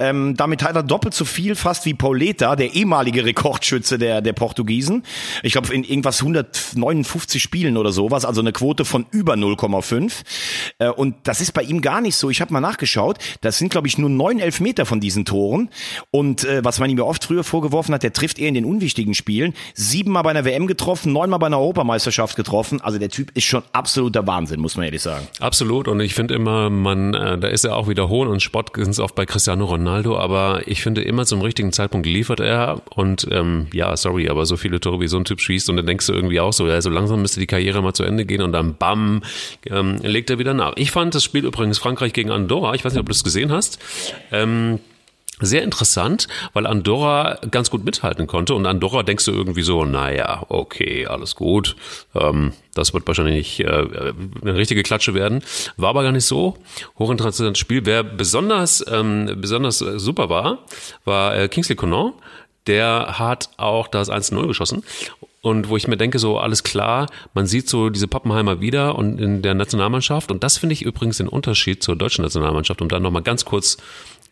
Ähm, 0.00 0.34
damit 0.36 0.64
hat 0.64 0.74
er 0.74 0.82
doppelt 0.82 1.14
so 1.14 1.24
viel 1.24 1.54
fast 1.54 1.84
wie 1.84 1.94
Pauleta, 1.94 2.56
der 2.56 2.74
ehemalige 2.74 3.24
Rekordschütze 3.24 3.96
der, 3.96 4.22
der 4.22 4.32
Portugiesen. 4.32 5.04
Ich 5.44 5.52
glaube, 5.52 5.72
in 5.72 5.84
irgendwas 5.84 6.20
109 6.20 6.95
59 6.96 7.42
Spielen 7.42 7.76
oder 7.76 7.92
sowas, 7.92 8.24
also 8.24 8.40
eine 8.40 8.52
Quote 8.52 8.84
von 8.84 9.06
über 9.10 9.34
0,5. 9.34 10.12
Äh, 10.78 10.88
und 10.90 11.16
das 11.24 11.40
ist 11.40 11.52
bei 11.52 11.62
ihm 11.62 11.80
gar 11.80 12.00
nicht 12.00 12.16
so. 12.16 12.30
Ich 12.30 12.40
habe 12.40 12.52
mal 12.52 12.60
nachgeschaut, 12.60 13.18
das 13.40 13.58
sind, 13.58 13.70
glaube 13.70 13.88
ich, 13.88 13.98
nur 13.98 14.10
neun 14.10 14.38
Elfmeter 14.38 14.86
von 14.86 15.00
diesen 15.00 15.24
Toren. 15.24 15.70
Und 16.10 16.44
äh, 16.44 16.64
was 16.64 16.78
man 16.78 16.90
ihm 16.90 16.98
ja 16.98 17.04
oft 17.04 17.24
früher 17.24 17.44
vorgeworfen 17.44 17.94
hat, 17.94 18.02
der 18.02 18.12
trifft 18.12 18.38
eher 18.38 18.48
in 18.48 18.54
den 18.54 18.64
unwichtigen 18.64 19.14
Spielen. 19.14 19.54
Siebenmal 19.74 20.22
bei 20.22 20.30
einer 20.30 20.44
WM 20.44 20.66
getroffen, 20.66 21.12
neunmal 21.12 21.38
bei 21.38 21.46
einer 21.46 21.58
Europameisterschaft 21.58 22.36
getroffen. 22.36 22.80
Also 22.80 22.98
der 22.98 23.08
Typ 23.08 23.30
ist 23.34 23.44
schon 23.44 23.62
absoluter 23.72 24.26
Wahnsinn, 24.26 24.60
muss 24.60 24.76
man 24.76 24.86
ehrlich 24.86 25.02
sagen. 25.02 25.26
Absolut. 25.40 25.88
Und 25.88 26.00
ich 26.00 26.14
finde 26.14 26.34
immer, 26.34 26.70
man, 26.70 27.14
äh, 27.14 27.38
da 27.38 27.48
ist 27.48 27.64
er 27.64 27.76
auch 27.76 27.88
wieder 27.88 28.08
Hohn 28.08 28.28
und 28.28 28.42
Spott 28.42 28.72
ganz 28.72 28.98
oft 28.98 29.14
bei 29.14 29.26
Cristiano 29.26 29.64
Ronaldo, 29.64 30.18
aber 30.18 30.62
ich 30.66 30.82
finde 30.82 31.02
immer 31.02 31.26
zum 31.26 31.40
richtigen 31.40 31.72
Zeitpunkt 31.72 32.06
liefert 32.06 32.40
er. 32.40 32.80
Und 32.94 33.26
ähm, 33.30 33.66
ja, 33.72 33.96
sorry, 33.96 34.28
aber 34.28 34.46
so 34.46 34.56
viele 34.56 34.80
Tore 34.80 35.00
wie 35.00 35.08
so 35.08 35.16
ein 35.16 35.24
Typ 35.24 35.40
schießt 35.40 35.70
und 35.70 35.76
dann 35.76 35.86
denkst 35.86 36.06
du 36.06 36.12
irgendwie 36.12 36.40
auch 36.40 36.52
so, 36.52 36.66
er 36.66 36.80
so 36.86 36.90
langsam 36.90 37.20
müsste 37.20 37.40
die 37.40 37.46
Karriere 37.46 37.82
mal 37.82 37.94
zu 37.94 38.04
Ende 38.04 38.24
gehen 38.24 38.42
und 38.42 38.52
dann 38.52 38.76
bam, 38.76 39.22
ähm, 39.66 39.98
legt 40.02 40.30
er 40.30 40.38
wieder 40.38 40.54
nach. 40.54 40.74
Ich 40.76 40.92
fand 40.92 41.14
das 41.14 41.24
Spiel 41.24 41.44
übrigens 41.44 41.78
Frankreich 41.78 42.12
gegen 42.12 42.30
Andorra, 42.30 42.74
ich 42.74 42.84
weiß 42.84 42.92
nicht, 42.92 43.00
ob 43.00 43.06
du 43.06 43.12
das 43.12 43.24
gesehen 43.24 43.50
hast. 43.50 43.78
Ähm, 44.30 44.78
sehr 45.40 45.64
interessant, 45.64 46.28
weil 46.54 46.66
Andorra 46.66 47.38
ganz 47.50 47.68
gut 47.68 47.84
mithalten 47.84 48.26
konnte 48.26 48.54
und 48.54 48.64
Andorra 48.64 49.02
denkst 49.02 49.24
du 49.26 49.32
irgendwie 49.32 49.62
so, 49.62 49.84
naja, 49.84 50.46
okay, 50.48 51.06
alles 51.06 51.34
gut, 51.34 51.76
ähm, 52.14 52.52
das 52.72 52.94
wird 52.94 53.06
wahrscheinlich 53.06 53.60
äh, 53.60 53.66
eine 53.66 54.54
richtige 54.54 54.82
Klatsche 54.82 55.12
werden. 55.12 55.42
War 55.76 55.90
aber 55.90 56.04
gar 56.04 56.12
nicht 56.12 56.24
so. 56.24 56.56
Hochinteressantes 56.98 57.58
Spiel. 57.58 57.84
Wer 57.84 58.02
besonders, 58.02 58.84
ähm, 58.90 59.36
besonders 59.36 59.78
super 59.78 60.30
war, 60.30 60.60
war 61.04 61.36
äh, 61.36 61.48
Kingsley 61.48 61.76
Conan. 61.76 62.12
Der 62.66 63.18
hat 63.18 63.50
auch 63.58 63.88
das 63.88 64.10
1-0 64.10 64.46
geschossen 64.46 64.82
und 65.46 65.68
wo 65.68 65.76
ich 65.76 65.86
mir 65.86 65.96
denke, 65.96 66.18
so 66.18 66.40
alles 66.40 66.64
klar, 66.64 67.06
man 67.32 67.46
sieht 67.46 67.68
so 67.68 67.88
diese 67.88 68.08
Pappenheimer 68.08 68.60
wieder 68.60 68.96
und 68.96 69.20
in 69.20 69.42
der 69.42 69.54
Nationalmannschaft. 69.54 70.32
Und 70.32 70.42
das 70.42 70.58
finde 70.58 70.72
ich 70.72 70.82
übrigens 70.82 71.18
den 71.18 71.28
Unterschied 71.28 71.84
zur 71.84 71.94
deutschen 71.94 72.22
Nationalmannschaft, 72.22 72.82
um 72.82 72.88
dann 72.88 73.00
nochmal 73.00 73.22
ganz 73.22 73.44
kurz 73.44 73.76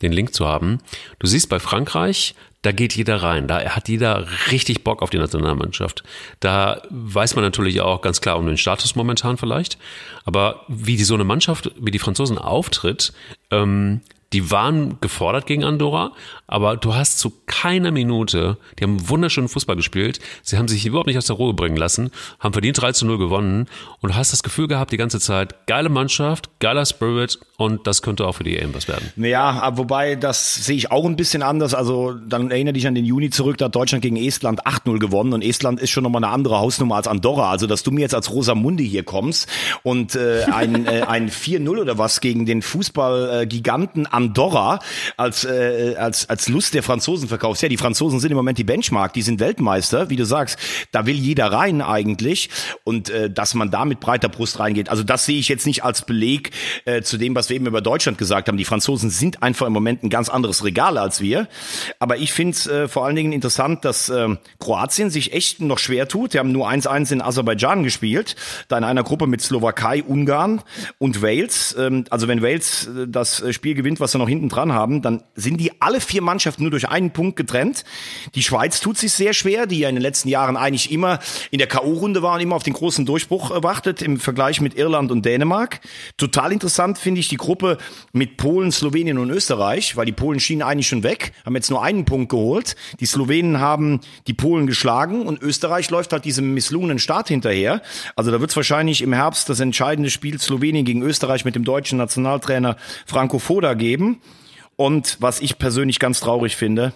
den 0.03 0.11
Link 0.11 0.35
zu 0.35 0.44
haben. 0.44 0.81
Du 1.20 1.29
siehst 1.29 1.48
bei 1.48 1.61
Frankreich, 1.61 2.35
da 2.62 2.72
geht 2.72 2.96
jeder 2.96 3.22
rein. 3.22 3.46
Da 3.46 3.61
hat 3.61 3.88
jeder 3.88 4.27
richtig 4.50 4.83
Bock 4.83 5.03
auf 5.03 5.11
die 5.11 5.18
Nationalmannschaft. 5.18 6.03
Da 6.40 6.83
weiß 6.90 7.37
man 7.37 7.44
natürlich 7.44 7.81
auch 7.81 8.00
ganz 8.00 8.20
klar 8.20 8.37
um 8.37 8.46
den 8.48 8.57
Status 8.57 8.96
momentan 8.96 9.37
vielleicht. 9.37 9.79
Aber 10.24 10.62
wie 10.66 10.96
die 10.96 11.05
so 11.05 11.14
eine 11.14 11.22
Mannschaft, 11.22 11.70
wie 11.79 11.92
die 11.92 12.00
Franzosen 12.00 12.38
auftritt, 12.38 13.12
ähm, 13.53 14.00
die 14.35 14.51
waren 14.51 14.99
gefordert 15.01 15.47
gegen 15.47 15.62
Andorra, 15.62 16.11
aber 16.49 16.77
du 16.77 16.94
hast 16.94 17.20
zu 17.20 17.33
keiner 17.47 17.92
Minute, 17.92 18.59
die 18.79 18.83
haben 18.83 19.09
wunderschönen 19.09 19.49
Fußball 19.49 19.77
gespielt, 19.77 20.18
sie 20.42 20.59
haben 20.59 20.66
sich 20.66 20.85
überhaupt 20.85 21.07
nicht 21.07 21.16
aus 21.16 21.27
der 21.27 21.37
Ruhe 21.37 21.55
bringen 21.55 21.77
lassen, 21.77 22.11
haben 22.40 22.53
verdient 22.53 22.81
3 22.81 22.92
zu 22.92 23.07
0 23.07 23.16
gewonnen 23.16 23.66
und 24.01 24.11
du 24.11 24.16
hast 24.16 24.33
das 24.33 24.42
Gefühl 24.42 24.66
gehabt 24.66 24.90
die 24.90 24.97
ganze 24.97 25.20
Zeit, 25.20 25.68
geile 25.68 25.88
Mannschaft, 25.88 26.51
geiler 26.59 26.85
Spirit 26.85 27.38
und 27.59 27.87
das 27.87 28.03
könnte 28.03 28.27
auch 28.27 28.33
für 28.33 28.42
die 28.42 28.59
EM 28.59 28.75
was 28.75 28.88
werden. 28.88 29.12
Ja, 29.16 29.77
wobei, 29.77 30.16
das 30.16 30.57
sehe 30.57 30.77
ich 30.77 30.90
auch 30.90 31.05
ein 31.05 31.14
bisschen 31.14 31.42
anders. 31.42 31.73
Also 31.73 32.12
dann 32.12 32.51
erinnere 32.51 32.73
dich 32.73 32.88
an 32.88 32.97
den 32.97 33.05
Juni 33.05 33.31
zurück, 33.31 33.57
da 33.59 33.66
hat 33.66 33.77
Deutschland 33.77 34.03
gegen 34.03 34.16
Estland 34.16 34.66
8-0 34.66 34.99
gewonnen 34.99 35.33
und 35.33 35.42
Estland 35.42 35.81
ist 35.81 35.90
schon 35.90 36.03
nochmal 36.03 36.25
eine 36.25 36.33
andere 36.33 36.59
Hausnummer 36.59 36.97
als 36.97 37.07
Andorra. 37.07 37.51
Also, 37.51 37.68
dass 37.68 37.85
du 37.85 37.92
mir 37.92 38.01
jetzt 38.01 38.16
als 38.16 38.33
Rosamundi 38.33 38.88
hier 38.88 39.05
kommst 39.05 39.49
und 39.85 40.16
äh, 40.16 40.42
ein, 40.53 40.87
äh, 40.87 41.03
ein 41.07 41.31
4-0 41.31 41.68
oder 41.81 41.99
was 41.99 42.20
gegen 42.20 42.47
den 42.47 42.62
Fußballgiganten 42.62 44.07
Andorra 44.07 44.24
als, 45.17 45.45
äh, 45.45 45.95
als, 45.97 46.29
als 46.29 46.49
Lust 46.49 46.75
der 46.75 46.83
Franzosen 46.83 47.29
verkaufst. 47.29 47.63
Ja, 47.63 47.69
die 47.69 47.77
Franzosen 47.77 48.19
sind 48.19 48.33
im 48.33 48.37
Moment 48.37 48.59
die 48.59 48.65
Benchmark, 48.65 49.13
die 49.13 49.23
sind 49.23 49.39
Weltmeister, 49.39 50.11
wie 50.11 50.17
du 50.17 50.25
sagst. 50.25 50.59
Da 50.91 51.07
will 51.07 51.17
jeder 51.17 51.53
rein 51.53 51.83
eigentlich 51.83 52.51
und 52.83 53.11
äh, 53.11 53.31
dass 53.31 53.55
man 53.55 53.71
da 53.71 53.85
mit 53.85 54.01
breiter 54.01 54.29
Brust 54.29 54.59
reingeht. 54.59 54.89
Also 54.89 55.05
das 55.05 55.25
sehe 55.25 55.39
ich 55.39 55.49
jetzt 55.49 55.67
nicht 55.67 55.85
als 55.85 56.05
Beleg 56.05 56.51
äh, 56.85 57.03
zu 57.03 57.17
dem, 57.17 57.35
was 57.35 57.45
was 57.45 57.51
wir 57.51 57.57
eben 57.57 57.67
über 57.67 57.83
Deutschland 57.83 58.17
gesagt 58.17 58.49
haben. 58.49 58.57
Die 58.57 58.65
Franzosen 58.65 59.11
sind 59.11 59.43
einfach 59.43 59.67
im 59.67 59.75
Moment 59.75 60.03
ein 60.03 60.09
ganz 60.09 60.31
anderes 60.31 60.65
Regal 60.65 60.97
als 60.97 61.21
wir. 61.21 61.47
Aber 61.99 62.17
ich 62.17 62.33
finde 62.33 62.53
es 62.53 62.67
äh, 62.67 62.89
vor 62.89 63.05
allen 63.05 63.17
Dingen 63.17 63.33
interessant, 63.33 63.85
dass 63.85 64.09
äh, 64.09 64.29
Kroatien 64.59 65.11
sich 65.11 65.35
echt 65.35 65.61
noch 65.61 65.79
schwer 65.79 66.09
tut. 66.09 66.33
Die 66.33 66.39
haben 66.39 66.53
nur 66.53 66.67
1-1 66.67 67.13
in 67.13 67.21
Aserbaidschan 67.21 67.85
gespielt, 67.85 68.35
da 68.69 68.79
in 68.79 68.85
einer 68.85 69.03
Gruppe 69.03 69.27
mit 69.27 69.43
Slowakei, 69.43 70.03
Ungarn 70.03 70.63
und 70.97 71.21
Wales. 71.21 71.77
Ähm, 71.79 72.07
also 72.09 72.29
wenn 72.29 72.41
Wales 72.41 72.87
äh, 72.87 73.07
das 73.09 73.43
äh, 73.43 73.53
Spiel 73.53 73.75
gewinnt, 73.75 74.01
was 74.01 74.13
sie 74.14 74.18
noch 74.18 74.29
hinten 74.29 74.48
dran 74.48 74.72
haben, 74.72 75.03
dann 75.03 75.22
sind 75.35 75.59
die 75.61 75.81
alle 75.81 76.00
vier 76.00 76.22
Mannschaften 76.22 76.62
nur 76.62 76.70
durch 76.70 76.88
einen 76.88 77.11
Punkt 77.11 77.37
getrennt. 77.37 77.85
Die 78.35 78.42
Schweiz 78.42 78.81
tut 78.81 78.96
sich 78.96 79.12
sehr 79.12 79.35
schwer, 79.35 79.66
die 79.66 79.81
ja 79.81 79.88
in 79.88 79.96
den 79.96 80.03
letzten 80.03 80.29
Jahren 80.29 80.57
eigentlich 80.57 80.90
immer 80.90 81.18
in 81.50 81.59
der 81.59 81.66
K.O.-Runde 81.66 82.22
war 82.22 82.35
und 82.35 82.40
immer 82.40 82.57
auf 82.57 82.62
den 82.62 82.72
großen 82.72 83.05
Durchbruch 83.05 83.50
wartet 83.62 84.03
im 84.03 84.18
Vergleich 84.18 84.61
mit 84.61 84.74
Irland 84.77 85.11
und 85.11 85.24
Dänemark. 85.24 85.81
Total 86.16 86.53
interessant 86.53 86.98
finde 86.98 87.20
ich 87.20 87.29
die 87.29 87.37
Gruppe 87.37 87.79
mit 88.12 88.37
Polen, 88.37 88.72
Slowenien 88.72 89.18
und 89.18 89.31
Österreich, 89.31 89.96
weil 89.96 90.07
die 90.07 90.12
Polen 90.12 90.40
schienen 90.40 90.62
eigentlich 90.62 90.88
schon 90.88 91.03
weg, 91.03 91.33
haben 91.44 91.55
jetzt 91.55 91.70
nur 91.70 91.83
einen 91.83 92.05
Punkt 92.05 92.31
geholt. 92.31 92.77
Die 93.00 93.07
Slowenen 93.07 93.61
haben 93.61 94.00
die 94.27 94.35
Polen 94.35 94.66
geschlagen 94.66 95.27
und 95.27 95.42
Österreich 95.42 95.90
läuft 95.90 96.12
halt 96.12 96.24
diesem 96.24 96.55
misslungenen 96.55 96.98
Start 96.98 97.29
hinterher. 97.29 97.83
Also 98.16 98.31
da 98.31 98.40
wird 98.40 98.50
es 98.50 98.57
wahrscheinlich 98.57 99.03
im 99.03 99.12
Herbst 99.12 99.48
das 99.48 99.61
entscheidende 99.61 100.11
Spiel 100.11 100.40
Slowenien 100.40 100.85
gegen 100.85 101.03
Österreich 101.03 101.44
mit 101.44 101.55
dem 101.55 101.64
deutschen 101.64 101.98
Nationaltrainer 101.98 102.77
Franco 103.07 103.38
Foda 103.38 103.74
geben. 103.74 103.94
Und 104.77 105.17
was 105.21 105.41
ich 105.41 105.59
persönlich 105.59 105.99
ganz 105.99 106.21
traurig 106.21 106.57
finde, 106.57 106.93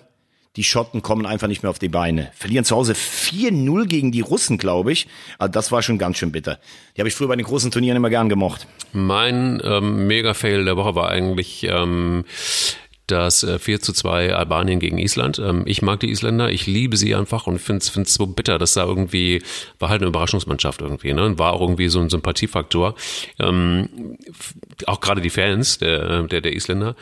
die 0.57 0.65
Schotten 0.65 1.03
kommen 1.03 1.25
einfach 1.25 1.47
nicht 1.47 1.63
mehr 1.63 1.71
auf 1.71 1.79
die 1.79 1.89
Beine. 1.89 2.33
Verlieren 2.35 2.65
zu 2.65 2.75
Hause 2.75 2.95
4-0 2.95 3.87
gegen 3.87 4.11
die 4.11 4.23
Russen, 4.23 4.59
glaube 4.59 4.91
ich. 4.91 5.07
Also 5.39 5.53
das 5.53 5.71
war 5.71 5.83
schon 5.83 5.99
ganz 5.99 6.19
schön 6.19 6.33
bitter. 6.33 6.59
Die 6.97 7.01
habe 7.01 7.09
ich 7.09 7.15
früher 7.15 7.29
bei 7.29 7.37
den 7.37 7.47
großen 7.47 7.71
Turnieren 7.71 7.97
immer 7.97 8.11
gern 8.11 8.29
gemocht. 8.29 8.67
Mein 8.93 9.63
ähm, 9.65 10.09
Mega-Fail 10.09 10.65
der 10.65 10.77
Woche 10.77 10.97
war 10.97 11.11
eigentlich 11.11 11.65
ähm, 11.65 12.25
das 13.11 13.47
4 13.59 13.75
äh, 13.75 13.81
zu 13.81 13.92
2 13.92 14.35
Albanien 14.35 14.81
gegen 14.81 14.99
Island. 14.99 15.38
Ähm, 15.38 15.62
ich 15.66 15.83
mag 15.83 16.01
die 16.01 16.11
Isländer, 16.11 16.51
ich 16.51 16.66
liebe 16.66 16.97
sie 16.97 17.14
einfach 17.14 17.47
und 17.47 17.59
finde 17.59 17.83
es 17.83 18.14
so 18.14 18.27
bitter, 18.27 18.59
dass 18.59 18.75
da 18.75 18.85
irgendwie, 18.85 19.42
war 19.79 19.88
halt 19.88 20.03
eine 20.03 20.09
Überraschungsmannschaft 20.09 20.81
irgendwie, 20.81 21.12
ne? 21.12 21.38
War 21.38 21.53
auch 21.53 21.61
irgendwie 21.61 21.88
so 21.88 22.01
ein 22.01 22.11
Sympathiefaktor. 22.11 22.94
Ähm, 23.38 24.16
auch 24.87 25.01
gerade 25.01 25.21
die 25.21 25.31
Fans 25.31 25.79
der, 25.79 26.23
der, 26.25 26.40
der 26.40 26.55
Isländer. 26.55 26.94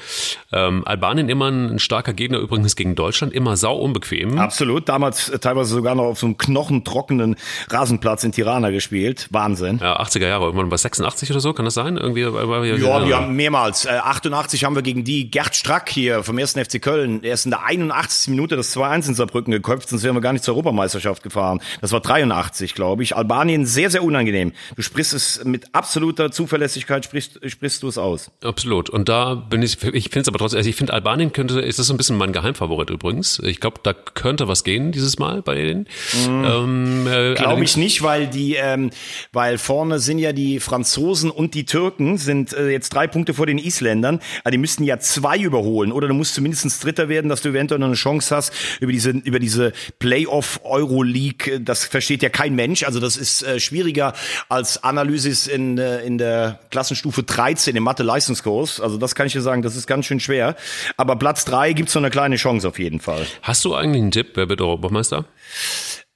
Ähm, 0.52 0.86
Albanien 0.86 1.28
immer 1.28 1.50
ein 1.50 1.78
starker 1.78 2.12
Gegner 2.12 2.38
übrigens 2.38 2.76
gegen 2.76 2.94
Deutschland, 2.94 3.32
immer 3.32 3.56
sau 3.56 3.76
unbequem. 3.76 4.38
Absolut, 4.38 4.88
damals 4.88 5.28
äh, 5.28 5.38
teilweise 5.38 5.74
sogar 5.74 5.94
noch 5.94 6.04
auf 6.04 6.18
so 6.18 6.26
einem 6.26 6.38
knochentrockenen 6.38 7.36
Rasenplatz 7.68 8.24
in 8.24 8.32
Tirana 8.32 8.70
gespielt. 8.70 9.28
Wahnsinn. 9.30 9.78
Ja, 9.82 10.00
80er 10.00 10.26
Jahre, 10.28 10.44
irgendwann 10.44 10.68
bei 10.68 10.76
86 10.76 11.30
oder 11.30 11.40
so, 11.40 11.52
kann 11.52 11.64
das 11.64 11.74
sein? 11.74 11.96
Irgendwie, 11.96 12.22
ja, 12.22 12.28
ja, 12.28 13.06
wir 13.06 13.16
haben 13.16 13.36
mehrmals. 13.36 13.84
Äh, 13.84 13.98
88 14.02 14.64
haben 14.64 14.74
wir 14.74 14.82
gegen 14.82 15.04
die 15.04 15.30
Gerd 15.30 15.54
Strack 15.54 15.95
hier 15.96 16.22
vom 16.22 16.38
1. 16.38 16.52
FC 16.52 16.80
Köln 16.80 17.22
erst 17.22 17.46
in 17.46 17.50
der 17.50 17.64
81. 17.64 18.28
Minute 18.28 18.54
das 18.54 18.76
2-1 18.76 19.08
in 19.08 19.14
Saarbrücken 19.14 19.50
geköpft, 19.50 19.88
sonst 19.88 20.04
wären 20.04 20.14
wir 20.14 20.20
gar 20.20 20.32
nicht 20.32 20.44
zur 20.44 20.54
Europameisterschaft 20.54 21.22
gefahren. 21.22 21.60
Das 21.80 21.92
war 21.92 22.00
83, 22.00 22.74
glaube 22.74 23.02
ich. 23.02 23.16
Albanien 23.16 23.66
sehr, 23.66 23.90
sehr 23.90 24.04
unangenehm. 24.04 24.52
Du 24.76 24.82
sprichst 24.82 25.14
es 25.14 25.44
mit 25.44 25.74
absoluter 25.74 26.30
Zuverlässigkeit, 26.30 27.04
sprichst, 27.04 27.40
sprichst 27.50 27.82
du 27.82 27.88
es 27.88 27.98
aus. 27.98 28.30
Absolut. 28.44 28.90
Und 28.90 29.08
da 29.08 29.34
bin 29.34 29.62
ich, 29.62 29.82
ich 29.82 30.04
finde 30.04 30.20
es 30.20 30.28
aber 30.28 30.38
trotzdem, 30.38 30.58
also 30.58 30.70
ich 30.70 30.76
finde 30.76 30.92
Albanien 30.92 31.32
könnte, 31.32 31.60
ist 31.60 31.78
das 31.78 31.86
so 31.86 31.94
ein 31.94 31.96
bisschen 31.96 32.16
mein 32.16 32.32
Geheimfavorit 32.32 32.90
übrigens. 32.90 33.40
Ich 33.40 33.60
glaube, 33.60 33.80
da 33.82 33.92
könnte 33.92 34.48
was 34.48 34.62
gehen 34.64 34.92
dieses 34.92 35.18
Mal 35.18 35.42
bei 35.42 35.54
denen. 35.54 35.88
Mm, 36.26 36.44
ähm, 36.44 37.06
äh, 37.06 37.34
glaube 37.34 37.64
ich 37.64 37.76
nicht, 37.76 38.02
weil 38.02 38.26
die, 38.26 38.54
ähm, 38.54 38.90
weil 39.32 39.58
vorne 39.58 39.98
sind 39.98 40.18
ja 40.18 40.32
die 40.32 40.60
Franzosen 40.60 41.30
und 41.30 41.54
die 41.54 41.64
Türken 41.64 42.18
sind 42.18 42.52
äh, 42.52 42.68
jetzt 42.68 42.90
drei 42.90 43.06
Punkte 43.06 43.34
vor 43.34 43.46
den 43.46 43.58
Isländern. 43.58 44.20
Also 44.44 44.52
die 44.52 44.58
müssten 44.58 44.84
ja 44.84 44.98
zwei 44.98 45.38
überholen 45.38 45.85
oder 45.92 46.08
du 46.08 46.14
musst 46.14 46.34
zumindest 46.34 46.84
Dritter 46.84 47.08
werden, 47.08 47.28
dass 47.28 47.42
du 47.42 47.50
eventuell 47.50 47.78
noch 47.78 47.86
eine 47.86 47.96
Chance 47.96 48.34
hast 48.34 48.52
über 48.80 48.92
diese 48.92 49.10
über 49.10 49.38
diese 49.38 49.72
Playoff 49.98 50.60
Euroleague. 50.64 51.60
Das 51.60 51.84
versteht 51.84 52.22
ja 52.22 52.28
kein 52.28 52.54
Mensch. 52.54 52.82
Also 52.84 53.00
das 53.00 53.16
ist 53.16 53.42
äh, 53.42 53.60
schwieriger 53.60 54.12
als 54.48 54.82
Analysis 54.82 55.46
in 55.46 55.78
äh, 55.78 56.02
in 56.02 56.18
der 56.18 56.60
Klassenstufe 56.70 57.22
13 57.22 57.76
im 57.76 57.82
Mathe 57.82 58.02
Leistungskurs. 58.02 58.80
Also 58.80 58.98
das 58.98 59.14
kann 59.14 59.26
ich 59.26 59.32
dir 59.32 59.42
sagen, 59.42 59.62
das 59.62 59.76
ist 59.76 59.86
ganz 59.86 60.06
schön 60.06 60.20
schwer. 60.20 60.56
Aber 60.96 61.16
Platz 61.16 61.44
drei 61.44 61.72
gibt's 61.72 61.94
noch 61.94 62.02
eine 62.02 62.10
kleine 62.10 62.36
Chance 62.36 62.68
auf 62.68 62.78
jeden 62.78 63.00
Fall. 63.00 63.26
Hast 63.42 63.64
du 63.64 63.74
eigentlich 63.74 64.02
einen 64.02 64.10
Tipp? 64.10 64.32
Wer 64.34 64.48
wird 64.48 64.60
Europameister? 64.60 65.26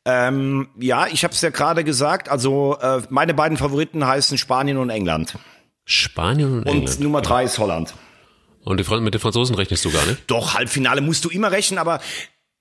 Ähm, 0.04 0.68
ja, 0.78 1.06
ich 1.06 1.24
habe 1.24 1.34
es 1.34 1.40
ja 1.40 1.50
gerade 1.50 1.84
gesagt. 1.84 2.28
Also 2.28 2.78
äh, 2.80 3.02
meine 3.10 3.34
beiden 3.34 3.56
Favoriten 3.56 4.06
heißen 4.06 4.38
Spanien 4.38 4.78
und 4.78 4.90
England. 4.90 5.34
Spanien 5.84 6.58
und 6.58 6.66
England. 6.66 6.90
Und 6.90 7.00
Nummer 7.00 7.20
drei 7.20 7.44
ist 7.44 7.58
Holland. 7.58 7.94
Und 8.62 8.76
mit 9.02 9.14
den 9.14 9.20
Franzosen 9.20 9.54
rechnest 9.54 9.84
du 9.84 9.90
gar 9.90 10.04
nicht? 10.06 10.22
Doch, 10.26 10.54
Halbfinale 10.54 11.00
musst 11.00 11.24
du 11.24 11.30
immer 11.30 11.50
rechnen, 11.50 11.78
aber 11.78 12.00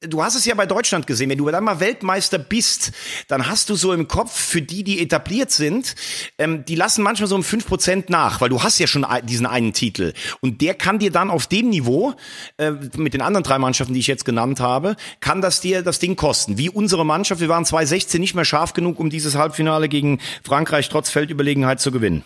Du 0.08 0.24
hast 0.24 0.36
es 0.36 0.46
ja 0.46 0.56
bei 0.56 0.66
Deutschland 0.66 1.08
gesehen, 1.08 1.30
wenn 1.30 1.38
du 1.38 1.50
dann 1.50 1.66
mal 1.66 1.82
Weltmeister 1.82 2.38
bist, 2.38 2.94
dann 3.28 3.50
hast 3.50 3.70
du 3.70 3.76
so 3.76 3.92
im 3.92 4.08
Kopf 4.08 4.32
für 4.34 4.62
die, 4.62 4.86
die 4.86 5.02
etabliert 5.02 5.52
sind, 5.52 5.94
ähm, 6.38 6.64
die 6.64 6.76
lassen 6.76 7.04
manchmal 7.04 7.28
so 7.28 7.36
um 7.36 7.44
fünf 7.44 7.68
Prozent 7.68 8.10
nach, 8.10 8.40
weil 8.40 8.48
du 8.48 8.64
hast 8.64 8.80
ja 8.80 8.88
schon 8.88 9.06
diesen 9.24 9.46
einen 9.46 9.74
Titel. 9.74 10.14
Und 10.40 10.62
der 10.62 10.76
kann 10.76 11.00
dir 11.00 11.12
dann 11.12 11.30
auf 11.30 11.48
dem 11.48 11.70
Niveau, 11.70 12.14
äh, 12.56 12.72
mit 12.96 13.14
den 13.14 13.22
anderen 13.22 13.44
drei 13.44 13.60
Mannschaften, 13.60 13.94
die 13.94 14.00
ich 14.00 14.08
jetzt 14.08 14.24
genannt 14.24 14.62
habe, 14.62 14.96
kann 15.20 15.42
das 15.42 15.60
dir 15.60 15.82
das 15.82 16.00
Ding 16.00 16.16
kosten. 16.16 16.58
Wie 16.58 16.70
unsere 16.70 17.06
Mannschaft, 17.06 17.42
wir 17.42 17.50
waren 17.50 17.66
2016 17.66 18.22
nicht 18.22 18.36
mehr 18.36 18.46
scharf 18.46 18.72
genug, 18.72 19.02
um 19.02 19.10
dieses 19.10 19.36
Halbfinale 19.36 19.90
gegen 19.90 20.22
Frankreich 20.46 20.88
trotz 20.88 21.10
Feldüberlegenheit 21.10 21.82
zu 21.82 21.92
gewinnen. 21.92 22.24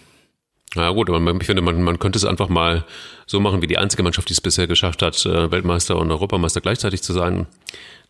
Ja 0.76 0.90
gut, 0.90 1.10
aber 1.10 1.36
ich 1.40 1.46
finde, 1.46 1.62
man, 1.62 1.82
man 1.84 2.00
könnte 2.00 2.18
es 2.18 2.26
einfach 2.26 2.50
mal 2.50 2.84
so 3.28 3.40
machen, 3.40 3.62
wie 3.62 3.68
die 3.68 3.78
einzige 3.78 4.04
Mannschaft, 4.04 4.30
die 4.30 4.34
es 4.34 4.42
bisher 4.42 4.68
geschafft 4.68 5.02
hat, 5.02 5.26
äh, 5.26 5.52
Weltmeister 5.52 5.98
und 5.98 6.12
Europameister 6.12 6.62
gleichzeitig 6.62 7.04
zu 7.04 7.14
sein 7.14 7.46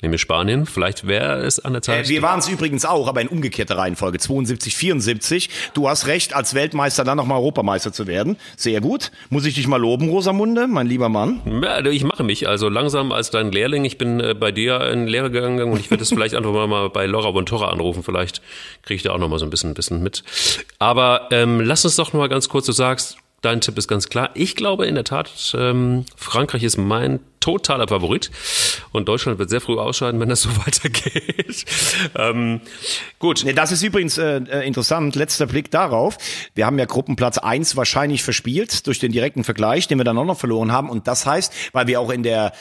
nämlich 0.04 0.22
Spanien. 0.22 0.66
Vielleicht 0.66 1.08
wäre 1.08 1.40
es 1.40 1.60
an 1.60 1.74
der 1.74 1.82
Zeit. 1.82 2.06
Äh, 2.06 2.10
wir 2.10 2.22
waren 2.22 2.40
es 2.40 2.48
übrigens 2.48 2.86
auch, 2.86 3.08
aber 3.08 3.22
in 3.22 3.28
umgekehrter 3.28 3.78
Reihenfolge. 3.78 4.20
72, 4.20 4.76
74. 4.76 5.50
Du 5.74 5.90
hast 5.90 6.08
recht, 6.08 6.36
als 6.36 6.54
Weltmeister 6.54 7.04
dann 7.04 7.18
nochmal 7.18 7.40
Europameister 7.40 7.92
zu 7.92 8.08
werden. 8.08 8.38
Sehr 8.56 8.82
gut. 8.82 9.12
Muss 9.30 9.46
ich 9.46 9.56
dich 9.56 9.68
mal 9.68 9.78
loben, 9.78 10.10
Rosamunde, 10.10 10.68
mein 10.68 10.88
lieber 10.88 11.10
Mann? 11.10 11.42
Ja, 11.64 11.84
ich 11.86 12.04
mache 12.04 12.24
mich 12.24 12.48
also 12.48 12.70
langsam 12.70 13.12
als 13.12 13.32
dein 13.32 13.52
Lehrling. 13.52 13.86
Ich 13.86 13.98
bin 13.98 14.20
äh, 14.20 14.34
bei 14.34 14.52
dir 14.52 14.82
in 14.92 15.08
Lehre 15.08 15.32
gegangen 15.32 15.72
und 15.72 15.80
ich 15.80 15.90
werde 15.90 16.04
es 16.04 16.10
vielleicht 16.10 16.36
einfach 16.36 16.52
mal 16.52 16.90
bei 16.90 17.06
Laura 17.06 17.32
Bontora 17.32 17.70
anrufen. 17.70 18.04
Vielleicht 18.04 18.42
kriege 18.84 18.98
ich 18.98 19.04
da 19.04 19.12
auch 19.12 19.18
nochmal 19.18 19.40
so 19.40 19.46
ein 19.46 19.50
bisschen, 19.50 19.72
ein 19.72 19.76
bisschen 19.76 20.04
mit. 20.04 20.24
Aber 20.80 21.28
ähm, 21.32 21.62
lass 21.62 21.86
uns 21.86 21.96
doch 21.96 22.14
noch 22.14 22.20
mal 22.20 22.30
ganz 22.30 22.50
kurz, 22.50 22.66
du 22.66 22.72
sagst, 22.72 23.18
dein 23.44 23.62
Tipp 23.62 23.78
ist 23.78 23.88
ganz 23.88 24.10
klar. 24.10 24.32
Ich 24.34 24.56
glaube 24.56 24.86
in 24.88 24.96
der 24.96 25.04
Tat, 25.04 25.30
ähm, 25.58 26.06
Frankreich 26.16 26.64
ist 26.64 26.78
mein 26.78 27.20
totaler 27.44 27.88
Favorit. 27.90 28.32
Und 28.94 29.10
Deutschland 29.10 29.38
wird 29.38 29.50
sehr 29.50 29.60
früh 29.60 29.78
ausscheiden, 29.78 30.20
wenn 30.22 30.30
das 30.30 30.42
so 30.42 30.50
weitergeht. 30.66 31.66
ähm, 32.18 32.62
gut. 33.20 33.46
Das 33.58 33.72
ist 33.72 33.84
übrigens 33.84 34.18
äh, 34.18 34.38
äh, 34.38 34.66
interessant. 34.66 35.16
Letzter 35.16 35.46
Blick 35.46 35.70
darauf. 35.70 36.18
Wir 36.56 36.66
haben 36.66 36.80
ja 36.80 36.86
Gruppenplatz 36.86 37.38
eins 37.38 37.76
wahrscheinlich 37.76 38.24
verspielt 38.24 38.88
durch 38.88 39.00
den 39.00 39.12
direkten 39.12 39.44
Vergleich, 39.44 39.88
den 39.88 39.98
wir 39.98 40.06
dann 40.06 40.18
auch 40.18 40.26
noch 40.26 40.40
verloren 40.40 40.72
haben. 40.72 40.90
Und 40.90 41.08
das 41.08 41.26
heißt, 41.26 41.54
weil 41.74 41.88
wir 41.88 42.00
auch 42.00 42.12
in 42.12 42.24
der 42.24 42.54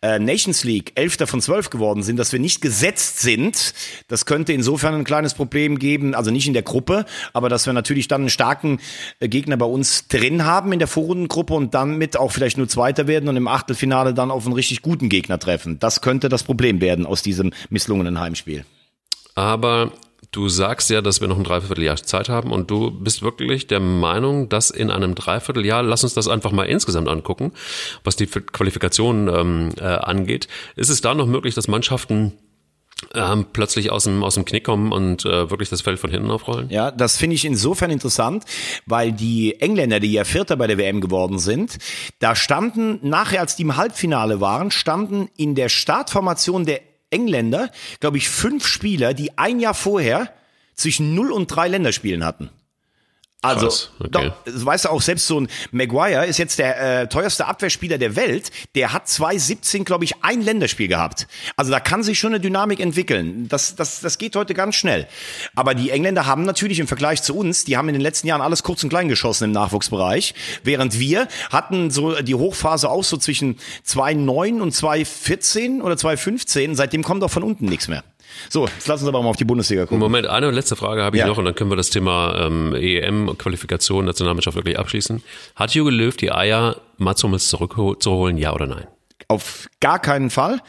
äh, 0.00 0.18
Nations 0.18 0.64
League 0.64 0.92
Elfter 0.94 1.26
von 1.26 1.42
zwölf 1.42 1.68
geworden 1.68 2.02
sind, 2.02 2.16
dass 2.16 2.32
wir 2.32 2.40
nicht 2.40 2.62
gesetzt 2.62 3.20
sind. 3.20 3.74
Das 4.08 4.24
könnte 4.24 4.54
insofern 4.54 4.94
ein 4.94 5.04
kleines 5.04 5.34
Problem 5.34 5.78
geben, 5.78 6.14
also 6.14 6.30
nicht 6.30 6.46
in 6.46 6.54
der 6.54 6.62
Gruppe, 6.62 7.04
aber 7.34 7.50
dass 7.50 7.66
wir 7.66 7.74
natürlich 7.74 8.08
dann 8.08 8.22
einen 8.22 8.30
starken 8.30 8.80
äh, 9.18 9.28
Gegner 9.28 9.58
bei 9.58 9.66
uns 9.66 10.08
drin 10.08 10.46
haben 10.46 10.72
in 10.72 10.78
der 10.78 10.88
Vorrundengruppe 10.88 11.52
und 11.52 11.74
dann 11.74 11.98
mit 11.98 12.16
auch 12.16 12.32
vielleicht 12.32 12.56
nur 12.56 12.68
Zweiter 12.68 13.06
werden 13.06 13.28
und 13.28 13.36
im 13.36 13.48
Achtelfinale 13.48 14.14
dann 14.14 14.29
auf 14.30 14.46
einen 14.46 14.54
richtig 14.54 14.82
guten 14.82 15.08
Gegner 15.08 15.38
treffen. 15.38 15.78
Das 15.78 16.00
könnte 16.00 16.28
das 16.28 16.42
Problem 16.42 16.80
werden 16.80 17.06
aus 17.06 17.22
diesem 17.22 17.52
misslungenen 17.68 18.20
Heimspiel. 18.20 18.64
Aber 19.34 19.92
du 20.32 20.48
sagst 20.48 20.90
ja, 20.90 21.00
dass 21.00 21.20
wir 21.20 21.28
noch 21.28 21.38
ein 21.38 21.44
Dreivierteljahr 21.44 21.96
Zeit 21.96 22.28
haben 22.28 22.52
und 22.52 22.70
du 22.70 22.90
bist 22.90 23.22
wirklich 23.22 23.66
der 23.66 23.80
Meinung, 23.80 24.48
dass 24.48 24.70
in 24.70 24.90
einem 24.90 25.14
Dreivierteljahr, 25.14 25.82
lass 25.82 26.04
uns 26.04 26.14
das 26.14 26.28
einfach 26.28 26.52
mal 26.52 26.64
insgesamt 26.64 27.08
angucken, 27.08 27.52
was 28.04 28.16
die 28.16 28.26
Qualifikation 28.26 29.28
ähm, 29.28 29.70
äh, 29.78 29.84
angeht, 29.84 30.48
ist 30.76 30.90
es 30.90 31.00
da 31.00 31.14
noch 31.14 31.26
möglich, 31.26 31.54
dass 31.54 31.68
Mannschaften 31.68 32.32
ähm, 33.14 33.46
plötzlich 33.52 33.90
aus 33.90 34.04
dem, 34.04 34.22
aus 34.22 34.34
dem 34.34 34.44
Knick 34.44 34.64
kommen 34.64 34.92
und 34.92 35.24
äh, 35.24 35.50
wirklich 35.50 35.68
das 35.68 35.82
Feld 35.82 35.98
von 35.98 36.10
hinten 36.10 36.30
aufrollen? 36.30 36.68
Ja, 36.70 36.90
das 36.90 37.16
finde 37.16 37.34
ich 37.34 37.44
insofern 37.44 37.90
interessant, 37.90 38.44
weil 38.86 39.12
die 39.12 39.60
Engländer, 39.60 40.00
die 40.00 40.12
ja 40.12 40.24
Vierter 40.24 40.56
bei 40.56 40.66
der 40.66 40.78
WM 40.78 41.00
geworden 41.00 41.38
sind, 41.38 41.78
da 42.18 42.36
standen 42.36 42.98
nachher, 43.02 43.40
als 43.40 43.56
die 43.56 43.62
im 43.62 43.76
Halbfinale 43.76 44.40
waren, 44.40 44.70
standen 44.70 45.28
in 45.36 45.54
der 45.54 45.68
Startformation 45.68 46.66
der 46.66 46.80
Engländer, 47.10 47.70
glaube 47.98 48.18
ich, 48.18 48.28
fünf 48.28 48.66
Spieler, 48.66 49.14
die 49.14 49.36
ein 49.36 49.60
Jahr 49.60 49.74
vorher 49.74 50.32
zwischen 50.74 51.14
null 51.14 51.32
und 51.32 51.48
drei 51.48 51.68
Länderspielen 51.68 52.24
hatten. 52.24 52.50
Also, 53.42 53.88
okay. 53.98 54.08
doch, 54.10 54.32
weißt 54.44 54.84
du 54.84 54.90
auch, 54.90 55.00
selbst 55.00 55.26
so 55.26 55.40
ein 55.40 55.48
Maguire 55.72 56.26
ist 56.26 56.36
jetzt 56.36 56.58
der 56.58 57.02
äh, 57.02 57.08
teuerste 57.08 57.46
Abwehrspieler 57.46 57.96
der 57.96 58.14
Welt. 58.14 58.50
Der 58.74 58.92
hat 58.92 59.08
2017, 59.08 59.84
glaube 59.84 60.04
ich, 60.04 60.22
ein 60.22 60.42
Länderspiel 60.42 60.88
gehabt. 60.88 61.26
Also 61.56 61.70
da 61.70 61.80
kann 61.80 62.02
sich 62.02 62.18
schon 62.18 62.34
eine 62.34 62.40
Dynamik 62.40 62.80
entwickeln. 62.80 63.48
Das, 63.48 63.76
das, 63.76 64.00
das 64.00 64.18
geht 64.18 64.36
heute 64.36 64.52
ganz 64.52 64.74
schnell. 64.74 65.08
Aber 65.54 65.74
die 65.74 65.88
Engländer 65.88 66.26
haben 66.26 66.42
natürlich 66.44 66.80
im 66.80 66.86
Vergleich 66.86 67.22
zu 67.22 67.34
uns, 67.34 67.64
die 67.64 67.78
haben 67.78 67.88
in 67.88 67.94
den 67.94 68.02
letzten 68.02 68.26
Jahren 68.26 68.42
alles 68.42 68.62
kurz 68.62 68.82
und 68.82 68.90
klein 68.90 69.08
geschossen 69.08 69.44
im 69.44 69.52
Nachwuchsbereich. 69.52 70.34
Während 70.62 70.98
wir 70.98 71.26
hatten 71.50 71.90
so 71.90 72.20
die 72.20 72.34
Hochphase 72.34 72.90
auch 72.90 73.04
so 73.04 73.16
zwischen 73.16 73.58
2009 73.84 74.60
und 74.60 74.72
2014 74.72 75.80
oder 75.80 75.96
2015. 75.96 76.74
Seitdem 76.76 77.02
kommt 77.02 77.24
auch 77.24 77.30
von 77.30 77.42
unten 77.42 77.64
nichts 77.64 77.88
mehr. 77.88 78.04
So, 78.48 78.66
jetzt 78.66 78.86
lassen 78.86 79.04
Sie 79.04 79.08
aber 79.08 79.22
mal 79.22 79.30
auf 79.30 79.36
die 79.36 79.44
Bundesliga 79.44 79.82
gucken. 79.82 79.98
Moment, 79.98 80.26
eine 80.26 80.50
letzte 80.50 80.76
Frage 80.76 81.02
habe 81.02 81.16
ich 81.16 81.20
ja. 81.20 81.26
noch 81.26 81.38
und 81.38 81.44
dann 81.44 81.54
können 81.54 81.70
wir 81.70 81.76
das 81.76 81.90
Thema 81.90 82.46
ähm, 82.46 82.74
EM-Qualifikation, 82.74 84.04
Nationalmannschaft 84.04 84.56
wirklich 84.56 84.78
abschließen. 84.78 85.22
Hat 85.56 85.74
Jürgen 85.74 85.90
Löw 85.90 86.16
die 86.16 86.32
Eier, 86.32 86.76
Mats 86.98 87.22
Hummels 87.22 87.48
zurückzuholen, 87.48 88.36
ja 88.36 88.52
oder 88.52 88.66
nein? 88.66 88.86
Auf 89.30 89.68
gar 89.78 90.00
keinen 90.00 90.28
Fall, 90.28 90.60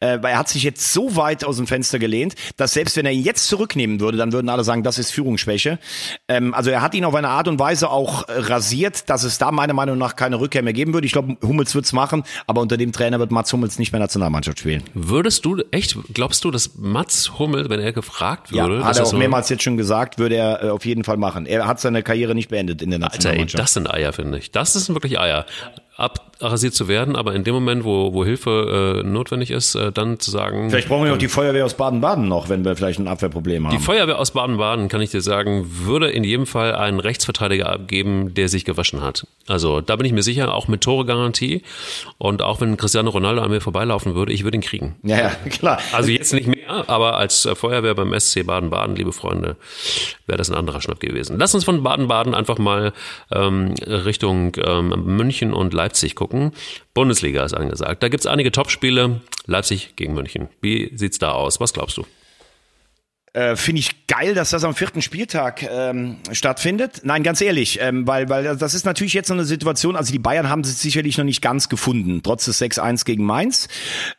äh, 0.00 0.16
weil 0.22 0.32
er 0.32 0.38
hat 0.38 0.48
sich 0.48 0.62
jetzt 0.62 0.90
so 0.94 1.16
weit 1.16 1.44
aus 1.44 1.58
dem 1.58 1.66
Fenster 1.66 1.98
gelehnt, 1.98 2.34
dass 2.56 2.72
selbst 2.72 2.96
wenn 2.96 3.04
er 3.04 3.12
ihn 3.12 3.22
jetzt 3.22 3.46
zurücknehmen 3.46 4.00
würde, 4.00 4.16
dann 4.16 4.32
würden 4.32 4.48
alle 4.48 4.64
sagen, 4.64 4.82
das 4.82 4.98
ist 4.98 5.10
Führungsschwäche. 5.10 5.78
Ähm, 6.26 6.54
also 6.54 6.70
er 6.70 6.80
hat 6.80 6.94
ihn 6.94 7.04
auf 7.04 7.14
eine 7.14 7.28
Art 7.28 7.46
und 7.46 7.58
Weise 7.58 7.90
auch 7.90 8.24
rasiert, 8.26 9.10
dass 9.10 9.22
es 9.22 9.36
da 9.36 9.52
meiner 9.52 9.74
Meinung 9.74 9.98
nach 9.98 10.16
keine 10.16 10.40
Rückkehr 10.40 10.62
mehr 10.62 10.72
geben 10.72 10.94
würde. 10.94 11.06
Ich 11.06 11.12
glaube, 11.12 11.36
Hummels 11.42 11.74
wird's 11.74 11.92
machen, 11.92 12.24
aber 12.46 12.62
unter 12.62 12.78
dem 12.78 12.90
Trainer 12.90 13.18
wird 13.18 13.32
Mats 13.32 13.52
Hummels 13.52 13.78
nicht 13.78 13.92
mehr 13.92 14.00
Nationalmannschaft 14.00 14.60
spielen. 14.60 14.82
Würdest 14.94 15.44
du, 15.44 15.62
echt, 15.70 15.98
glaubst 16.14 16.42
du, 16.44 16.50
dass 16.50 16.74
Mats 16.74 17.38
Hummels, 17.38 17.68
wenn 17.68 17.80
er 17.80 17.92
gefragt 17.92 18.50
würde? 18.50 18.78
Ja, 18.78 18.84
hat 18.84 18.96
er 18.96 19.04
auch 19.04 19.12
mehrmals 19.12 19.50
jetzt 19.50 19.62
schon 19.62 19.76
gesagt, 19.76 20.18
würde 20.18 20.36
er 20.36 20.64
äh, 20.64 20.70
auf 20.70 20.86
jeden 20.86 21.04
Fall 21.04 21.18
machen. 21.18 21.44
Er 21.44 21.66
hat 21.66 21.80
seine 21.80 22.02
Karriere 22.02 22.34
nicht 22.34 22.48
beendet 22.48 22.80
in 22.80 22.88
der 22.88 22.98
Nationalmannschaft. 22.98 23.56
Alter, 23.56 23.58
ey, 23.58 23.62
das 23.62 23.74
sind 23.74 23.90
Eier, 23.90 24.14
finde 24.14 24.38
ich. 24.38 24.52
Das 24.52 24.72
sind 24.72 24.94
wirklich 24.94 25.20
Eier. 25.20 25.44
Abrasiert 25.96 26.74
zu 26.74 26.88
werden, 26.88 27.16
aber 27.16 27.34
in 27.34 27.42
dem 27.44 27.54
Moment, 27.54 27.84
wo, 27.84 28.12
wo 28.12 28.24
Hilfe 28.24 29.00
äh, 29.02 29.06
notwendig 29.06 29.50
ist, 29.50 29.74
äh, 29.74 29.90
dann 29.92 30.20
zu 30.20 30.30
sagen. 30.30 30.68
Vielleicht 30.68 30.88
brauchen 30.88 31.06
wir 31.06 31.14
auch 31.14 31.18
die 31.18 31.28
Feuerwehr 31.28 31.64
aus 31.64 31.74
Baden-Baden 31.74 32.28
noch, 32.28 32.50
wenn 32.50 32.64
wir 32.64 32.76
vielleicht 32.76 32.98
ein 32.98 33.08
Abwehrproblem 33.08 33.66
haben. 33.66 33.76
Die 33.76 33.82
Feuerwehr 33.82 34.18
aus 34.18 34.32
Baden-Baden, 34.32 34.88
kann 34.88 35.00
ich 35.00 35.10
dir 35.10 35.22
sagen, 35.22 35.66
würde 35.84 36.10
in 36.10 36.22
jedem 36.22 36.46
Fall 36.46 36.74
einen 36.74 37.00
Rechtsverteidiger 37.00 37.70
abgeben, 37.70 38.34
der 38.34 38.50
sich 38.50 38.66
gewaschen 38.66 39.00
hat. 39.00 39.26
Also 39.48 39.80
da 39.80 39.96
bin 39.96 40.04
ich 40.04 40.12
mir 40.12 40.22
sicher, 40.22 40.52
auch 40.52 40.68
mit 40.68 40.82
Tore-Garantie. 40.82 41.62
Und 42.18 42.42
auch 42.42 42.60
wenn 42.60 42.76
Cristiano 42.76 43.08
Ronaldo 43.10 43.40
an 43.40 43.50
mir 43.50 43.62
vorbeilaufen 43.62 44.14
würde, 44.14 44.32
ich 44.32 44.44
würde 44.44 44.58
ihn 44.58 44.62
kriegen. 44.62 44.96
Ja, 45.02 45.16
ja, 45.16 45.30
klar. 45.50 45.78
Also 45.92 46.10
jetzt 46.10 46.34
nicht 46.34 46.46
mehr, 46.46 46.84
aber 46.88 47.16
als 47.16 47.48
Feuerwehr 47.54 47.94
beim 47.94 48.18
SC 48.18 48.44
Baden-Baden, 48.44 48.96
liebe 48.96 49.12
Freunde, 49.12 49.56
wäre 50.26 50.36
das 50.36 50.50
ein 50.50 50.56
anderer 50.56 50.82
Schnapp 50.82 51.00
gewesen. 51.00 51.38
Lass 51.38 51.54
uns 51.54 51.64
von 51.64 51.82
Baden-Baden 51.82 52.34
einfach 52.34 52.58
mal 52.58 52.92
ähm, 53.32 53.74
Richtung 53.86 54.52
ähm, 54.62 54.88
München 55.06 55.54
und 55.54 55.72
Leipzig 55.72 55.85
gucken. 56.14 56.52
Bundesliga 56.94 57.44
ist 57.44 57.54
angesagt. 57.54 58.02
Da 58.02 58.08
gibt 58.08 58.20
es 58.20 58.26
einige 58.26 58.52
Topspiele. 58.52 59.20
Leipzig 59.46 59.94
gegen 59.96 60.14
München. 60.14 60.48
Wie 60.60 60.90
sieht's 60.94 61.18
da 61.18 61.32
aus? 61.32 61.60
Was 61.60 61.72
glaubst 61.72 61.96
du? 61.96 62.04
Äh, 63.36 63.54
Finde 63.54 63.80
ich 63.80 64.06
geil, 64.06 64.32
dass 64.32 64.48
das 64.48 64.64
am 64.64 64.74
vierten 64.74 65.02
Spieltag 65.02 65.62
ähm, 65.62 66.16
stattfindet. 66.32 67.02
Nein, 67.04 67.22
ganz 67.22 67.42
ehrlich, 67.42 67.78
ähm, 67.82 68.06
weil, 68.06 68.30
weil 68.30 68.56
das 68.56 68.72
ist 68.72 68.86
natürlich 68.86 69.12
jetzt 69.12 69.28
so 69.28 69.34
eine 69.34 69.44
Situation, 69.44 69.94
also 69.94 70.10
die 70.10 70.18
Bayern 70.18 70.48
haben 70.48 70.64
sich 70.64 70.78
sicherlich 70.78 71.18
noch 71.18 71.24
nicht 71.26 71.42
ganz 71.42 71.68
gefunden, 71.68 72.22
trotz 72.22 72.46
des 72.46 72.62
6-1 72.62 73.04
gegen 73.04 73.24
Mainz, 73.24 73.68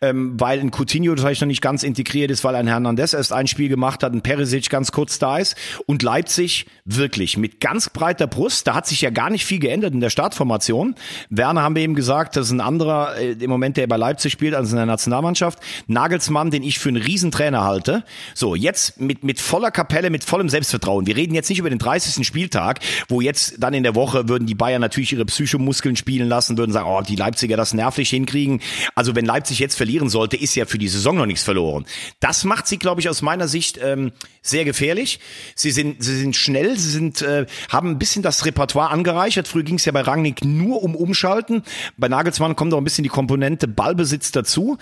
ähm, 0.02 0.40
weil 0.40 0.60
ein 0.60 0.70
Coutinho 0.70 1.16
vielleicht 1.18 1.42
noch 1.42 1.48
nicht 1.48 1.64
ganz 1.64 1.82
integriert 1.82 2.30
ist, 2.30 2.44
weil 2.44 2.54
ein 2.54 2.68
Hernandez 2.68 3.14
erst 3.14 3.34
ein 3.34 3.48
Spiel 3.48 3.70
gemacht 3.70 4.04
hat, 4.04 4.14
ein 4.14 4.22
Perisic 4.22 4.70
ganz 4.70 4.92
kurz 4.92 5.18
da 5.18 5.40
ist 5.40 5.56
und 5.88 6.04
Leipzig 6.04 6.68
wirklich 6.86 7.38
mit 7.38 7.60
ganz 7.60 7.90
breiter 7.90 8.28
Brust, 8.28 8.68
da 8.68 8.76
hat 8.76 8.86
sich 8.86 9.02
ja 9.02 9.10
gar 9.10 9.32
nicht 9.32 9.48
viel 9.48 9.58
geändert 9.58 9.96
in 9.96 10.00
der 10.00 10.12
Startformation. 10.12 10.94
Werner 11.32 11.64
haben 11.64 11.76
wir 11.76 11.82
eben 11.82 11.96
gesagt, 11.96 12.36
das 12.36 12.48
ist 12.48 12.52
ein 12.52 12.62
anderer 12.62 13.18
äh, 13.18 13.32
im 13.32 13.50
Moment, 13.50 13.78
der 13.78 13.88
bei 13.88 13.98
Leipzig 13.98 14.32
spielt, 14.32 14.54
als 14.54 14.70
in 14.70 14.76
der 14.76 14.86
Nationalmannschaft. 14.86 15.58
Nagelsmann, 15.88 16.52
den 16.52 16.62
ich 16.62 16.78
für 16.78 16.90
einen 16.90 17.02
Riesentrainer 17.02 17.64
halte. 17.64 18.04
So, 18.36 18.54
jetzt 18.54 19.07
mit, 19.08 19.24
mit 19.24 19.40
voller 19.40 19.72
Kapelle, 19.72 20.10
mit 20.10 20.24
vollem 20.24 20.50
Selbstvertrauen. 20.50 21.08
Wir 21.08 21.16
reden 21.16 21.34
jetzt 21.34 21.50
nicht 21.50 21.60
über 21.60 21.70
den 21.70 21.80
30. 21.80 22.26
Spieltag, 22.26 22.80
wo 23.08 23.22
jetzt 23.22 23.56
dann 23.60 23.74
in 23.74 23.84
der 23.84 23.96
Woche 23.96 24.30
würden 24.30 24.46
die 24.46 24.56
Bayern 24.56 24.82
natürlich 24.82 25.14
ihre 25.14 25.26
Psychomuskeln 25.26 25.96
spielen 25.96 26.28
lassen, 26.28 26.58
würden 26.58 26.72
sagen, 26.72 26.88
oh, 26.90 27.02
die 27.02 27.16
Leipziger 27.16 27.58
das 27.58 27.74
nervlich 27.74 28.10
hinkriegen. 28.10 28.62
Also 28.96 29.16
wenn 29.16 29.26
Leipzig 29.26 29.60
jetzt 29.60 29.76
verlieren 29.76 30.10
sollte, 30.10 30.38
ist 30.38 30.56
ja 30.56 30.66
für 30.66 30.78
die 30.78 30.88
Saison 30.88 31.16
noch 31.16 31.26
nichts 31.26 31.44
verloren. 31.44 31.86
Das 32.20 32.44
macht 32.44 32.68
sie, 32.68 32.78
glaube 32.78 33.02
ich, 33.02 33.10
aus 33.10 33.22
meiner 33.22 33.48
Sicht 33.48 33.80
ähm, 33.82 34.12
sehr 34.42 34.66
gefährlich. 34.66 35.20
Sie 35.56 35.72
sind, 35.72 36.04
sie 36.04 36.18
sind 36.18 36.36
schnell, 36.36 36.78
sie 36.78 36.90
sind, 36.90 37.22
äh, 37.22 37.46
haben 37.70 37.92
ein 37.92 38.00
bisschen 38.00 38.24
das 38.24 38.46
Repertoire 38.46 38.90
angereichert. 38.90 39.48
Früher 39.48 39.64
ging 39.64 39.76
es 39.76 39.86
ja 39.86 39.92
bei 39.92 40.02
Rangnick 40.02 40.44
nur 40.44 40.84
um 40.84 40.96
Umschalten. 40.96 41.64
Bei 41.98 42.08
Nagelsmann 42.08 42.56
kommt 42.56 42.74
auch 42.74 42.78
ein 42.78 42.84
bisschen 42.84 43.04
die 43.04 43.10
Komponente 43.10 43.68
Ballbesitz 43.68 44.32
dazu. 44.32 44.78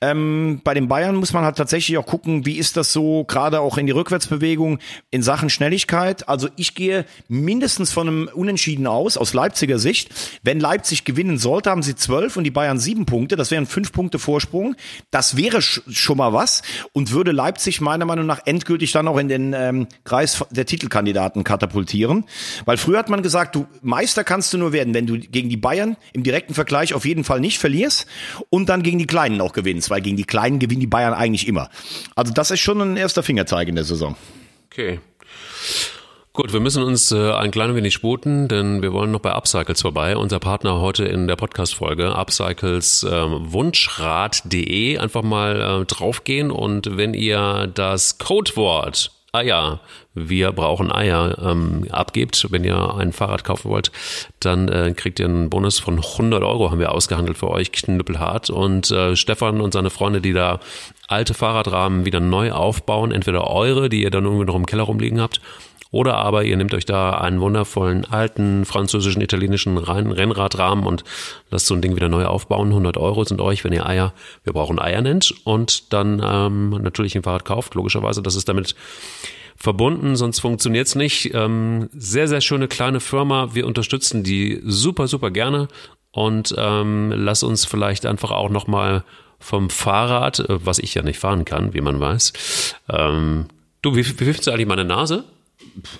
Ähm, 0.00 0.60
bei 0.64 0.74
den 0.74 0.88
Bayern 0.88 1.16
muss 1.16 1.32
man 1.32 1.44
halt 1.44 1.56
tatsächlich 1.56 1.98
auch 1.98 2.06
gucken, 2.06 2.46
wie 2.46 2.56
ist 2.56 2.76
das 2.76 2.92
so, 2.92 3.24
gerade 3.24 3.60
auch 3.60 3.67
in 3.76 3.86
die 3.86 3.92
Rückwärtsbewegung 3.92 4.78
in 5.10 5.22
Sachen 5.22 5.50
Schnelligkeit. 5.50 6.28
Also 6.28 6.48
ich 6.56 6.74
gehe 6.74 7.04
mindestens 7.28 7.92
von 7.92 8.08
einem 8.08 8.30
Unentschieden 8.32 8.86
aus, 8.86 9.16
aus 9.16 9.34
Leipziger 9.34 9.78
Sicht. 9.78 10.10
Wenn 10.42 10.60
Leipzig 10.60 11.04
gewinnen 11.04 11.38
sollte, 11.38 11.70
haben 11.70 11.82
sie 11.82 11.96
zwölf 11.96 12.36
und 12.36 12.44
die 12.44 12.50
Bayern 12.50 12.78
sieben 12.78 13.04
Punkte. 13.04 13.36
Das 13.36 13.50
wären 13.50 13.66
fünf 13.66 13.92
Punkte 13.92 14.18
Vorsprung. 14.18 14.76
Das 15.10 15.36
wäre 15.36 15.60
schon 15.60 16.16
mal 16.16 16.32
was 16.32 16.62
und 16.92 17.10
würde 17.10 17.32
Leipzig 17.32 17.80
meiner 17.80 18.04
Meinung 18.04 18.26
nach 18.26 18.40
endgültig 18.46 18.92
dann 18.92 19.08
auch 19.08 19.18
in 19.18 19.28
den 19.28 19.52
ähm, 19.52 19.88
Kreis 20.04 20.44
der 20.50 20.66
Titelkandidaten 20.66 21.44
katapultieren. 21.44 22.24
Weil 22.64 22.76
früher 22.76 22.98
hat 22.98 23.08
man 23.08 23.22
gesagt, 23.22 23.56
du 23.56 23.66
Meister 23.82 24.24
kannst 24.24 24.52
du 24.52 24.58
nur 24.58 24.72
werden, 24.72 24.94
wenn 24.94 25.06
du 25.06 25.18
gegen 25.18 25.48
die 25.48 25.56
Bayern 25.56 25.96
im 26.12 26.22
direkten 26.22 26.54
Vergleich 26.54 26.94
auf 26.94 27.04
jeden 27.04 27.24
Fall 27.24 27.40
nicht 27.40 27.58
verlierst 27.58 28.06
und 28.50 28.68
dann 28.68 28.82
gegen 28.82 28.98
die 28.98 29.06
Kleinen 29.06 29.40
auch 29.40 29.52
gewinnst, 29.52 29.90
weil 29.90 30.00
gegen 30.00 30.16
die 30.16 30.24
Kleinen 30.24 30.58
gewinnen 30.58 30.80
die 30.80 30.86
Bayern 30.86 31.14
eigentlich 31.14 31.48
immer. 31.48 31.70
Also 32.14 32.32
das 32.32 32.50
ist 32.50 32.60
schon 32.60 32.80
ein 32.80 32.96
erster 32.96 33.22
Fingerzeig 33.48 33.68
in 33.68 33.74
der 33.76 33.84
Saison. 33.84 34.14
Okay. 34.70 35.00
Gut, 36.34 36.52
wir 36.52 36.60
müssen 36.60 36.82
uns 36.84 37.10
äh, 37.10 37.32
ein 37.32 37.50
klein 37.50 37.74
wenig 37.74 37.94
sputen, 37.94 38.46
denn 38.46 38.80
wir 38.82 38.92
wollen 38.92 39.10
noch 39.10 39.20
bei 39.20 39.32
Upcycles 39.32 39.82
vorbei. 39.82 40.16
Unser 40.16 40.38
Partner 40.38 40.80
heute 40.80 41.04
in 41.04 41.26
der 41.26 41.34
Podcast-Folge, 41.34 42.14
Upcycles 42.14 43.04
ähm, 43.10 43.52
Wunschrad.de. 43.52 44.98
Einfach 44.98 45.22
mal 45.22 45.82
äh, 45.82 45.84
draufgehen 45.86 46.50
und 46.50 46.96
wenn 46.96 47.14
ihr 47.14 47.68
das 47.74 48.18
Codewort 48.18 49.10
Eier, 49.32 49.80
wir 50.26 50.52
brauchen 50.52 50.90
Eier, 50.90 51.36
ähm, 51.42 51.86
abgebt, 51.90 52.46
wenn 52.50 52.64
ihr 52.64 52.94
ein 52.94 53.12
Fahrrad 53.12 53.44
kaufen 53.44 53.70
wollt, 53.70 53.92
dann 54.40 54.68
äh, 54.68 54.92
kriegt 54.96 55.20
ihr 55.20 55.26
einen 55.26 55.50
Bonus 55.50 55.78
von 55.78 55.98
100 55.98 56.42
Euro, 56.42 56.70
haben 56.70 56.80
wir 56.80 56.92
ausgehandelt 56.92 57.38
für 57.38 57.50
euch, 57.50 57.72
knüppelhart. 57.72 58.50
Und 58.50 58.90
äh, 58.90 59.16
Stefan 59.16 59.60
und 59.60 59.72
seine 59.72 59.90
Freunde, 59.90 60.20
die 60.20 60.32
da 60.32 60.60
alte 61.06 61.34
Fahrradrahmen 61.34 62.04
wieder 62.04 62.20
neu 62.20 62.52
aufbauen, 62.52 63.12
entweder 63.12 63.48
eure, 63.48 63.88
die 63.88 64.02
ihr 64.02 64.10
dann 64.10 64.24
irgendwie 64.24 64.44
noch 64.44 64.56
im 64.56 64.66
Keller 64.66 64.84
rumliegen 64.84 65.20
habt, 65.20 65.40
oder 65.90 66.16
aber 66.16 66.44
ihr 66.44 66.56
nehmt 66.56 66.74
euch 66.74 66.84
da 66.84 67.12
einen 67.12 67.40
wundervollen 67.40 68.04
alten 68.04 68.66
französischen, 68.66 69.22
italienischen 69.22 69.78
Rennradrahmen 69.78 70.86
und 70.86 71.02
lasst 71.50 71.66
so 71.66 71.74
ein 71.74 71.80
Ding 71.80 71.96
wieder 71.96 72.10
neu 72.10 72.26
aufbauen. 72.26 72.68
100 72.68 72.98
Euro 72.98 73.24
sind 73.24 73.40
euch, 73.40 73.64
wenn 73.64 73.72
ihr 73.72 73.86
Eier, 73.86 74.12
wir 74.44 74.52
brauchen 74.52 74.78
Eier 74.78 75.00
nennt 75.00 75.34
und 75.44 75.92
dann 75.92 76.20
ähm, 76.22 76.70
natürlich 76.82 77.16
ein 77.16 77.22
Fahrrad 77.22 77.46
kauft. 77.46 77.74
Logischerweise, 77.74 78.22
das 78.22 78.36
ist 78.36 78.48
damit 78.48 78.74
verbunden, 79.58 80.16
sonst 80.16 80.38
funktioniert's 80.38 80.94
nicht. 80.94 81.34
Ähm, 81.34 81.90
sehr, 81.92 82.28
sehr 82.28 82.40
schöne 82.40 82.68
kleine 82.68 83.00
Firma. 83.00 83.54
Wir 83.54 83.66
unterstützen 83.66 84.22
die 84.22 84.62
super, 84.64 85.08
super 85.08 85.30
gerne 85.30 85.68
und 86.12 86.54
ähm, 86.56 87.12
lass 87.14 87.42
uns 87.42 87.64
vielleicht 87.64 88.06
einfach 88.06 88.30
auch 88.30 88.50
nochmal 88.50 89.04
vom 89.40 89.68
Fahrrad, 89.68 90.40
äh, 90.40 90.64
was 90.64 90.78
ich 90.78 90.94
ja 90.94 91.02
nicht 91.02 91.18
fahren 91.18 91.44
kann, 91.44 91.74
wie 91.74 91.80
man 91.80 92.00
weiß. 92.00 92.76
Ähm, 92.88 93.46
du, 93.82 93.96
wie, 93.96 94.06
wie 94.06 94.24
findest 94.24 94.46
du 94.46 94.52
eigentlich 94.52 94.66
meine 94.66 94.84
Nase? 94.84 95.24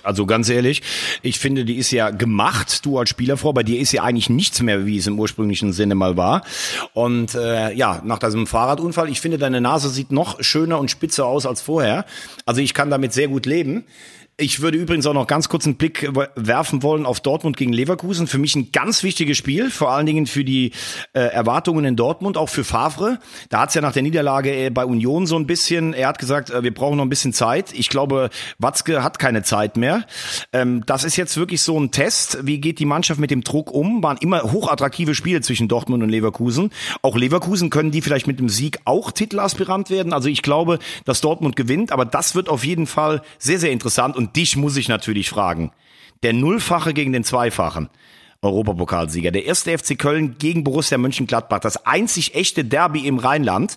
Also 0.03 0.25
ganz 0.25 0.49
ehrlich, 0.49 0.81
ich 1.21 1.39
finde, 1.39 1.65
die 1.65 1.75
ist 1.75 1.91
ja 1.91 2.09
gemacht, 2.09 2.85
du 2.85 2.97
als 2.97 3.09
Spielerfrau, 3.09 3.53
bei 3.53 3.63
dir 3.63 3.79
ist 3.79 3.91
ja 3.91 4.03
eigentlich 4.03 4.29
nichts 4.29 4.61
mehr, 4.61 4.85
wie 4.85 4.97
es 4.97 5.07
im 5.07 5.19
ursprünglichen 5.19 5.73
Sinne 5.73 5.95
mal 5.95 6.17
war. 6.17 6.43
Und 6.93 7.35
äh, 7.35 7.73
ja, 7.73 8.01
nach 8.03 8.19
diesem 8.19 8.47
Fahrradunfall, 8.47 9.09
ich 9.09 9.21
finde, 9.21 9.37
deine 9.37 9.61
Nase 9.61 9.89
sieht 9.89 10.11
noch 10.11 10.41
schöner 10.41 10.79
und 10.79 10.91
spitzer 10.91 11.25
aus 11.25 11.45
als 11.45 11.61
vorher. 11.61 12.05
Also 12.45 12.61
ich 12.61 12.73
kann 12.73 12.89
damit 12.89 13.13
sehr 13.13 13.27
gut 13.27 13.45
leben. 13.45 13.85
Ich 14.41 14.61
würde 14.61 14.77
übrigens 14.77 15.05
auch 15.05 15.13
noch 15.13 15.27
ganz 15.27 15.49
kurz 15.49 15.65
einen 15.65 15.75
Blick 15.75 16.09
werfen 16.35 16.81
wollen 16.81 17.05
auf 17.05 17.19
Dortmund 17.19 17.57
gegen 17.57 17.73
Leverkusen. 17.73 18.25
Für 18.25 18.37
mich 18.37 18.55
ein 18.55 18.71
ganz 18.71 19.03
wichtiges 19.03 19.37
Spiel, 19.37 19.69
vor 19.69 19.91
allen 19.91 20.05
Dingen 20.05 20.27
für 20.27 20.45
die 20.45 20.71
äh, 21.11 21.19
Erwartungen 21.19 21.83
in 21.83 21.97
Dortmund, 21.97 22.37
auch 22.37 22.47
für 22.47 22.63
Favre. 22.63 23.19
Da 23.49 23.59
hat 23.59 23.69
es 23.69 23.75
ja 23.75 23.81
nach 23.81 23.91
der 23.91 24.01
Niederlage 24.01 24.55
äh, 24.55 24.69
bei 24.69 24.85
Union 24.85 25.27
so 25.27 25.35
ein 25.35 25.45
bisschen, 25.45 25.93
er 25.93 26.07
hat 26.07 26.19
gesagt, 26.19 26.51
äh, 26.51 26.63
wir 26.63 26.73
brauchen 26.73 26.95
noch 26.95 27.03
ein 27.03 27.09
bisschen 27.09 27.33
Zeit. 27.33 27.73
Ich 27.73 27.89
glaube, 27.89 28.29
Watzke 28.59 29.03
hat 29.03 29.19
keine 29.19 29.43
Zeit 29.43 29.75
mehr. 29.75 30.05
Ähm, 30.53 30.83
das 30.85 31.03
ist 31.03 31.17
jetzt 31.17 31.35
wirklich 31.35 31.61
so 31.61 31.77
ein 31.77 31.91
Test. 31.91 32.39
Wie 32.43 32.61
geht 32.61 32.79
die 32.79 32.85
Mannschaft 32.85 33.19
mit 33.19 33.31
dem 33.31 33.43
Druck 33.43 33.73
um? 33.73 34.01
Waren 34.03 34.17
immer 34.21 34.43
hochattraktive 34.43 35.15
Spiele 35.15 35.41
zwischen 35.41 35.67
Dortmund 35.67 36.01
und 36.01 36.09
Leverkusen. 36.09 36.69
Auch 37.01 37.17
Leverkusen 37.17 37.69
können 37.69 37.91
die 37.91 38.01
vielleicht 38.01 38.27
mit 38.27 38.39
dem 38.39 38.47
Sieg 38.47 38.79
auch 38.85 39.11
Titelaspirant 39.11 39.89
werden. 39.89 40.13
Also 40.13 40.29
ich 40.29 40.43
glaube, 40.43 40.79
dass 41.03 41.19
Dortmund 41.19 41.57
gewinnt, 41.57 41.91
aber 41.91 42.05
das 42.05 42.35
wird 42.35 42.47
auf 42.47 42.63
jeden 42.63 42.87
Fall 42.87 43.21
sehr, 43.37 43.59
sehr 43.59 43.71
interessant 43.71 44.15
und 44.15 44.28
dich 44.35 44.55
muss 44.55 44.77
ich 44.77 44.87
natürlich 44.87 45.29
fragen. 45.29 45.71
Der 46.23 46.33
Nullfache 46.33 46.93
gegen 46.93 47.13
den 47.13 47.23
Zweifachen. 47.23 47.89
Europapokalsieger. 48.41 49.31
Der 49.31 49.45
erste 49.45 49.77
FC 49.77 49.97
Köln 49.97 50.37
gegen 50.37 50.63
Borussia 50.63 50.97
Mönchengladbach. 50.97 51.59
Das 51.59 51.85
einzig 51.85 52.35
echte 52.35 52.63
Derby 52.63 53.05
im 53.05 53.17
Rheinland. 53.17 53.75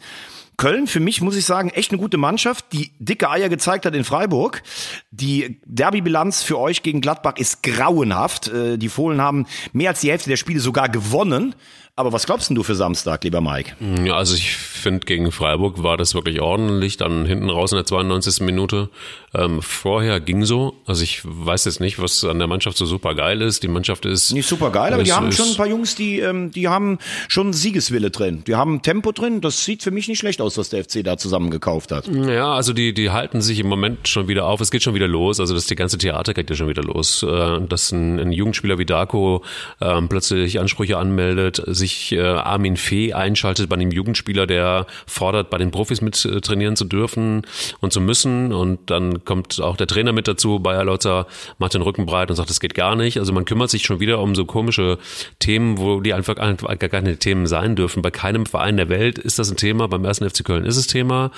Köln 0.57 0.87
für 0.87 1.01
mich, 1.01 1.21
muss 1.21 1.35
ich 1.35 1.45
sagen, 1.45 1.71
echt 1.71 1.91
eine 1.91 2.01
gute 2.01 2.19
Mannschaft, 2.19 2.67
die 2.73 2.93
dicke 2.99 3.31
Eier 3.31 3.49
gezeigt 3.49 3.87
hat 3.87 3.95
in 3.95 4.05
Freiburg. 4.05 4.63
Die 5.11 5.61
Derby-Bilanz 5.65 6.43
für 6.43 6.59
euch 6.59 6.83
gegen 6.83 7.01
Gladbach 7.01 7.37
ist 7.37 7.63
grauenhaft. 7.63 8.49
Äh, 8.49 8.79
die 8.79 8.89
Fohlen 8.89 9.21
haben 9.21 9.47
mehr 9.73 9.91
als 9.91 10.03
die 10.03 10.11
Hälfte 10.11 10.29
der 10.29 10.37
Spiele 10.37 10.61
sogar 10.61 10.89
gewonnen. 10.89 11.55
Aber 11.95 12.11
was 12.11 12.25
glaubst 12.25 12.49
denn 12.49 12.55
du 12.55 12.63
für 12.63 12.75
Samstag, 12.75 13.23
lieber 13.23 13.43
Mike? 13.43 13.77
Ja, 14.03 14.15
also 14.17 14.35
ich 14.35 14.57
finde, 14.57 15.01
gegen 15.01 15.31
Freiburg 15.31 15.83
war 15.83 15.99
das 15.99 16.15
wirklich 16.15 16.41
ordentlich. 16.41 16.97
Dann 16.97 17.27
hinten 17.27 17.51
raus 17.51 17.73
in 17.73 17.77
der 17.77 17.85
92. 17.85 18.41
Minute. 18.41 18.89
Ähm, 19.35 19.61
vorher 19.61 20.19
ging 20.19 20.47
so. 20.47 20.75
Also 20.87 21.03
ich 21.03 21.21
weiß 21.23 21.67
jetzt 21.67 21.81
nicht, 21.81 22.01
was 22.01 22.25
an 22.25 22.39
der 22.39 22.49
Mannschaft 22.49 22.79
so 22.79 22.87
super 22.87 23.15
geil 23.15 23.43
ist. 23.43 23.63
Die 23.63 23.69
Mannschaft 23.69 24.07
ist. 24.07 24.33
Nicht 24.33 24.49
super 24.49 24.71
geil, 24.71 24.95
aber 24.95 25.03
die 25.03 25.13
haben 25.13 25.33
schon 25.33 25.49
ein 25.49 25.57
paar 25.57 25.67
Jungs, 25.67 25.95
die, 25.95 26.21
ähm, 26.21 26.51
die 26.51 26.67
haben 26.67 26.99
schon 27.29 27.53
Siegeswille 27.53 28.11
drin. 28.11 28.43
Die 28.47 28.55
haben 28.55 28.81
Tempo 28.81 29.13
drin. 29.13 29.43
Das 29.43 29.63
sieht 29.63 29.83
für 29.83 29.91
mich 29.91 30.09
nicht 30.09 30.19
schlecht 30.19 30.41
aus, 30.41 30.57
was 30.57 30.71
der 30.71 30.85
FC 30.85 31.05
da 31.05 31.19
zusammengekauft 31.19 31.93
hat. 31.93 32.09
Ja, 32.09 32.55
also 32.55 32.73
die, 32.73 32.95
die 32.95 33.11
halten 33.11 33.43
sich 33.43 33.59
im 33.59 33.67
Moment 33.67 34.09
schon 34.09 34.29
wieder 34.29 34.47
auf. 34.47 34.63
Es 34.63 34.71
geht 34.71 34.83
schon 34.83 34.95
wieder 34.95 35.09
los. 35.09 35.41
Also 35.41 35.55
das 35.55 35.67
die 35.67 35.77
ganze 35.77 35.99
Theater 35.99 36.33
geht 36.33 36.49
ja 36.49 36.57
schon 36.57 36.69
wieder 36.69 36.83
los. 36.83 37.23
Äh, 37.23 37.61
dass 37.69 37.93
ein, 37.93 38.19
ein 38.19 38.33
Jugendspieler 38.33 38.79
wie 38.79 38.87
Darko 38.87 39.45
ähm, 39.83 40.09
plötzlich 40.09 40.59
Ansprüche 40.59 40.97
anmeldet, 40.97 41.63
sich 41.83 42.13
äh, 42.13 42.21
Armin 42.21 42.77
Fee 42.77 43.13
einschaltet 43.13 43.69
bei 43.69 43.75
einem 43.75 43.91
Jugendspieler, 43.91 44.47
der 44.47 44.87
fordert, 45.07 45.51
bei 45.51 45.59
den 45.59 45.71
Profis 45.71 46.01
mit 46.01 46.25
äh, 46.25 46.41
trainieren 46.41 46.77
zu 46.77 46.85
dürfen 46.85 47.43
und 47.81 47.93
zu 47.93 48.01
müssen. 48.01 48.53
Und 48.53 48.91
dann 48.91 49.25
kommt 49.25 49.61
auch 49.61 49.77
der 49.77 49.87
Trainer 49.87 50.13
mit 50.13 50.29
dazu, 50.29 50.61
Bayer 50.61 50.85
Lotzer 50.85 51.27
macht 51.59 51.75
den 51.75 51.83
Rücken 51.83 52.07
breit 52.07 52.31
und 52.31 52.37
sagt, 52.37 52.51
das 52.51 52.61
geht 52.61 52.75
gar 52.75 52.95
nicht. 52.95 53.19
Also 53.19 53.33
man 53.33 53.45
kümmert 53.45 53.71
sich 53.71 53.83
schon 53.83 54.01
wieder 54.01 54.21
um 54.21 54.35
so 54.35 54.45
komische 54.45 54.99
Themen, 55.41 55.79
wo 55.79 56.01
die 56.01 56.15
einfach 56.15 56.37
gar 56.37 56.57
keine 56.57 57.17
Themen 57.17 57.47
sein 57.47 57.77
dürfen. 57.77 58.03
Bei 58.03 58.11
keinem 58.11 58.47
Verein 58.47 58.77
der 58.77 58.89
Welt 58.89 59.19
ist 59.19 59.39
das 59.39 59.51
ein 59.51 59.57
Thema, 59.57 59.89
beim 59.89 60.05
ersten 60.05 60.29
FC 60.29 60.45
Köln 60.45 60.65
ist 60.65 60.77
es 60.77 60.87
Thema. 60.87 61.31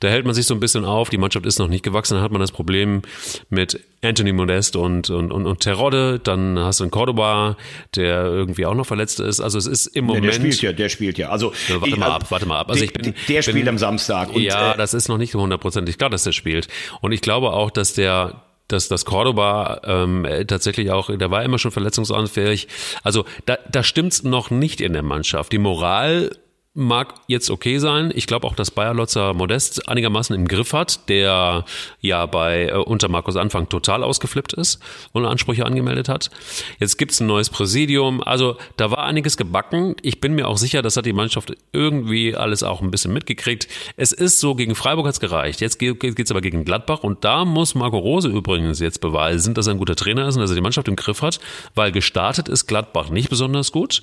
Da 0.00 0.08
hält 0.08 0.24
man 0.24 0.34
sich 0.34 0.46
so 0.46 0.54
ein 0.54 0.60
bisschen 0.60 0.84
auf, 0.84 1.10
die 1.10 1.18
Mannschaft 1.18 1.46
ist 1.46 1.58
noch 1.58 1.68
nicht 1.68 1.84
gewachsen, 1.84 2.14
dann 2.14 2.22
hat 2.22 2.32
man 2.32 2.40
das 2.40 2.52
Problem 2.52 3.02
mit 3.48 3.80
Anthony 4.02 4.32
Modest 4.32 4.76
und, 4.76 5.10
und, 5.10 5.32
und, 5.32 5.46
und 5.46 5.60
Terodde, 5.60 6.20
dann 6.22 6.58
hast 6.58 6.80
du 6.80 6.84
einen 6.84 6.90
Cordoba, 6.90 7.56
der 7.94 8.24
irgendwie 8.24 8.66
auch 8.66 8.74
noch 8.74 8.86
verletzt 8.86 9.20
ist. 9.20 9.40
Also 9.40 9.58
es 9.58 9.66
ist 9.66 9.75
im 9.84 10.06
Moment. 10.06 10.24
Ja, 10.24 10.30
der 10.30 10.38
spielt 10.38 10.62
ja, 10.62 10.72
der 10.72 10.88
spielt 10.88 11.18
ja. 11.18 11.28
Also 11.28 11.52
ja, 11.68 11.74
warte 11.74 11.88
ich, 11.88 11.96
mal 11.98 12.10
ab, 12.10 12.30
warte 12.30 12.46
mal 12.46 12.58
ab. 12.58 12.70
Also 12.70 12.84
ich 12.84 12.94
bin, 12.94 13.12
der 13.28 13.42
spielt 13.42 13.56
bin, 13.56 13.68
am 13.68 13.76
Samstag. 13.76 14.32
Und, 14.32 14.40
ja, 14.40 14.72
äh, 14.72 14.76
das 14.78 14.94
ist 14.94 15.08
noch 15.08 15.18
nicht 15.18 15.34
hundertprozentig 15.34 15.98
klar, 15.98 16.08
dass 16.08 16.24
der 16.24 16.32
spielt. 16.32 16.68
Und 17.02 17.12
ich 17.12 17.20
glaube 17.20 17.52
auch, 17.52 17.70
dass 17.70 17.92
der 17.92 18.42
dass 18.68 18.88
das 18.88 19.04
Cordoba 19.04 19.80
ähm, 19.84 20.26
tatsächlich 20.48 20.90
auch, 20.90 21.08
der 21.16 21.30
war 21.30 21.44
immer 21.44 21.58
schon 21.58 21.70
verletzungsanfällig. 21.70 22.66
Also 23.04 23.24
da, 23.44 23.58
da 23.70 23.84
stimmt's 23.84 24.24
noch 24.24 24.50
nicht 24.50 24.80
in 24.80 24.92
der 24.92 25.02
Mannschaft. 25.02 25.52
Die 25.52 25.58
Moral 25.58 26.32
mag 26.76 27.14
jetzt 27.26 27.50
okay 27.50 27.78
sein. 27.78 28.12
Ich 28.14 28.26
glaube 28.26 28.46
auch, 28.46 28.54
dass 28.54 28.70
Bayer 28.70 28.92
Lotzer 28.92 29.32
Modest 29.32 29.88
einigermaßen 29.88 30.36
im 30.36 30.46
Griff 30.46 30.74
hat, 30.74 31.08
der 31.08 31.64
ja 32.00 32.26
bei 32.26 32.66
äh, 32.66 32.72
unter 32.74 33.08
Markus 33.08 33.36
Anfang 33.36 33.68
total 33.68 34.04
ausgeflippt 34.04 34.52
ist 34.52 34.80
und 35.12 35.24
Ansprüche 35.24 35.64
angemeldet 35.64 36.08
hat. 36.08 36.30
Jetzt 36.78 36.98
gibt's 36.98 37.20
ein 37.20 37.26
neues 37.26 37.48
Präsidium. 37.48 38.22
Also 38.22 38.56
da 38.76 38.90
war 38.90 39.04
einiges 39.04 39.38
gebacken. 39.38 39.96
Ich 40.02 40.20
bin 40.20 40.34
mir 40.34 40.46
auch 40.48 40.58
sicher, 40.58 40.82
das 40.82 40.96
hat 40.96 41.06
die 41.06 41.14
Mannschaft 41.14 41.56
irgendwie 41.72 42.36
alles 42.36 42.62
auch 42.62 42.82
ein 42.82 42.90
bisschen 42.90 43.12
mitgekriegt. 43.14 43.68
Es 43.96 44.12
ist 44.12 44.38
so, 44.38 44.54
gegen 44.54 44.74
Freiburg 44.74 45.06
hat's 45.06 45.20
gereicht. 45.20 45.62
Jetzt 45.62 45.78
geht's 45.78 46.30
aber 46.30 46.42
gegen 46.42 46.64
Gladbach 46.64 47.02
und 47.02 47.24
da 47.24 47.46
muss 47.46 47.74
Marco 47.74 47.96
Rose 47.96 48.28
übrigens 48.28 48.80
jetzt 48.80 49.00
beweisen, 49.00 49.54
dass 49.54 49.66
er 49.66 49.74
ein 49.74 49.78
guter 49.78 49.96
Trainer 49.96 50.28
ist 50.28 50.36
und 50.36 50.42
dass 50.42 50.50
er 50.50 50.56
die 50.56 50.62
Mannschaft 50.62 50.88
im 50.88 50.96
Griff 50.96 51.22
hat, 51.22 51.40
weil 51.74 51.90
gestartet 51.90 52.50
ist 52.50 52.66
Gladbach 52.66 53.08
nicht 53.08 53.30
besonders 53.30 53.72
gut. 53.72 54.02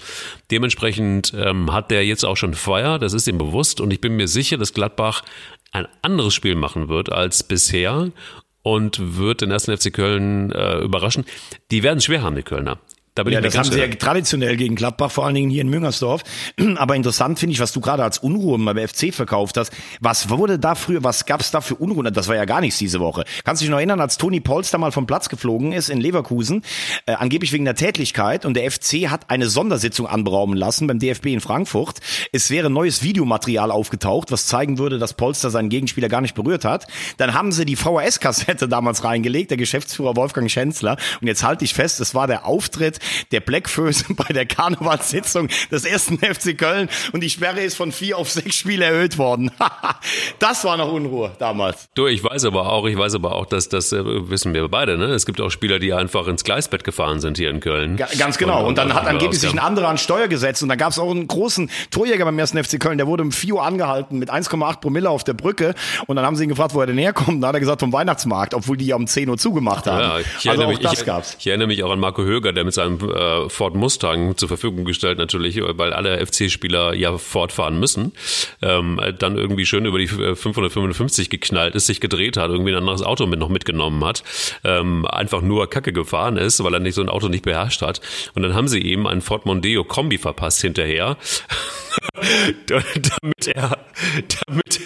Dementsprechend 0.49 1.33
ähm, 1.37 1.71
hat 1.71 1.91
der 1.91 2.03
jetzt 2.03 2.25
auch 2.25 2.35
schon 2.35 2.55
Feuer, 2.63 2.97
das 2.97 3.13
ist 3.13 3.27
ihm 3.27 3.37
bewusst 3.37 3.81
und 3.81 3.91
ich 3.91 4.01
bin 4.01 4.15
mir 4.15 4.27
sicher, 4.27 4.57
dass 4.57 4.73
Gladbach 4.73 5.23
ein 5.71 5.87
anderes 6.01 6.33
Spiel 6.33 6.55
machen 6.55 6.87
wird 6.87 7.11
als 7.11 7.43
bisher 7.43 8.11
und 8.61 9.17
wird 9.17 9.41
den 9.41 9.51
ersten 9.51 9.75
FC 9.77 9.93
Köln 9.93 10.51
äh, 10.51 10.79
überraschen. 10.79 11.25
Die 11.71 11.83
werden 11.83 11.97
es 11.97 12.05
schwer 12.05 12.23
haben, 12.23 12.35
die 12.35 12.43
Kölner. 12.43 12.79
Da 13.15 13.23
bin 13.23 13.33
ja, 13.33 13.39
ich 13.39 13.45
das 13.45 13.57
haben 13.57 13.71
sie 13.71 13.79
ja 13.79 13.87
traditionell 13.87 14.57
gegen 14.57 14.75
Gladbach, 14.75 15.11
vor 15.11 15.25
allen 15.25 15.35
Dingen 15.35 15.51
hier 15.51 15.61
in 15.61 15.69
Müngersdorf. 15.69 16.23
Aber 16.77 16.95
interessant 16.95 17.37
finde 17.37 17.53
ich, 17.53 17.59
was 17.59 17.71
du 17.71 17.79
gerade 17.79 18.03
als 18.03 18.17
Unruhe 18.17 18.57
beim 18.57 18.87
FC 18.87 19.13
verkauft 19.13 19.57
hast. 19.57 19.71
Was 19.99 20.29
wurde 20.29 20.57
da 20.57 20.73
früher, 20.73 21.03
was 21.03 21.25
gab 21.25 21.41
es 21.41 21.51
da 21.51 21.61
für 21.61 21.75
Unruhe? 21.75 22.11
Das 22.11 22.27
war 22.27 22.35
ja 22.35 22.45
gar 22.45 22.61
nichts 22.61 22.79
diese 22.79 22.99
Woche. 22.99 23.23
Kannst 23.43 23.61
du 23.61 23.65
dich 23.65 23.69
noch 23.69 23.77
erinnern, 23.77 24.01
als 24.01 24.17
Toni 24.17 24.39
Polster 24.39 24.79
mal 24.79 24.91
vom 24.91 25.05
Platz 25.05 25.29
geflogen 25.29 25.73
ist 25.73 25.89
in 25.89 26.01
Leverkusen, 26.01 26.63
äh, 27.05 27.13
angeblich 27.13 27.53
wegen 27.53 27.65
der 27.65 27.75
Tätlichkeit 27.75 28.45
und 28.45 28.55
der 28.55 28.69
FC 28.71 29.09
hat 29.09 29.29
eine 29.29 29.47
Sondersitzung 29.47 30.07
anberaumen 30.07 30.57
lassen 30.57 30.87
beim 30.87 30.97
DFB 30.97 31.27
in 31.27 31.41
Frankfurt. 31.41 31.99
Es 32.31 32.49
wäre 32.49 32.71
neues 32.71 33.03
Videomaterial 33.03 33.69
aufgetaucht, 33.69 34.31
was 34.31 34.47
zeigen 34.47 34.79
würde, 34.79 34.97
dass 34.97 35.13
Polster 35.13 35.51
seinen 35.51 35.69
Gegenspieler 35.69 36.09
gar 36.09 36.21
nicht 36.21 36.33
berührt 36.33 36.65
hat. 36.65 36.87
Dann 37.17 37.35
haben 37.35 37.51
sie 37.51 37.65
die 37.65 37.75
VHS-Kassette 37.75 38.67
damals 38.67 39.03
reingelegt, 39.03 39.51
der 39.51 39.57
Geschäftsführer 39.57 40.15
Wolfgang 40.15 40.49
Schänzler. 40.49 40.97
Und 41.21 41.27
jetzt 41.27 41.43
halte 41.43 41.63
ich 41.63 41.75
fest, 41.75 41.99
es 41.99 42.15
war 42.15 42.25
der 42.25 42.47
Auftritt 42.47 42.99
der 43.31 43.39
Blackfoes 43.39 44.05
bei 44.09 44.33
der 44.33 44.45
Karnevalssitzung 44.45 45.49
des 45.71 45.85
ersten 45.85 46.17
FC 46.19 46.57
Köln 46.57 46.89
und 47.11 47.21
die 47.21 47.29
Sperre 47.29 47.61
ist 47.61 47.75
von 47.75 47.91
vier 47.91 48.17
auf 48.17 48.29
sechs 48.29 48.55
Spiele 48.55 48.85
erhöht 48.85 49.17
worden. 49.17 49.51
das 50.39 50.63
war 50.63 50.77
noch 50.77 50.91
Unruhe 50.91 51.31
damals. 51.39 51.87
Du, 51.95 52.07
ich 52.07 52.23
weiß 52.23 52.45
aber 52.45 52.71
auch, 52.71 52.85
ich 52.85 52.97
weiß 52.97 53.15
aber 53.15 53.35
auch, 53.35 53.45
dass 53.45 53.69
das 53.69 53.91
äh, 53.91 54.03
wissen 54.29 54.53
wir 54.53 54.67
beide, 54.67 54.97
ne? 54.97 55.05
Es 55.05 55.25
gibt 55.25 55.41
auch 55.41 55.49
Spieler, 55.49 55.79
die 55.79 55.93
einfach 55.93 56.27
ins 56.27 56.43
Gleisbett 56.43 56.83
gefahren 56.83 57.19
sind 57.19 57.37
hier 57.37 57.49
in 57.49 57.59
Köln. 57.59 57.97
Ga 57.97 58.07
ganz 58.17 58.37
genau. 58.37 58.61
Und, 58.61 58.69
und 58.69 58.77
dann 58.77 58.93
hat 58.93 59.07
angeblich 59.07 59.39
sich 59.41 59.51
ein 59.51 59.59
anderer 59.59 59.89
an 59.89 59.97
Steuer 59.97 60.27
gesetzt 60.27 60.63
und 60.63 60.69
da 60.69 60.75
gab 60.75 60.91
es 60.91 60.99
auch 60.99 61.11
einen 61.11 61.27
großen 61.27 61.69
Torjäger 61.91 62.25
beim 62.25 62.37
ersten 62.39 62.61
FC 62.63 62.79
Köln, 62.79 62.97
der 62.97 63.07
wurde 63.07 63.23
um 63.23 63.31
4 63.31 63.55
Uhr 63.55 63.63
angehalten 63.63 64.19
mit 64.19 64.31
1,8 64.31 64.79
Promille 64.79 65.09
auf 65.09 65.23
der 65.23 65.33
Brücke 65.33 65.75
und 66.07 66.15
dann 66.15 66.25
haben 66.25 66.35
sie 66.35 66.43
ihn 66.43 66.49
gefragt, 66.49 66.73
wo 66.73 66.81
er 66.81 66.87
denn 66.87 66.97
herkommt. 66.97 67.43
Da 67.43 67.47
hat 67.47 67.55
er 67.55 67.59
gesagt, 67.59 67.79
vom 67.79 67.93
Weihnachtsmarkt, 67.93 68.53
obwohl 68.53 68.77
die 68.77 68.85
ja 68.85 68.95
um 68.95 69.07
10 69.07 69.29
Uhr 69.29 69.37
zugemacht 69.37 69.87
haben. 69.87 69.99
Ja, 69.99 70.19
ich 70.19 70.49
also 70.49 70.63
auch 70.63 70.69
mich, 70.69 70.79
das 70.79 70.99
ich, 70.99 71.05
gab's. 71.05 71.35
Ich 71.39 71.47
erinnere 71.47 71.67
mich 71.67 71.83
auch 71.83 71.91
an 71.91 71.99
Marco 71.99 72.23
Höger, 72.23 72.53
der 72.53 72.63
mit 72.63 72.73
seinem 72.73 72.92
äh, 73.01 73.33
äh, 73.33 73.49
Ford 73.49 73.75
Mustang 73.75 74.37
zur 74.37 74.47
Verfügung 74.47 74.85
gestellt 74.85 75.17
natürlich, 75.17 75.59
weil 75.61 75.93
alle 75.93 76.25
FC-Spieler 76.25 76.93
ja 76.93 77.17
fortfahren 77.17 77.79
müssen, 77.79 78.13
ähm, 78.61 78.99
dann 79.19 79.37
irgendwie 79.37 79.65
schön 79.65 79.85
über 79.85 79.99
die 79.99 80.07
555 80.07 81.29
geknallt 81.29 81.75
ist, 81.75 81.87
sich 81.87 81.99
gedreht 81.99 82.37
hat, 82.37 82.49
irgendwie 82.49 82.71
ein 82.71 82.77
anderes 82.77 83.01
Auto 83.01 83.25
mit 83.25 83.39
noch 83.39 83.49
mitgenommen 83.49 84.03
hat, 84.03 84.23
ähm, 84.63 85.05
einfach 85.05 85.41
nur 85.41 85.69
Kacke 85.69 85.93
gefahren 85.93 86.37
ist, 86.37 86.63
weil 86.63 86.73
er 86.73 86.79
nicht 86.79 86.95
so 86.95 87.01
ein 87.01 87.09
Auto 87.09 87.27
nicht 87.27 87.43
beherrscht 87.43 87.81
hat. 87.81 88.01
Und 88.35 88.43
dann 88.43 88.53
haben 88.53 88.67
sie 88.67 88.79
ihm 88.79 89.05
einen 89.05 89.21
Ford 89.21 89.45
Mondeo 89.45 89.83
Kombi 89.83 90.17
verpasst 90.17 90.61
hinterher, 90.61 91.17
damit 92.67 93.47
er, 93.47 93.77
damit 94.47 94.81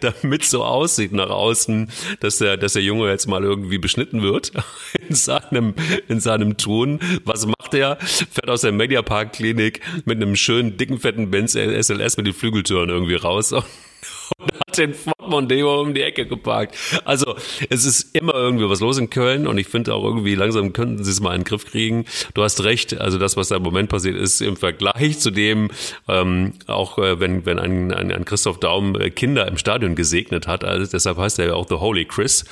damit 0.00 0.44
so 0.44 0.64
aussieht 0.64 1.12
nach 1.12 1.30
außen, 1.30 1.90
dass 2.20 2.38
der, 2.38 2.56
dass 2.56 2.74
der 2.74 2.82
Junge 2.82 3.08
jetzt 3.08 3.26
mal 3.26 3.42
irgendwie 3.42 3.78
beschnitten 3.78 4.22
wird 4.22 4.52
in 5.08 5.14
seinem, 5.14 5.74
in 6.08 6.20
seinem 6.20 6.56
Tun, 6.56 7.00
was 7.24 7.46
macht 7.46 7.74
er? 7.74 7.96
Fährt 7.96 8.48
aus 8.48 8.62
der 8.62 8.72
Mediapark 8.72 9.32
Klinik 9.32 9.80
mit 10.04 10.20
einem 10.20 10.36
schönen, 10.36 10.76
dicken, 10.76 10.98
fetten 10.98 11.30
Benz 11.30 11.52
SLS 11.52 12.16
mit 12.16 12.26
den 12.26 12.34
Flügeltüren 12.34 12.90
irgendwie 12.90 13.16
raus 13.16 13.54
und 14.38 14.52
hat 14.54 14.78
den 14.78 14.94
Ford 14.94 15.28
Mondeo 15.28 15.80
um 15.80 15.94
die 15.94 16.02
Ecke 16.02 16.26
geparkt. 16.26 16.76
Also 17.04 17.34
es 17.70 17.84
ist 17.84 18.14
immer 18.16 18.34
irgendwie 18.34 18.68
was 18.68 18.80
los 18.80 18.98
in 18.98 19.10
Köln 19.10 19.46
und 19.46 19.58
ich 19.58 19.68
finde 19.68 19.94
auch 19.94 20.04
irgendwie 20.04 20.34
langsam 20.34 20.72
könnten 20.72 21.02
sie 21.04 21.10
es 21.10 21.20
mal 21.20 21.34
in 21.34 21.40
den 21.40 21.44
Griff 21.44 21.66
kriegen. 21.66 22.04
Du 22.34 22.42
hast 22.42 22.62
recht, 22.62 23.00
also 23.00 23.18
das, 23.18 23.36
was 23.36 23.48
da 23.48 23.56
im 23.56 23.62
Moment 23.62 23.88
passiert 23.88 24.16
ist, 24.16 24.40
im 24.40 24.56
Vergleich 24.56 25.18
zu 25.18 25.30
dem, 25.30 25.70
ähm, 26.08 26.52
auch 26.66 26.98
äh, 26.98 27.20
wenn, 27.20 27.46
wenn 27.46 27.58
ein, 27.58 27.92
ein, 27.92 28.12
ein 28.12 28.24
Christoph 28.24 28.58
Daum 28.60 28.98
äh, 29.00 29.10
Kinder 29.10 29.46
im 29.48 29.58
Stadion 29.58 29.94
gesegnet 29.94 30.46
hat, 30.46 30.64
also 30.64 30.90
deshalb 30.90 31.18
heißt 31.18 31.38
er 31.38 31.46
ja 31.46 31.54
auch 31.54 31.68
The 31.68 31.76
Holy 31.76 32.04
Chris. 32.04 32.44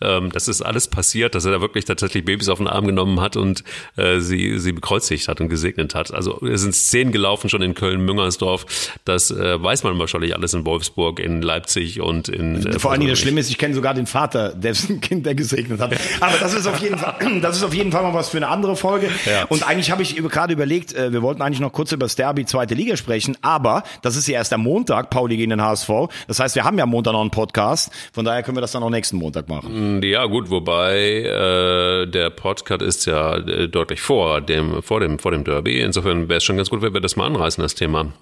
Ähm, 0.00 0.30
das 0.32 0.48
ist 0.48 0.62
alles 0.62 0.88
passiert, 0.88 1.34
dass 1.34 1.44
er 1.44 1.52
da 1.52 1.60
wirklich 1.60 1.84
tatsächlich 1.84 2.24
Babys 2.24 2.48
auf 2.48 2.58
den 2.58 2.68
Arm 2.68 2.86
genommen 2.86 3.20
hat 3.20 3.36
und 3.36 3.64
äh, 3.96 4.20
sie, 4.20 4.58
sie 4.58 4.72
bekreuzigt 4.72 5.28
hat 5.28 5.40
und 5.40 5.48
gesegnet 5.48 5.94
hat. 5.94 6.12
Also 6.12 6.40
es 6.46 6.62
sind 6.62 6.74
Szenen 6.74 7.12
gelaufen 7.12 7.48
schon 7.48 7.62
in 7.62 7.74
Köln-Müngersdorf. 7.74 8.98
Das 9.04 9.30
äh, 9.30 9.62
weiß 9.62 9.84
man 9.84 9.98
wahrscheinlich 9.98 10.34
alles 10.34 10.54
in 10.54 10.64
Wolfsburg, 10.64 11.19
in 11.20 11.42
Leipzig 11.42 12.00
und 12.00 12.28
in. 12.28 12.66
Äh, 12.66 12.78
Vor 12.78 12.90
allen 12.90 13.00
Dingen 13.00 13.10
das 13.10 13.20
Schlimme 13.20 13.40
ist, 13.40 13.50
ich 13.50 13.58
kenne 13.58 13.74
sogar 13.74 13.94
den 13.94 14.06
Vater, 14.06 14.54
dessen 14.54 15.00
Kind 15.00 15.26
der 15.26 15.34
gesegnet 15.34 15.80
hat. 15.80 15.92
Aber 16.20 16.38
das 16.38 16.54
ist 16.54 16.66
auf 16.66 16.80
jeden 16.80 16.98
Fall, 16.98 17.14
das 17.42 17.56
ist 17.56 17.62
auf 17.62 17.74
jeden 17.74 17.92
Fall 17.92 18.02
mal 18.02 18.14
was 18.14 18.30
für 18.30 18.38
eine 18.38 18.48
andere 18.48 18.76
Folge. 18.76 19.08
Ja. 19.26 19.44
Und 19.44 19.66
eigentlich 19.66 19.90
habe 19.90 20.02
ich 20.02 20.16
gerade 20.16 20.52
überlegt, 20.52 20.94
äh, 20.94 21.12
wir 21.12 21.22
wollten 21.22 21.42
eigentlich 21.42 21.60
noch 21.60 21.72
kurz 21.72 21.92
über 21.92 22.04
das 22.04 22.16
Derby 22.16 22.44
zweite 22.46 22.74
Liga 22.74 22.96
sprechen, 22.96 23.36
aber 23.42 23.82
das 24.02 24.16
ist 24.16 24.26
ja 24.26 24.34
erst 24.34 24.52
am 24.52 24.62
Montag, 24.62 25.10
Pauli 25.10 25.36
gegen 25.36 25.50
den 25.50 25.62
HSV. 25.62 25.90
Das 26.26 26.40
heißt, 26.40 26.54
wir 26.54 26.64
haben 26.64 26.78
ja 26.78 26.86
Montag 26.86 27.12
noch 27.12 27.20
einen 27.20 27.30
Podcast. 27.30 27.92
Von 28.12 28.24
daher 28.24 28.42
können 28.42 28.56
wir 28.56 28.62
das 28.62 28.72
dann 28.72 28.82
auch 28.82 28.90
nächsten 28.90 29.16
Montag 29.16 29.48
machen. 29.48 29.98
Mm, 29.98 30.02
ja, 30.02 30.24
gut, 30.26 30.50
wobei 30.50 30.96
äh, 30.96 32.06
der 32.06 32.30
Podcast 32.30 32.82
ist 32.82 33.06
ja 33.06 33.36
äh, 33.36 33.68
deutlich 33.68 34.00
vor 34.00 34.40
dem, 34.40 34.82
vor 34.82 35.00
dem, 35.00 35.18
vor 35.18 35.32
dem 35.32 35.44
Derby. 35.44 35.80
Insofern 35.80 36.28
wäre 36.28 36.38
es 36.38 36.44
schon 36.44 36.56
ganz 36.56 36.70
gut, 36.70 36.82
wenn 36.82 36.94
wir 36.94 37.00
das 37.00 37.16
mal 37.16 37.26
anreißen, 37.26 37.62
das 37.62 37.74
Thema. 37.74 38.12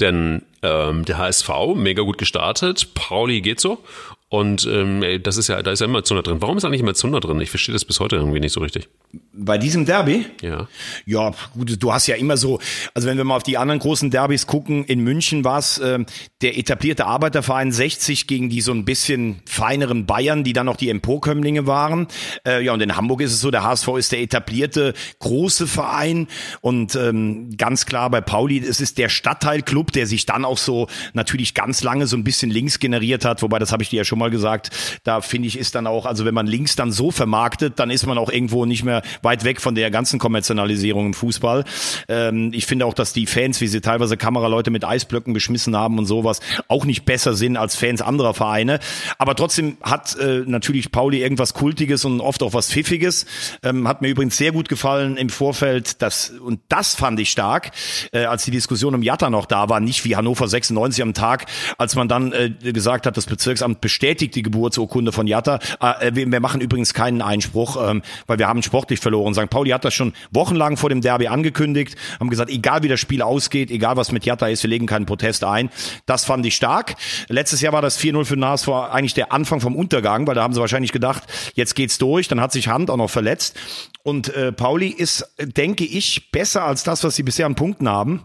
Denn 0.00 0.42
ähm, 0.66 1.04
der 1.04 1.18
HSV, 1.18 1.48
mega 1.74 2.02
gut 2.02 2.18
gestartet, 2.18 2.94
Pauli 2.94 3.40
geht 3.40 3.60
so 3.60 3.82
und 4.28 4.66
ähm, 4.68 5.04
das 5.22 5.36
ist 5.36 5.46
ja, 5.46 5.62
da 5.62 5.70
ist 5.70 5.78
ja 5.78 5.86
immer 5.86 6.02
Zunder 6.02 6.24
drin. 6.24 6.38
Warum 6.40 6.56
ist 6.56 6.64
eigentlich 6.64 6.80
immer 6.80 6.94
Zunder 6.94 7.20
drin? 7.20 7.40
Ich 7.40 7.50
verstehe 7.50 7.72
das 7.72 7.84
bis 7.84 8.00
heute 8.00 8.16
irgendwie 8.16 8.40
nicht 8.40 8.52
so 8.52 8.60
richtig. 8.60 8.88
Bei 9.32 9.56
diesem 9.56 9.86
Derby? 9.86 10.26
Ja. 10.42 10.66
Ja, 11.04 11.32
gut, 11.54 11.80
du 11.80 11.92
hast 11.92 12.08
ja 12.08 12.16
immer 12.16 12.36
so, 12.36 12.58
also 12.92 13.06
wenn 13.06 13.18
wir 13.18 13.24
mal 13.24 13.36
auf 13.36 13.44
die 13.44 13.56
anderen 13.56 13.78
großen 13.78 14.10
Derbys 14.10 14.48
gucken, 14.48 14.84
in 14.84 14.98
München 15.00 15.44
war 15.44 15.60
es 15.60 15.78
äh, 15.78 16.04
der 16.42 16.58
etablierte 16.58 17.06
Arbeiterverein 17.06 17.70
60 17.70 18.26
gegen 18.26 18.50
die 18.50 18.62
so 18.62 18.72
ein 18.72 18.84
bisschen 18.84 19.42
feineren 19.46 20.06
Bayern, 20.06 20.42
die 20.42 20.52
dann 20.52 20.66
noch 20.66 20.76
die 20.76 20.90
Emporkömmlinge 20.90 21.68
waren. 21.68 22.08
Äh, 22.44 22.64
ja, 22.64 22.72
und 22.72 22.80
in 22.80 22.96
Hamburg 22.96 23.20
ist 23.20 23.32
es 23.32 23.40
so, 23.40 23.52
der 23.52 23.62
HSV 23.62 23.88
ist 23.96 24.10
der 24.10 24.20
etablierte 24.20 24.94
große 25.20 25.68
Verein 25.68 26.26
und 26.62 26.96
ähm, 26.96 27.56
ganz 27.56 27.86
klar 27.86 28.10
bei 28.10 28.20
Pauli, 28.20 28.58
es 28.58 28.80
ist 28.80 28.98
der 28.98 29.08
Stadtteilclub, 29.08 29.92
der 29.92 30.08
sich 30.08 30.26
dann 30.26 30.44
auch 30.44 30.58
so 30.58 30.88
natürlich 31.12 31.54
ganz 31.54 31.84
lange 31.84 32.08
so 32.08 32.16
ein 32.16 32.24
bisschen 32.24 32.50
links 32.50 32.80
generiert 32.80 33.24
hat, 33.24 33.42
wobei 33.42 33.60
das 33.60 33.70
habe 33.70 33.84
ich 33.84 33.90
dir 33.90 33.98
ja 33.98 34.04
schon 34.04 34.15
schon 34.16 34.20
mal 34.20 34.30
gesagt, 34.30 34.70
da 35.04 35.20
finde 35.20 35.48
ich, 35.48 35.58
ist 35.58 35.74
dann 35.74 35.86
auch, 35.86 36.06
also 36.06 36.24
wenn 36.24 36.32
man 36.32 36.46
links 36.46 36.74
dann 36.74 36.90
so 36.90 37.10
vermarktet, 37.10 37.78
dann 37.78 37.90
ist 37.90 38.06
man 38.06 38.16
auch 38.16 38.30
irgendwo 38.30 38.64
nicht 38.64 38.82
mehr 38.82 39.02
weit 39.22 39.44
weg 39.44 39.60
von 39.60 39.74
der 39.74 39.90
ganzen 39.90 40.18
Kommerzialisierung 40.18 41.06
im 41.06 41.14
Fußball. 41.14 41.64
Ähm, 42.08 42.50
ich 42.54 42.64
finde 42.64 42.86
auch, 42.86 42.94
dass 42.94 43.12
die 43.12 43.26
Fans, 43.26 43.60
wie 43.60 43.66
sie 43.66 43.82
teilweise 43.82 44.16
Kameraleute 44.16 44.70
mit 44.70 44.84
Eisblöcken 44.84 45.34
beschmissen 45.34 45.76
haben 45.76 45.98
und 45.98 46.06
sowas, 46.06 46.40
auch 46.68 46.86
nicht 46.86 47.04
besser 47.04 47.34
sind 47.34 47.58
als 47.58 47.76
Fans 47.76 48.00
anderer 48.00 48.32
Vereine. 48.32 48.78
Aber 49.18 49.34
trotzdem 49.34 49.76
hat 49.82 50.16
äh, 50.18 50.42
natürlich 50.46 50.90
Pauli 50.90 51.20
irgendwas 51.20 51.52
Kultiges 51.52 52.06
und 52.06 52.20
oft 52.22 52.42
auch 52.42 52.54
was 52.54 52.70
Pfiffiges. 52.70 53.26
Ähm, 53.62 53.86
hat 53.86 54.00
mir 54.00 54.08
übrigens 54.08 54.38
sehr 54.38 54.52
gut 54.52 54.70
gefallen 54.70 55.18
im 55.18 55.28
Vorfeld, 55.28 56.00
das, 56.00 56.30
und 56.30 56.60
das 56.70 56.94
fand 56.94 57.20
ich 57.20 57.30
stark, 57.30 57.72
äh, 58.12 58.24
als 58.24 58.44
die 58.44 58.50
Diskussion 58.50 58.94
um 58.94 59.02
Jatta 59.02 59.28
noch 59.28 59.44
da 59.44 59.68
war, 59.68 59.80
nicht 59.80 60.06
wie 60.06 60.16
Hannover 60.16 60.48
96 60.48 61.02
am 61.02 61.12
Tag, 61.12 61.44
als 61.76 61.94
man 61.96 62.08
dann 62.08 62.32
äh, 62.32 62.50
gesagt 62.72 63.06
hat, 63.06 63.16
das 63.18 63.26
Bezirksamt 63.26 63.82
bestätigt 63.82 64.05
die 64.14 64.42
Geburtsurkunde 64.42 65.12
von 65.12 65.26
Jatta. 65.26 65.58
Äh, 65.80 66.12
wir, 66.14 66.40
machen 66.40 66.60
übrigens 66.60 66.94
keinen 66.94 67.22
Einspruch, 67.22 67.76
ähm, 67.90 68.02
weil 68.26 68.38
wir 68.38 68.48
haben 68.48 68.62
sportlich 68.62 69.00
verloren. 69.00 69.34
St. 69.34 69.50
Pauli 69.50 69.70
hat 69.70 69.84
das 69.84 69.94
schon 69.94 70.12
wochenlang 70.30 70.76
vor 70.76 70.90
dem 70.90 71.00
Derby 71.00 71.28
angekündigt, 71.28 71.96
haben 72.20 72.30
gesagt, 72.30 72.50
egal 72.50 72.82
wie 72.82 72.88
das 72.88 73.00
Spiel 73.00 73.22
ausgeht, 73.22 73.70
egal 73.70 73.96
was 73.96 74.12
mit 74.12 74.24
Jatta 74.24 74.48
ist, 74.48 74.62
wir 74.62 74.70
legen 74.70 74.86
keinen 74.86 75.06
Protest 75.06 75.44
ein. 75.44 75.70
Das 76.06 76.24
fand 76.24 76.44
ich 76.46 76.54
stark. 76.54 76.94
Letztes 77.28 77.60
Jahr 77.60 77.72
war 77.72 77.82
das 77.82 77.98
4-0 78.00 78.24
für 78.24 78.36
war 78.36 78.92
eigentlich 78.92 79.14
der 79.14 79.32
Anfang 79.32 79.60
vom 79.60 79.74
Untergang, 79.74 80.26
weil 80.26 80.34
da 80.34 80.42
haben 80.42 80.54
sie 80.54 80.60
wahrscheinlich 80.60 80.92
gedacht, 80.92 81.24
jetzt 81.54 81.74
geht's 81.74 81.98
durch. 81.98 82.28
Dann 82.28 82.40
hat 82.40 82.52
sich 82.52 82.68
Hand 82.68 82.90
auch 82.90 82.96
noch 82.96 83.10
verletzt. 83.10 83.56
Und 84.02 84.34
äh, 84.34 84.52
Pauli 84.52 84.88
ist, 84.88 85.28
denke 85.38 85.84
ich, 85.84 86.30
besser 86.30 86.64
als 86.64 86.84
das, 86.84 87.02
was 87.02 87.16
sie 87.16 87.22
bisher 87.22 87.46
an 87.46 87.54
Punkten 87.54 87.88
haben. 87.88 88.24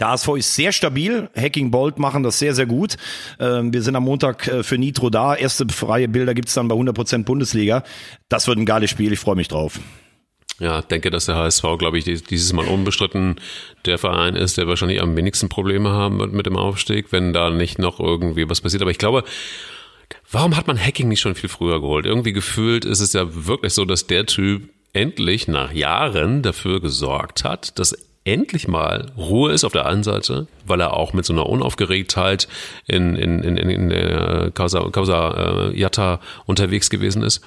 Der 0.00 0.08
ASV 0.08 0.36
ist 0.36 0.54
sehr 0.54 0.72
stabil. 0.72 1.30
Hacking 1.36 1.70
Bolt 1.70 1.98
machen 1.98 2.22
das 2.22 2.38
sehr, 2.38 2.54
sehr 2.54 2.66
gut. 2.66 2.96
Ähm, 3.38 3.72
wir 3.72 3.82
sind 3.82 3.94
am 3.94 4.04
Montag 4.04 4.48
äh, 4.48 4.62
für 4.62 4.78
Nitro 4.78 5.10
da. 5.10 5.34
Erste 5.34 5.66
freie 5.68 6.08
Bilder 6.08 6.34
gibt's 6.34 6.54
dann 6.54 6.68
bei 6.68 6.74
100% 6.74 7.24
Bundesliga. 7.24 7.84
Das 8.28 8.48
wird 8.48 8.58
ein 8.58 8.66
geiles 8.66 8.90
Spiel. 8.90 9.12
Ich 9.12 9.20
freue 9.20 9.36
mich 9.36 9.48
drauf. 9.48 9.78
Ja, 10.58 10.82
denke, 10.82 11.10
dass 11.10 11.26
der 11.26 11.36
HSV, 11.36 11.62
glaube 11.78 11.98
ich, 11.98 12.04
dieses 12.04 12.52
Mal 12.52 12.66
unbestritten 12.66 13.36
der 13.84 13.98
Verein 13.98 14.36
ist, 14.36 14.58
der 14.58 14.68
wahrscheinlich 14.68 15.00
am 15.00 15.16
wenigsten 15.16 15.48
Probleme 15.48 15.90
haben 15.90 16.18
wird 16.18 16.32
mit 16.32 16.46
dem 16.46 16.56
Aufstieg, 16.56 17.10
wenn 17.10 17.32
da 17.32 17.50
nicht 17.50 17.78
noch 17.78 17.98
irgendwie 17.98 18.48
was 18.48 18.60
passiert. 18.60 18.82
Aber 18.82 18.90
ich 18.90 18.98
glaube, 18.98 19.24
warum 20.30 20.56
hat 20.56 20.66
man 20.66 20.78
Hacking 20.78 21.08
nicht 21.08 21.20
schon 21.20 21.34
viel 21.34 21.48
früher 21.48 21.80
geholt? 21.80 22.06
Irgendwie 22.06 22.32
gefühlt 22.32 22.84
ist 22.84 23.00
es 23.00 23.12
ja 23.12 23.26
wirklich 23.46 23.72
so, 23.72 23.84
dass 23.84 24.06
der 24.06 24.26
Typ 24.26 24.68
endlich 24.92 25.48
nach 25.48 25.72
Jahren 25.72 26.42
dafür 26.42 26.80
gesorgt 26.80 27.44
hat, 27.44 27.78
dass 27.78 27.96
endlich 28.24 28.68
mal 28.68 29.10
Ruhe 29.16 29.52
ist 29.52 29.64
auf 29.64 29.72
der 29.72 29.86
einen 29.86 30.02
Seite, 30.02 30.46
weil 30.64 30.80
er 30.80 30.94
auch 30.94 31.12
mit 31.12 31.24
so 31.24 31.32
einer 31.32 31.46
Unaufgeregtheit 31.46 32.48
in, 32.86 33.16
in, 33.16 33.42
in, 33.42 33.56
in 33.56 33.88
der 33.88 34.50
Causa, 34.52 34.88
Causa 34.90 35.70
äh, 35.70 35.78
Jatta 35.78 36.20
unterwegs 36.46 36.90
gewesen 36.90 37.22
ist. 37.22 37.42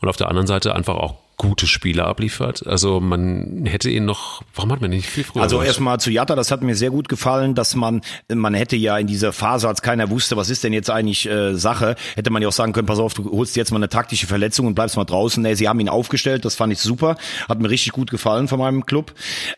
Und 0.00 0.08
auf 0.08 0.16
der 0.16 0.28
anderen 0.28 0.46
Seite 0.46 0.74
einfach 0.74 0.96
auch 0.96 1.16
gute 1.44 1.66
Spiele 1.66 2.04
abliefert. 2.04 2.66
Also 2.66 3.00
man 3.00 3.66
hätte 3.66 3.90
ihn 3.90 4.04
noch, 4.04 4.42
warum 4.54 4.72
hat 4.72 4.80
man 4.80 4.90
ihn 4.90 4.96
nicht 4.96 5.08
viel 5.08 5.24
früher 5.24 5.42
Also 5.42 5.62
erstmal 5.62 6.00
zu 6.00 6.10
Jatta, 6.10 6.34
das 6.34 6.50
hat 6.50 6.62
mir 6.62 6.74
sehr 6.74 6.90
gut 6.90 7.08
gefallen, 7.08 7.54
dass 7.54 7.74
man, 7.74 8.00
man 8.32 8.54
hätte 8.54 8.76
ja 8.76 8.96
in 8.98 9.06
dieser 9.06 9.32
Phase, 9.32 9.68
als 9.68 9.82
keiner 9.82 10.10
wusste, 10.10 10.36
was 10.36 10.50
ist 10.50 10.64
denn 10.64 10.72
jetzt 10.72 10.90
eigentlich 10.90 11.28
äh, 11.28 11.54
Sache, 11.54 11.96
hätte 12.16 12.30
man 12.30 12.42
ja 12.42 12.48
auch 12.48 12.52
sagen 12.52 12.72
können, 12.72 12.86
pass 12.86 12.98
auf, 12.98 13.14
du 13.14 13.30
holst 13.30 13.56
jetzt 13.56 13.70
mal 13.70 13.78
eine 13.78 13.88
taktische 13.88 14.26
Verletzung 14.26 14.66
und 14.66 14.74
bleibst 14.74 14.96
mal 14.96 15.04
draußen. 15.04 15.42
Nee, 15.42 15.54
sie 15.54 15.68
haben 15.68 15.80
ihn 15.80 15.88
aufgestellt, 15.88 16.44
das 16.44 16.54
fand 16.54 16.72
ich 16.72 16.78
super, 16.78 17.16
hat 17.48 17.60
mir 17.60 17.70
richtig 17.70 17.92
gut 17.92 18.10
gefallen 18.10 18.48
von 18.48 18.58
meinem 18.58 18.86
Club. 18.86 19.12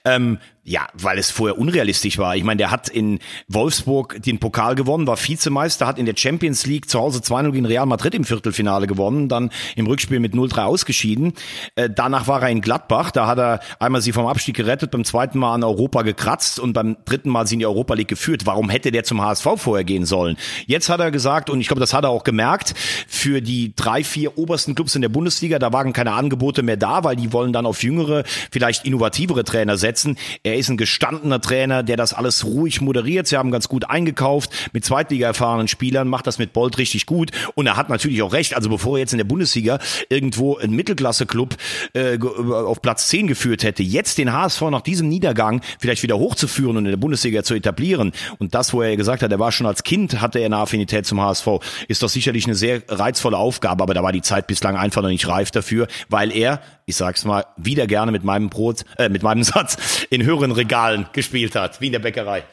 Ähm, 0.05 0.39
ja, 0.67 0.89
weil 0.95 1.17
es 1.17 1.31
vorher 1.31 1.59
unrealistisch 1.59 2.19
war. 2.19 2.35
Ich 2.35 2.43
meine, 2.43 2.59
der 2.59 2.73
hat 2.73 2.89
in 2.89 3.21
Wolfsburg 3.47 4.21
den 4.21 4.41
Pokal 4.41 4.75
gewonnen, 4.75 5.07
war 5.07 5.17
Vizemeister, 5.17 5.87
hat 5.87 5.97
in 5.97 6.07
der 6.07 6.17
Champions 6.17 6.67
League 6.67 6.91
zu 6.91 6.99
Hause 6.99 7.21
2-0 7.21 7.53
gegen 7.53 7.67
Real 7.67 7.87
Madrid 7.87 8.17
im 8.17 8.25
Viertelfinale 8.25 8.89
gewonnen, 8.89 9.29
dann 9.29 9.51
im 9.77 9.87
Rückspiel 9.87 10.19
mit 10.19 10.35
0-3 10.35 10.65
ausgeschieden. 10.65 11.35
Äh, 11.77 11.89
danach 11.89 12.27
war 12.27 12.43
er 12.43 12.51
in 12.51 12.63
Gladbach, 12.63 13.13
da 13.13 13.29
hat 13.29 13.39
er 13.39 13.61
einmal 13.79 14.03
sie 14.03 14.11
vom 14.11 14.27
Abstieg 14.27 14.57
gerettet, 14.57 14.91
beim 14.91 15.05
zweiten 15.05 15.39
Mal 15.39 15.55
an 15.55 15.63
Europa 15.63 16.03
gekratzt 16.03 16.59
und 16.59 16.73
beim 16.73 16.97
dritten 17.05 17.31
Mal 17.31 17.47
sie 17.47 17.55
in 17.55 17.61
die 17.61 17.67
Europa 17.67 17.95
League 17.95 18.09
geführt. 18.09 18.45
Warum 18.45 18.69
hätte 18.69 18.91
der 18.91 19.05
zum 19.05 19.23
HSV 19.23 19.47
vorher 19.59 19.85
gehen 19.85 20.05
sollen? 20.05 20.37
Jetzt 20.67 20.89
hat 20.89 20.99
er 20.99 21.13
gesagt, 21.13 21.49
und 21.49 21.61
ich 21.61 21.69
glaube, 21.69 21.81
das 21.81 21.95
hat 21.95 22.03
er 22.03 22.11
auch 22.11 22.25
gemerkt, 22.25 22.75
für 23.07 23.41
die 23.41 23.73
drei, 23.77 24.03
vier 24.03 24.37
obersten 24.37 24.75
Clubs 24.75 24.97
in 24.97 25.03
der 25.03 25.11
Bundesliga, 25.11 25.61
da 25.61 25.73
waren 25.73 25.93
keine 25.93 26.13
Angebote 26.13 26.65
mehr 26.65 26.77
da, 26.77 27.05
weil 27.05 27.15
die 27.15 27.33
wollen 27.33 27.53
dann 27.53 27.67
auf 27.67 27.85
jüngere, 27.85 28.25
vielleicht 28.51 28.85
innovativere 28.85 29.45
Trainer 29.45 29.77
setzen. 29.77 30.19
Er 30.43 30.56
er 30.57 30.61
ist 30.61 30.71
ein 30.71 30.79
gestandener 30.79 31.39
Trainer, 31.39 31.83
der 31.83 31.99
das 31.99 32.15
alles 32.15 32.47
ruhig 32.47 32.81
moderiert. 32.81 33.27
Sie 33.27 33.37
haben 33.37 33.51
ganz 33.51 33.69
gut 33.69 33.91
eingekauft 33.91 34.51
mit 34.73 34.87
Zweitliga 34.87 35.27
erfahrenen 35.27 35.69
Spielern, 35.69 36.09
macht 36.09 36.27
das 36.27 36.39
mit 36.39 36.55
Bolt 36.55 36.79
richtig 36.79 37.05
gut. 37.05 37.31
Und 37.55 37.67
er 37.67 37.77
hat 37.77 37.91
natürlich 37.91 38.23
auch 38.23 38.33
recht. 38.33 38.57
Also 38.57 38.71
bevor 38.71 38.97
er 38.97 39.01
jetzt 39.01 39.13
in 39.13 39.19
der 39.19 39.27
Bundesliga 39.27 39.79
irgendwo 40.09 40.57
ein 40.57 40.71
Mittelklasse-Club 40.71 41.57
äh, 41.93 42.19
auf 42.19 42.81
Platz 42.81 43.09
10 43.09 43.27
geführt 43.27 43.65
hätte, 43.65 43.83
jetzt 43.83 44.17
den 44.17 44.33
HSV 44.33 44.63
nach 44.71 44.81
diesem 44.81 45.09
Niedergang 45.09 45.61
vielleicht 45.79 46.03
wieder 46.03 46.17
hochzuführen 46.19 46.79
und 46.79 46.87
in 46.87 46.91
der 46.91 46.97
Bundesliga 46.97 47.43
zu 47.43 47.55
etablieren. 47.55 48.13
Und 48.39 48.55
das, 48.55 48.73
wo 48.73 48.81
er 48.81 48.97
gesagt 48.97 49.23
hat, 49.23 49.31
er 49.31 49.39
war 49.39 49.53
schon 49.53 49.67
als 49.67 49.83
Kind, 49.83 50.23
hatte 50.23 50.39
er 50.39 50.47
eine 50.47 50.57
Affinität 50.57 51.05
zum 51.05 51.21
HSV, 51.21 51.49
ist 51.87 52.03
doch 52.03 52.09
sicherlich 52.09 52.47
eine 52.47 52.55
sehr 52.55 52.81
reizvolle 52.89 53.37
Aufgabe. 53.37 53.83
Aber 53.83 53.93
da 53.93 54.03
war 54.03 54.13
die 54.13 54.23
Zeit 54.23 54.47
bislang 54.47 54.75
einfach 54.75 55.03
noch 55.03 55.11
nicht 55.11 55.29
reif 55.29 55.51
dafür, 55.51 55.87
weil 56.09 56.35
er, 56.35 56.63
ich 56.87 56.97
sag's 56.97 57.27
mal, 57.27 57.45
wieder 57.59 57.87
gerne 57.87 58.11
mit 58.11 58.25
meinem 58.25 58.49
Brot, 58.49 58.87
äh, 58.97 59.11
mit 59.11 59.23
meinem 59.23 59.43
Satz 59.43 59.77
in 60.09 60.25
höheren 60.25 60.46
Regalen 60.53 61.07
gespielt 61.13 61.55
hat, 61.55 61.81
wie 61.81 61.87
in 61.87 61.93
der 61.93 61.99
Bäckerei. 62.01 62.45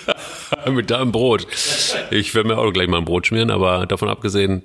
Mit 0.70 0.90
deinem 0.90 1.12
Brot. 1.12 1.46
Ich 2.10 2.34
werde 2.34 2.48
mir 2.48 2.58
auch 2.58 2.70
gleich 2.72 2.88
mal 2.88 2.98
ein 2.98 3.04
Brot 3.04 3.26
schmieren, 3.26 3.50
aber 3.50 3.86
davon 3.86 4.08
abgesehen, 4.08 4.62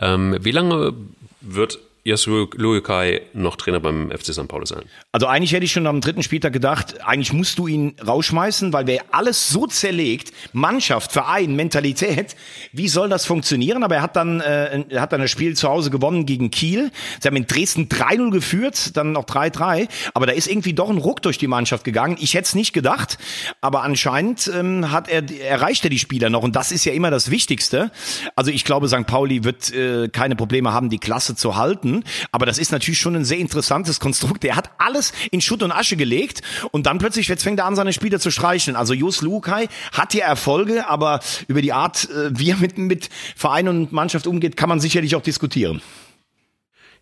ähm, 0.00 0.36
wie 0.40 0.50
lange 0.50 0.94
wird 1.40 1.78
Yasuo 2.06 2.50
Luikai 2.54 3.22
noch 3.32 3.56
Trainer 3.56 3.80
beim 3.80 4.10
FC 4.10 4.34
St. 4.34 4.46
Pauli 4.46 4.66
sein? 4.66 4.82
Also 5.10 5.26
eigentlich 5.26 5.54
hätte 5.54 5.64
ich 5.64 5.72
schon 5.72 5.86
am 5.86 6.02
dritten 6.02 6.22
Spieltag 6.22 6.52
gedacht, 6.52 7.02
eigentlich 7.02 7.32
musst 7.32 7.58
du 7.58 7.66
ihn 7.66 7.96
rausschmeißen, 8.06 8.74
weil 8.74 8.86
wer 8.86 9.02
alles 9.10 9.48
so 9.48 9.66
zerlegt, 9.66 10.30
Mannschaft, 10.52 11.12
Verein, 11.12 11.56
Mentalität, 11.56 12.36
wie 12.72 12.88
soll 12.88 13.08
das 13.08 13.24
funktionieren? 13.24 13.84
Aber 13.84 13.94
er 13.94 14.02
hat 14.02 14.16
dann, 14.16 14.42
äh, 14.42 14.84
er 14.90 15.00
hat 15.00 15.14
dann 15.14 15.22
das 15.22 15.30
Spiel 15.30 15.56
zu 15.56 15.66
Hause 15.70 15.90
gewonnen 15.90 16.26
gegen 16.26 16.50
Kiel. 16.50 16.90
Sie 17.20 17.26
haben 17.26 17.36
in 17.36 17.46
Dresden 17.46 17.88
3-0 17.88 18.30
geführt, 18.30 18.96
dann 18.98 19.12
noch 19.12 19.24
3-3. 19.24 19.88
Aber 20.12 20.26
da 20.26 20.34
ist 20.34 20.46
irgendwie 20.46 20.74
doch 20.74 20.90
ein 20.90 20.98
Ruck 20.98 21.22
durch 21.22 21.38
die 21.38 21.46
Mannschaft 21.46 21.84
gegangen. 21.84 22.18
Ich 22.20 22.34
hätte 22.34 22.44
es 22.44 22.54
nicht 22.54 22.74
gedacht, 22.74 23.16
aber 23.62 23.82
anscheinend 23.82 24.50
ähm, 24.54 24.92
hat 24.92 25.08
er 25.08 25.24
erreicht 25.40 25.84
er 25.84 25.90
die 25.90 25.98
Spieler 25.98 26.28
noch 26.28 26.42
und 26.42 26.54
das 26.54 26.70
ist 26.70 26.84
ja 26.84 26.92
immer 26.92 27.10
das 27.10 27.30
Wichtigste. 27.30 27.90
Also 28.36 28.50
ich 28.50 28.66
glaube, 28.66 28.88
St. 28.88 29.06
Pauli 29.06 29.44
wird 29.44 29.72
äh, 29.72 30.08
keine 30.08 30.36
Probleme 30.36 30.74
haben, 30.74 30.90
die 30.90 30.98
Klasse 30.98 31.34
zu 31.34 31.56
halten. 31.56 31.93
Aber 32.32 32.46
das 32.46 32.58
ist 32.58 32.72
natürlich 32.72 32.98
schon 32.98 33.14
ein 33.14 33.24
sehr 33.24 33.38
interessantes 33.38 34.00
Konstrukt. 34.00 34.44
Er 34.44 34.56
hat 34.56 34.70
alles 34.78 35.12
in 35.30 35.40
Schutt 35.40 35.62
und 35.62 35.70
Asche 35.70 35.96
gelegt 35.96 36.42
und 36.72 36.86
dann 36.86 36.98
plötzlich 36.98 37.28
jetzt 37.28 37.42
fängt 37.42 37.60
er 37.60 37.66
an, 37.66 37.76
seine 37.76 37.92
Spieler 37.92 38.18
zu 38.18 38.30
streicheln. 38.30 38.76
Also 38.76 38.94
Jos 38.94 39.22
Lukai 39.22 39.68
hat 39.92 40.14
ja 40.14 40.26
Erfolge, 40.26 40.88
aber 40.88 41.20
über 41.46 41.62
die 41.62 41.72
Art, 41.72 42.08
äh, 42.10 42.30
wie 42.32 42.50
er 42.50 42.56
mit, 42.56 42.78
mit 42.78 43.10
Verein 43.36 43.68
und 43.68 43.92
Mannschaft 43.92 44.26
umgeht, 44.26 44.56
kann 44.56 44.68
man 44.68 44.80
sicherlich 44.80 45.14
auch 45.14 45.22
diskutieren. 45.22 45.82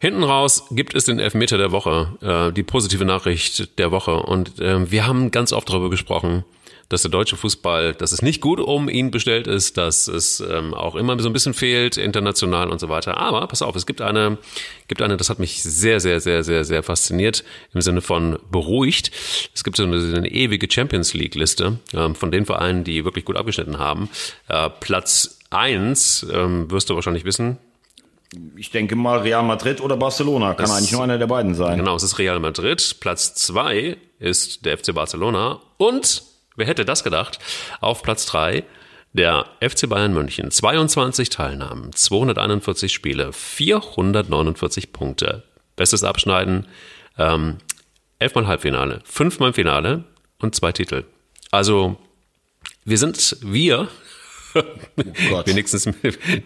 Hinten 0.03 0.24
raus 0.24 0.64
gibt 0.72 0.97
es 0.97 1.05
den 1.05 1.20
Elfmeter 1.20 1.59
der 1.59 1.70
Woche, 1.70 2.18
äh, 2.22 2.53
die 2.53 2.64
positive 2.64 3.05
Nachricht 3.05 3.78
der 3.78 3.93
Woche. 3.93 4.16
Und 4.16 4.59
äh, 4.59 4.90
wir 4.90 5.07
haben 5.07 5.30
ganz 5.30 5.53
oft 5.53 5.68
darüber 5.68 5.90
gesprochen, 5.90 6.45
dass 6.93 7.03
der 7.03 7.11
deutsche 7.11 7.38
Fußball, 7.38 7.95
dass 7.95 8.12
es 8.12 8.20
nicht 8.20 8.43
gut 8.43 8.61
um 8.61 8.90
ihn 8.90 9.11
bestellt 9.11 9.47
ist, 9.47 9.78
dass 9.78 10.09
es 10.09 10.40
ähm, 10.40 10.74
auch 10.74 10.95
immer 10.95 11.18
so 11.20 11.28
ein 11.28 11.32
bisschen 11.32 11.55
fehlt, 11.55 11.97
international 11.97 12.68
und 12.68 12.80
so 12.80 12.90
weiter. 12.90 13.16
Aber 13.16 13.47
pass 13.47 13.62
auf, 13.62 13.74
es 13.76 13.86
gibt 13.86 14.03
eine, 14.03 14.36
gibt 14.88 15.01
eine, 15.01 15.16
das 15.16 15.30
hat 15.30 15.38
mich 15.38 15.62
sehr, 15.62 16.01
sehr, 16.01 16.20
sehr, 16.20 16.45
sehr, 16.45 16.64
sehr 16.64 16.82
fasziniert, 16.82 17.45
im 17.72 17.80
Sinne 17.80 18.03
von 18.03 18.38
beruhigt. 18.51 19.11
Es 19.55 19.64
gibt 19.64 19.78
so 19.78 19.84
eine, 19.84 19.97
eine 19.97 20.30
ewige 20.30 20.70
Champions 20.70 21.14
League-Liste 21.14 21.78
ähm, 21.95 22.14
von 22.14 22.30
den 22.30 22.45
Vereinen, 22.45 22.84
die 22.84 23.07
wirklich 23.07 23.24
gut 23.24 23.36
abgeschnitten 23.36 23.78
haben. 23.78 24.11
Äh, 24.49 24.68
Platz 24.80 25.38
eins 25.49 26.26
ähm, 26.30 26.70
wirst 26.70 26.90
du 26.90 26.95
wahrscheinlich 26.95 27.24
wissen, 27.24 27.57
ich 28.57 28.70
denke 28.70 28.97
mal 28.97 29.18
Real 29.18 29.43
Madrid 29.43 29.80
oder 29.80 29.97
Barcelona. 29.97 30.55
Kann 30.55 30.64
das, 30.64 30.76
eigentlich 30.76 30.93
nur 30.93 31.03
einer 31.03 31.18
der 31.18 31.26
beiden 31.26 31.55
sein. 31.55 31.78
Genau, 31.78 31.97
es 31.97 32.03
ist 32.03 32.18
Real 32.18 32.40
Madrid. 32.40 32.97
Platz 33.01 33.34
zwei 33.34 33.99
ist 34.18 34.64
der 34.64 34.78
FC 34.78 34.95
Barcelona. 34.95 35.61
Und 35.76 36.32
Wer 36.57 36.66
hätte 36.66 36.84
das 36.84 37.05
gedacht? 37.05 37.38
Auf 37.80 38.03
Platz 38.03 38.26
3 38.26 38.64
der 39.12 39.46
FC 39.61 39.88
Bayern 39.88 40.14
München. 40.14 40.50
22 40.50 41.28
Teilnahmen, 41.28 41.92
241 41.92 42.92
Spiele, 42.92 43.32
449 43.32 44.92
Punkte. 44.92 45.44
Bestes 45.76 46.05
Abschneiden, 46.05 46.66
ähm, 47.18 47.59
elfmal 48.18 48.46
Halbfinale, 48.46 49.00
fünfmal 49.05 49.53
Finale 49.53 50.05
und 50.38 50.55
zwei 50.55 50.72
Titel. 50.72 51.05
Also 51.50 51.98
wir 52.84 52.98
sind, 52.98 53.36
wir 53.42 53.88
Oh 54.55 55.42
Wenigstens 55.46 55.88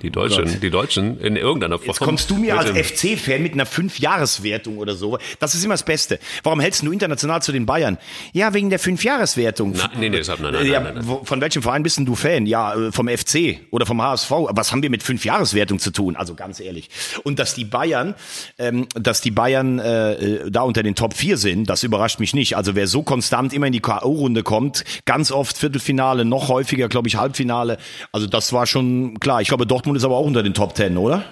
die 0.03 0.11
Deutschen, 0.11 0.45
oh 0.45 0.59
die 0.61 0.71
Deutschen 0.71 1.21
in 1.21 1.37
irgendeiner 1.37 1.79
Form. 1.79 1.89
Jetzt 1.89 2.01
kommst 2.01 2.31
du 2.31 2.37
mir 2.37 2.59
als 2.59 2.71
FC-Fan 2.71 3.43
mit 3.43 3.55
einer 3.55 3.67
Fünf-Jahres-Wertung 3.67 4.79
oder 4.79 4.95
so. 4.95 5.19
Das 5.39 5.55
ist 5.55 5.65
immer 5.65 5.75
das 5.75 5.85
Beste. 5.85 6.19
Warum 6.43 6.61
hältst 6.61 6.83
du 6.83 6.93
international 6.93 7.43
zu 7.43 7.53
den 7.53 7.67
Bayern? 7.67 7.99
Ja, 8.33 8.55
wegen 8.55 8.71
der 8.71 8.79
Fünf-Jahres-Wertung. 8.79 9.73
Nee, 9.73 10.09
nee, 10.09 10.11
deshalb, 10.11 10.41
nein, 10.41 10.53
nein, 10.53 10.67
ja, 10.67 10.81
nein, 10.81 10.95
nein, 10.95 11.05
nein. 11.07 11.21
Von 11.25 11.41
welchem 11.41 11.63
Verein 11.63 11.83
bist 11.83 11.99
denn 11.99 12.07
du 12.07 12.15
Fan? 12.15 12.47
Ja, 12.47 12.75
äh, 12.75 12.93
vom 12.93 13.09
FC 13.09 13.61
oder 13.71 13.87
vom 13.87 14.01
HSV. 14.01 14.31
Was 14.51 14.73
haben 14.73 14.83
wir 14.83 14.91
mit 14.91 15.03
Fünf-Jahres-Wertung 15.03 15.79
zu 15.79 15.91
tun? 15.91 16.17
Also 16.17 16.35
ganz 16.35 16.61
ehrlich. 16.61 16.91
Und 17.25 17.39
dass 17.39 17.55
die 17.55 17.65
Bayern, 17.65 18.15
ähm, 18.59 18.87
dass 18.95 19.21
die 19.21 19.31
Bayern 19.31 19.79
äh, 19.79 20.13
äh 20.13 20.51
da 20.51 20.63
unter 20.63 20.83
den 20.83 20.95
Top 20.95 21.15
4 21.15 21.37
sind, 21.37 21.69
das 21.69 21.83
überrascht 21.83 22.21
mich 22.21 22.35
nicht. 22.35 22.57
Also 22.57 22.75
wer 22.75 22.87
so 22.87 23.03
konstant 23.03 23.53
immer 23.53 23.67
in 23.67 23.73
die 23.73 23.81
K.O.-Runde 23.81 24.43
kommt, 24.43 24.85
ganz 25.05 25.31
oft 25.33 25.59
Viertelfinale, 25.59 26.25
noch 26.25 26.49
häufiger, 26.49 26.89
glaube 26.89 27.09
ich, 27.09 27.17
Halbfinale. 27.17 27.79
Also 28.13 28.27
das 28.27 28.53
war 28.53 28.67
schon 28.67 29.19
klar. 29.21 29.41
Ich 29.41 29.49
glaube, 29.49 29.67
Dortmund 29.67 29.97
ist 29.97 30.05
aber 30.05 30.17
auch 30.17 30.27
unter 30.27 30.43
den 30.43 30.55
Top 30.55 30.77
10, 30.77 30.97
oder? 30.97 31.25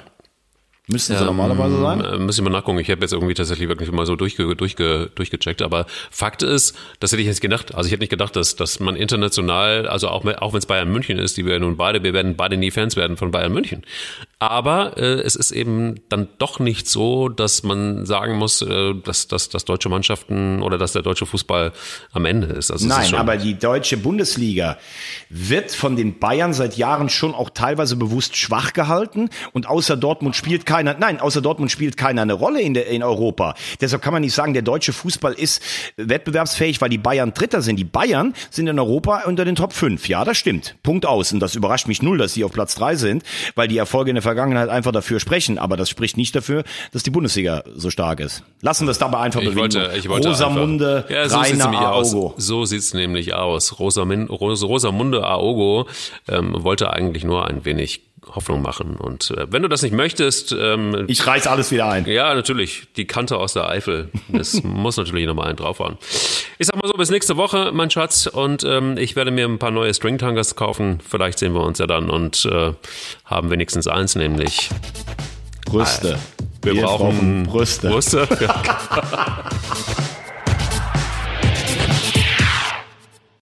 Müssten 0.87 1.15
sie 1.15 1.21
ähm, 1.21 1.27
normalerweise 1.27 1.81
sein? 1.81 2.27
Muss 2.27 2.37
ich 2.37 2.45
mal 2.45 2.51
nachgucken. 2.51 2.79
Ich 2.79 2.91
habe 2.91 3.01
jetzt 3.01 3.15
irgendwie 3.15 3.33
tatsächlich 3.33 3.69
wirklich 3.71 3.91
mal 3.91 4.05
so 4.05 4.17
durchge, 4.17 4.55
durchge, 4.55 5.11
durchgecheckt. 5.15 5.63
Aber 5.63 5.87
Fakt 6.11 6.43
ist, 6.43 6.77
das 7.01 7.11
hätte 7.11 7.23
ich 7.23 7.27
jetzt 7.27 7.41
gedacht. 7.41 7.75
Also 7.75 7.87
ich 7.87 7.93
hätte 7.93 8.03
nicht 8.03 8.11
gedacht, 8.11 8.37
dass, 8.37 8.55
dass 8.55 8.81
man 8.81 8.95
international, 8.95 9.89
also 9.89 10.09
auch, 10.09 10.27
auch 10.27 10.53
wenn 10.53 10.59
es 10.59 10.67
Bayern 10.67 10.93
München 10.93 11.19
ist, 11.19 11.39
die 11.39 11.47
wir 11.47 11.59
nun 11.59 11.79
beide, 11.79 12.03
wir 12.03 12.13
werden 12.13 12.37
beide 12.37 12.59
nie 12.59 12.71
Fans 12.71 12.97
werden 12.97 13.17
von 13.17 13.31
Bayern 13.31 13.55
München. 13.55 13.83
Aber 14.51 14.99
äh, 14.99 15.23
es 15.23 15.37
ist 15.37 15.53
eben 15.53 16.01
dann 16.11 16.29
doch 16.39 16.61
nicht 16.61 16.87
so, 16.87 17.29
dass 17.29 17.63
man 17.63 18.05
sagen 18.05 18.37
muss, 18.37 18.61
äh, 18.61 18.95
dass, 18.95 19.27
dass, 19.27 19.49
dass 19.49 19.65
deutsche 19.65 19.89
Mannschaften 19.89 20.63
oder 20.63 20.77
dass 20.77 20.93
der 20.93 21.03
deutsche 21.03 21.25
Fußball 21.25 21.73
am 22.13 22.25
Ende 22.27 22.49
ist. 22.49 22.71
Also 22.71 22.87
Nein, 22.87 23.05
ist 23.05 23.15
aber 23.15 23.39
die 23.39 23.59
deutsche 23.59 23.97
Bundesliga 23.97 24.77
wird 25.31 25.71
von 25.73 25.97
den 25.97 26.19
Bayern 26.19 26.53
seit 26.53 26.77
Jahren 26.77 27.09
schon 27.09 27.35
auch 27.35 27.51
teilweise 27.51 27.97
bewusst 27.97 28.37
schwach 28.37 28.75
gehalten. 28.75 29.31
Und 29.53 29.67
außer 29.67 29.97
Dortmund 29.97 30.37
spielt 30.37 30.67
keiner, 30.67 30.95
nein, 30.99 31.21
außer 31.21 31.41
Dortmund 31.41 31.71
spielt 31.71 31.97
keiner 31.97 32.23
eine 32.23 32.35
Rolle 32.35 32.61
in, 32.61 32.75
der, 32.75 32.89
in 32.89 33.03
Europa. 33.03 33.55
Deshalb 33.81 34.03
kann 34.03 34.13
man 34.13 34.23
nicht 34.23 34.35
sagen, 34.35 34.53
der 34.53 34.63
deutsche 34.63 34.93
Fußball 34.93 35.33
ist 35.33 35.63
wettbewerbsfähig, 35.97 36.81
weil 36.83 36.91
die 36.91 36.99
Bayern 36.99 37.33
Dritter 37.33 37.63
sind. 37.63 37.77
Die 37.77 37.85
Bayern 37.85 38.35
sind 38.51 38.67
in 38.67 38.79
Europa 38.79 39.23
unter 39.25 39.45
den 39.47 39.55
Top 39.55 39.73
5. 39.73 40.07
Ja, 40.09 40.25
das 40.25 40.37
stimmt. 40.37 40.77
Punkt 40.83 41.07
aus. 41.07 41.33
Und 41.33 41.41
das 41.41 41.55
überrascht 41.55 41.89
mich 41.89 42.03
null, 42.03 42.19
dass 42.19 42.35
sie 42.35 42.45
auf 42.45 42.53
Platz 42.53 42.75
3 42.75 42.97
sind, 42.97 43.23
weil 43.55 43.69
die 43.69 43.79
Erfolge 43.79 44.11
in 44.11 44.17
der 44.17 44.23
Vergangenheit 44.23 44.34
einfach 44.41 44.93
dafür 44.93 45.21
sprechen. 45.21 45.59
Aber 45.59 45.77
das 45.77 45.89
spricht 45.89 46.17
nicht 46.17 46.35
dafür, 46.35 46.65
dass 46.93 47.03
die 47.03 47.11
Bundesliga 47.11 47.65
so 47.75 47.91
stark 47.91 48.21
ist. 48.21 48.43
Lassen 48.61 48.87
wir 48.87 48.91
es 48.93 48.99
dabei 48.99 49.19
einfach 49.19 49.41
ich 49.41 49.57
wollte, 49.57 49.93
ich 49.97 50.09
wollte 50.09 50.29
Rosamunde, 50.29 51.05
ja, 51.09 51.29
so 51.29 51.39
Rainer 51.39 51.67
Aogo. 51.67 52.29
Aus. 52.29 52.45
So 52.45 52.65
sieht's 52.65 52.95
nämlich 52.95 53.35
aus. 53.35 53.79
Rosamin, 53.79 54.27
Rosamunde 54.27 55.25
Aogo 55.25 55.89
ähm, 56.29 56.55
wollte 56.59 56.93
eigentlich 56.93 57.25
nur 57.25 57.47
ein 57.47 57.65
wenig 57.65 58.03
Hoffnung 58.29 58.63
machen. 58.63 58.97
Und 58.97 59.31
äh, 59.31 59.47
wenn 59.51 59.63
du 59.63 59.69
das 59.69 59.83
nicht 59.83 59.95
möchtest, 59.95 60.53
ähm, 60.53 61.05
ich 61.09 61.27
reiß 61.27 61.47
alles 61.47 61.71
wieder 61.71 61.89
ein. 61.89 62.07
Ja, 62.07 62.35
natürlich. 62.35 62.89
Die 62.97 63.07
Kante 63.07 63.37
aus 63.37 63.53
der 63.53 63.69
Eifel. 63.69 64.11
Das 64.29 64.63
muss 64.63 64.97
natürlich 64.97 65.27
nochmal 65.27 65.49
einen 65.49 65.57
draufhauen. 65.57 65.99
Ich 66.59 66.67
sag 66.67 66.77
mal 66.77 66.89
so, 66.89 66.95
bis 66.95 67.11
nächste 67.11 67.37
Woche, 67.37 67.71
mein 67.73 67.91
Schatz. 67.91 68.27
Und 68.27 68.65
ähm, 68.65 68.97
ich 68.97 69.17
werde 69.17 69.31
mir 69.31 69.47
ein 69.47 69.59
paar 69.59 69.71
neue 69.71 69.93
Stringtangers 69.93 70.57
kaufen. 70.57 71.01
Vielleicht 71.09 71.39
sehen 71.39 71.53
wir 71.55 71.63
uns 71.63 71.79
ja 71.79 71.87
dann 71.87 72.11
und 72.11 72.45
äh, 72.47 72.73
haben 73.25 73.51
wenigstens 73.51 73.87
eins, 73.87 74.15
nämlich 74.15 74.71
Brüste. 75.67 76.19
Wir, 76.63 76.75
wir 76.75 76.83
brauchen, 76.83 77.07
brauchen 77.09 77.43
Brüste. 77.45 77.89
Brüste. 77.89 78.29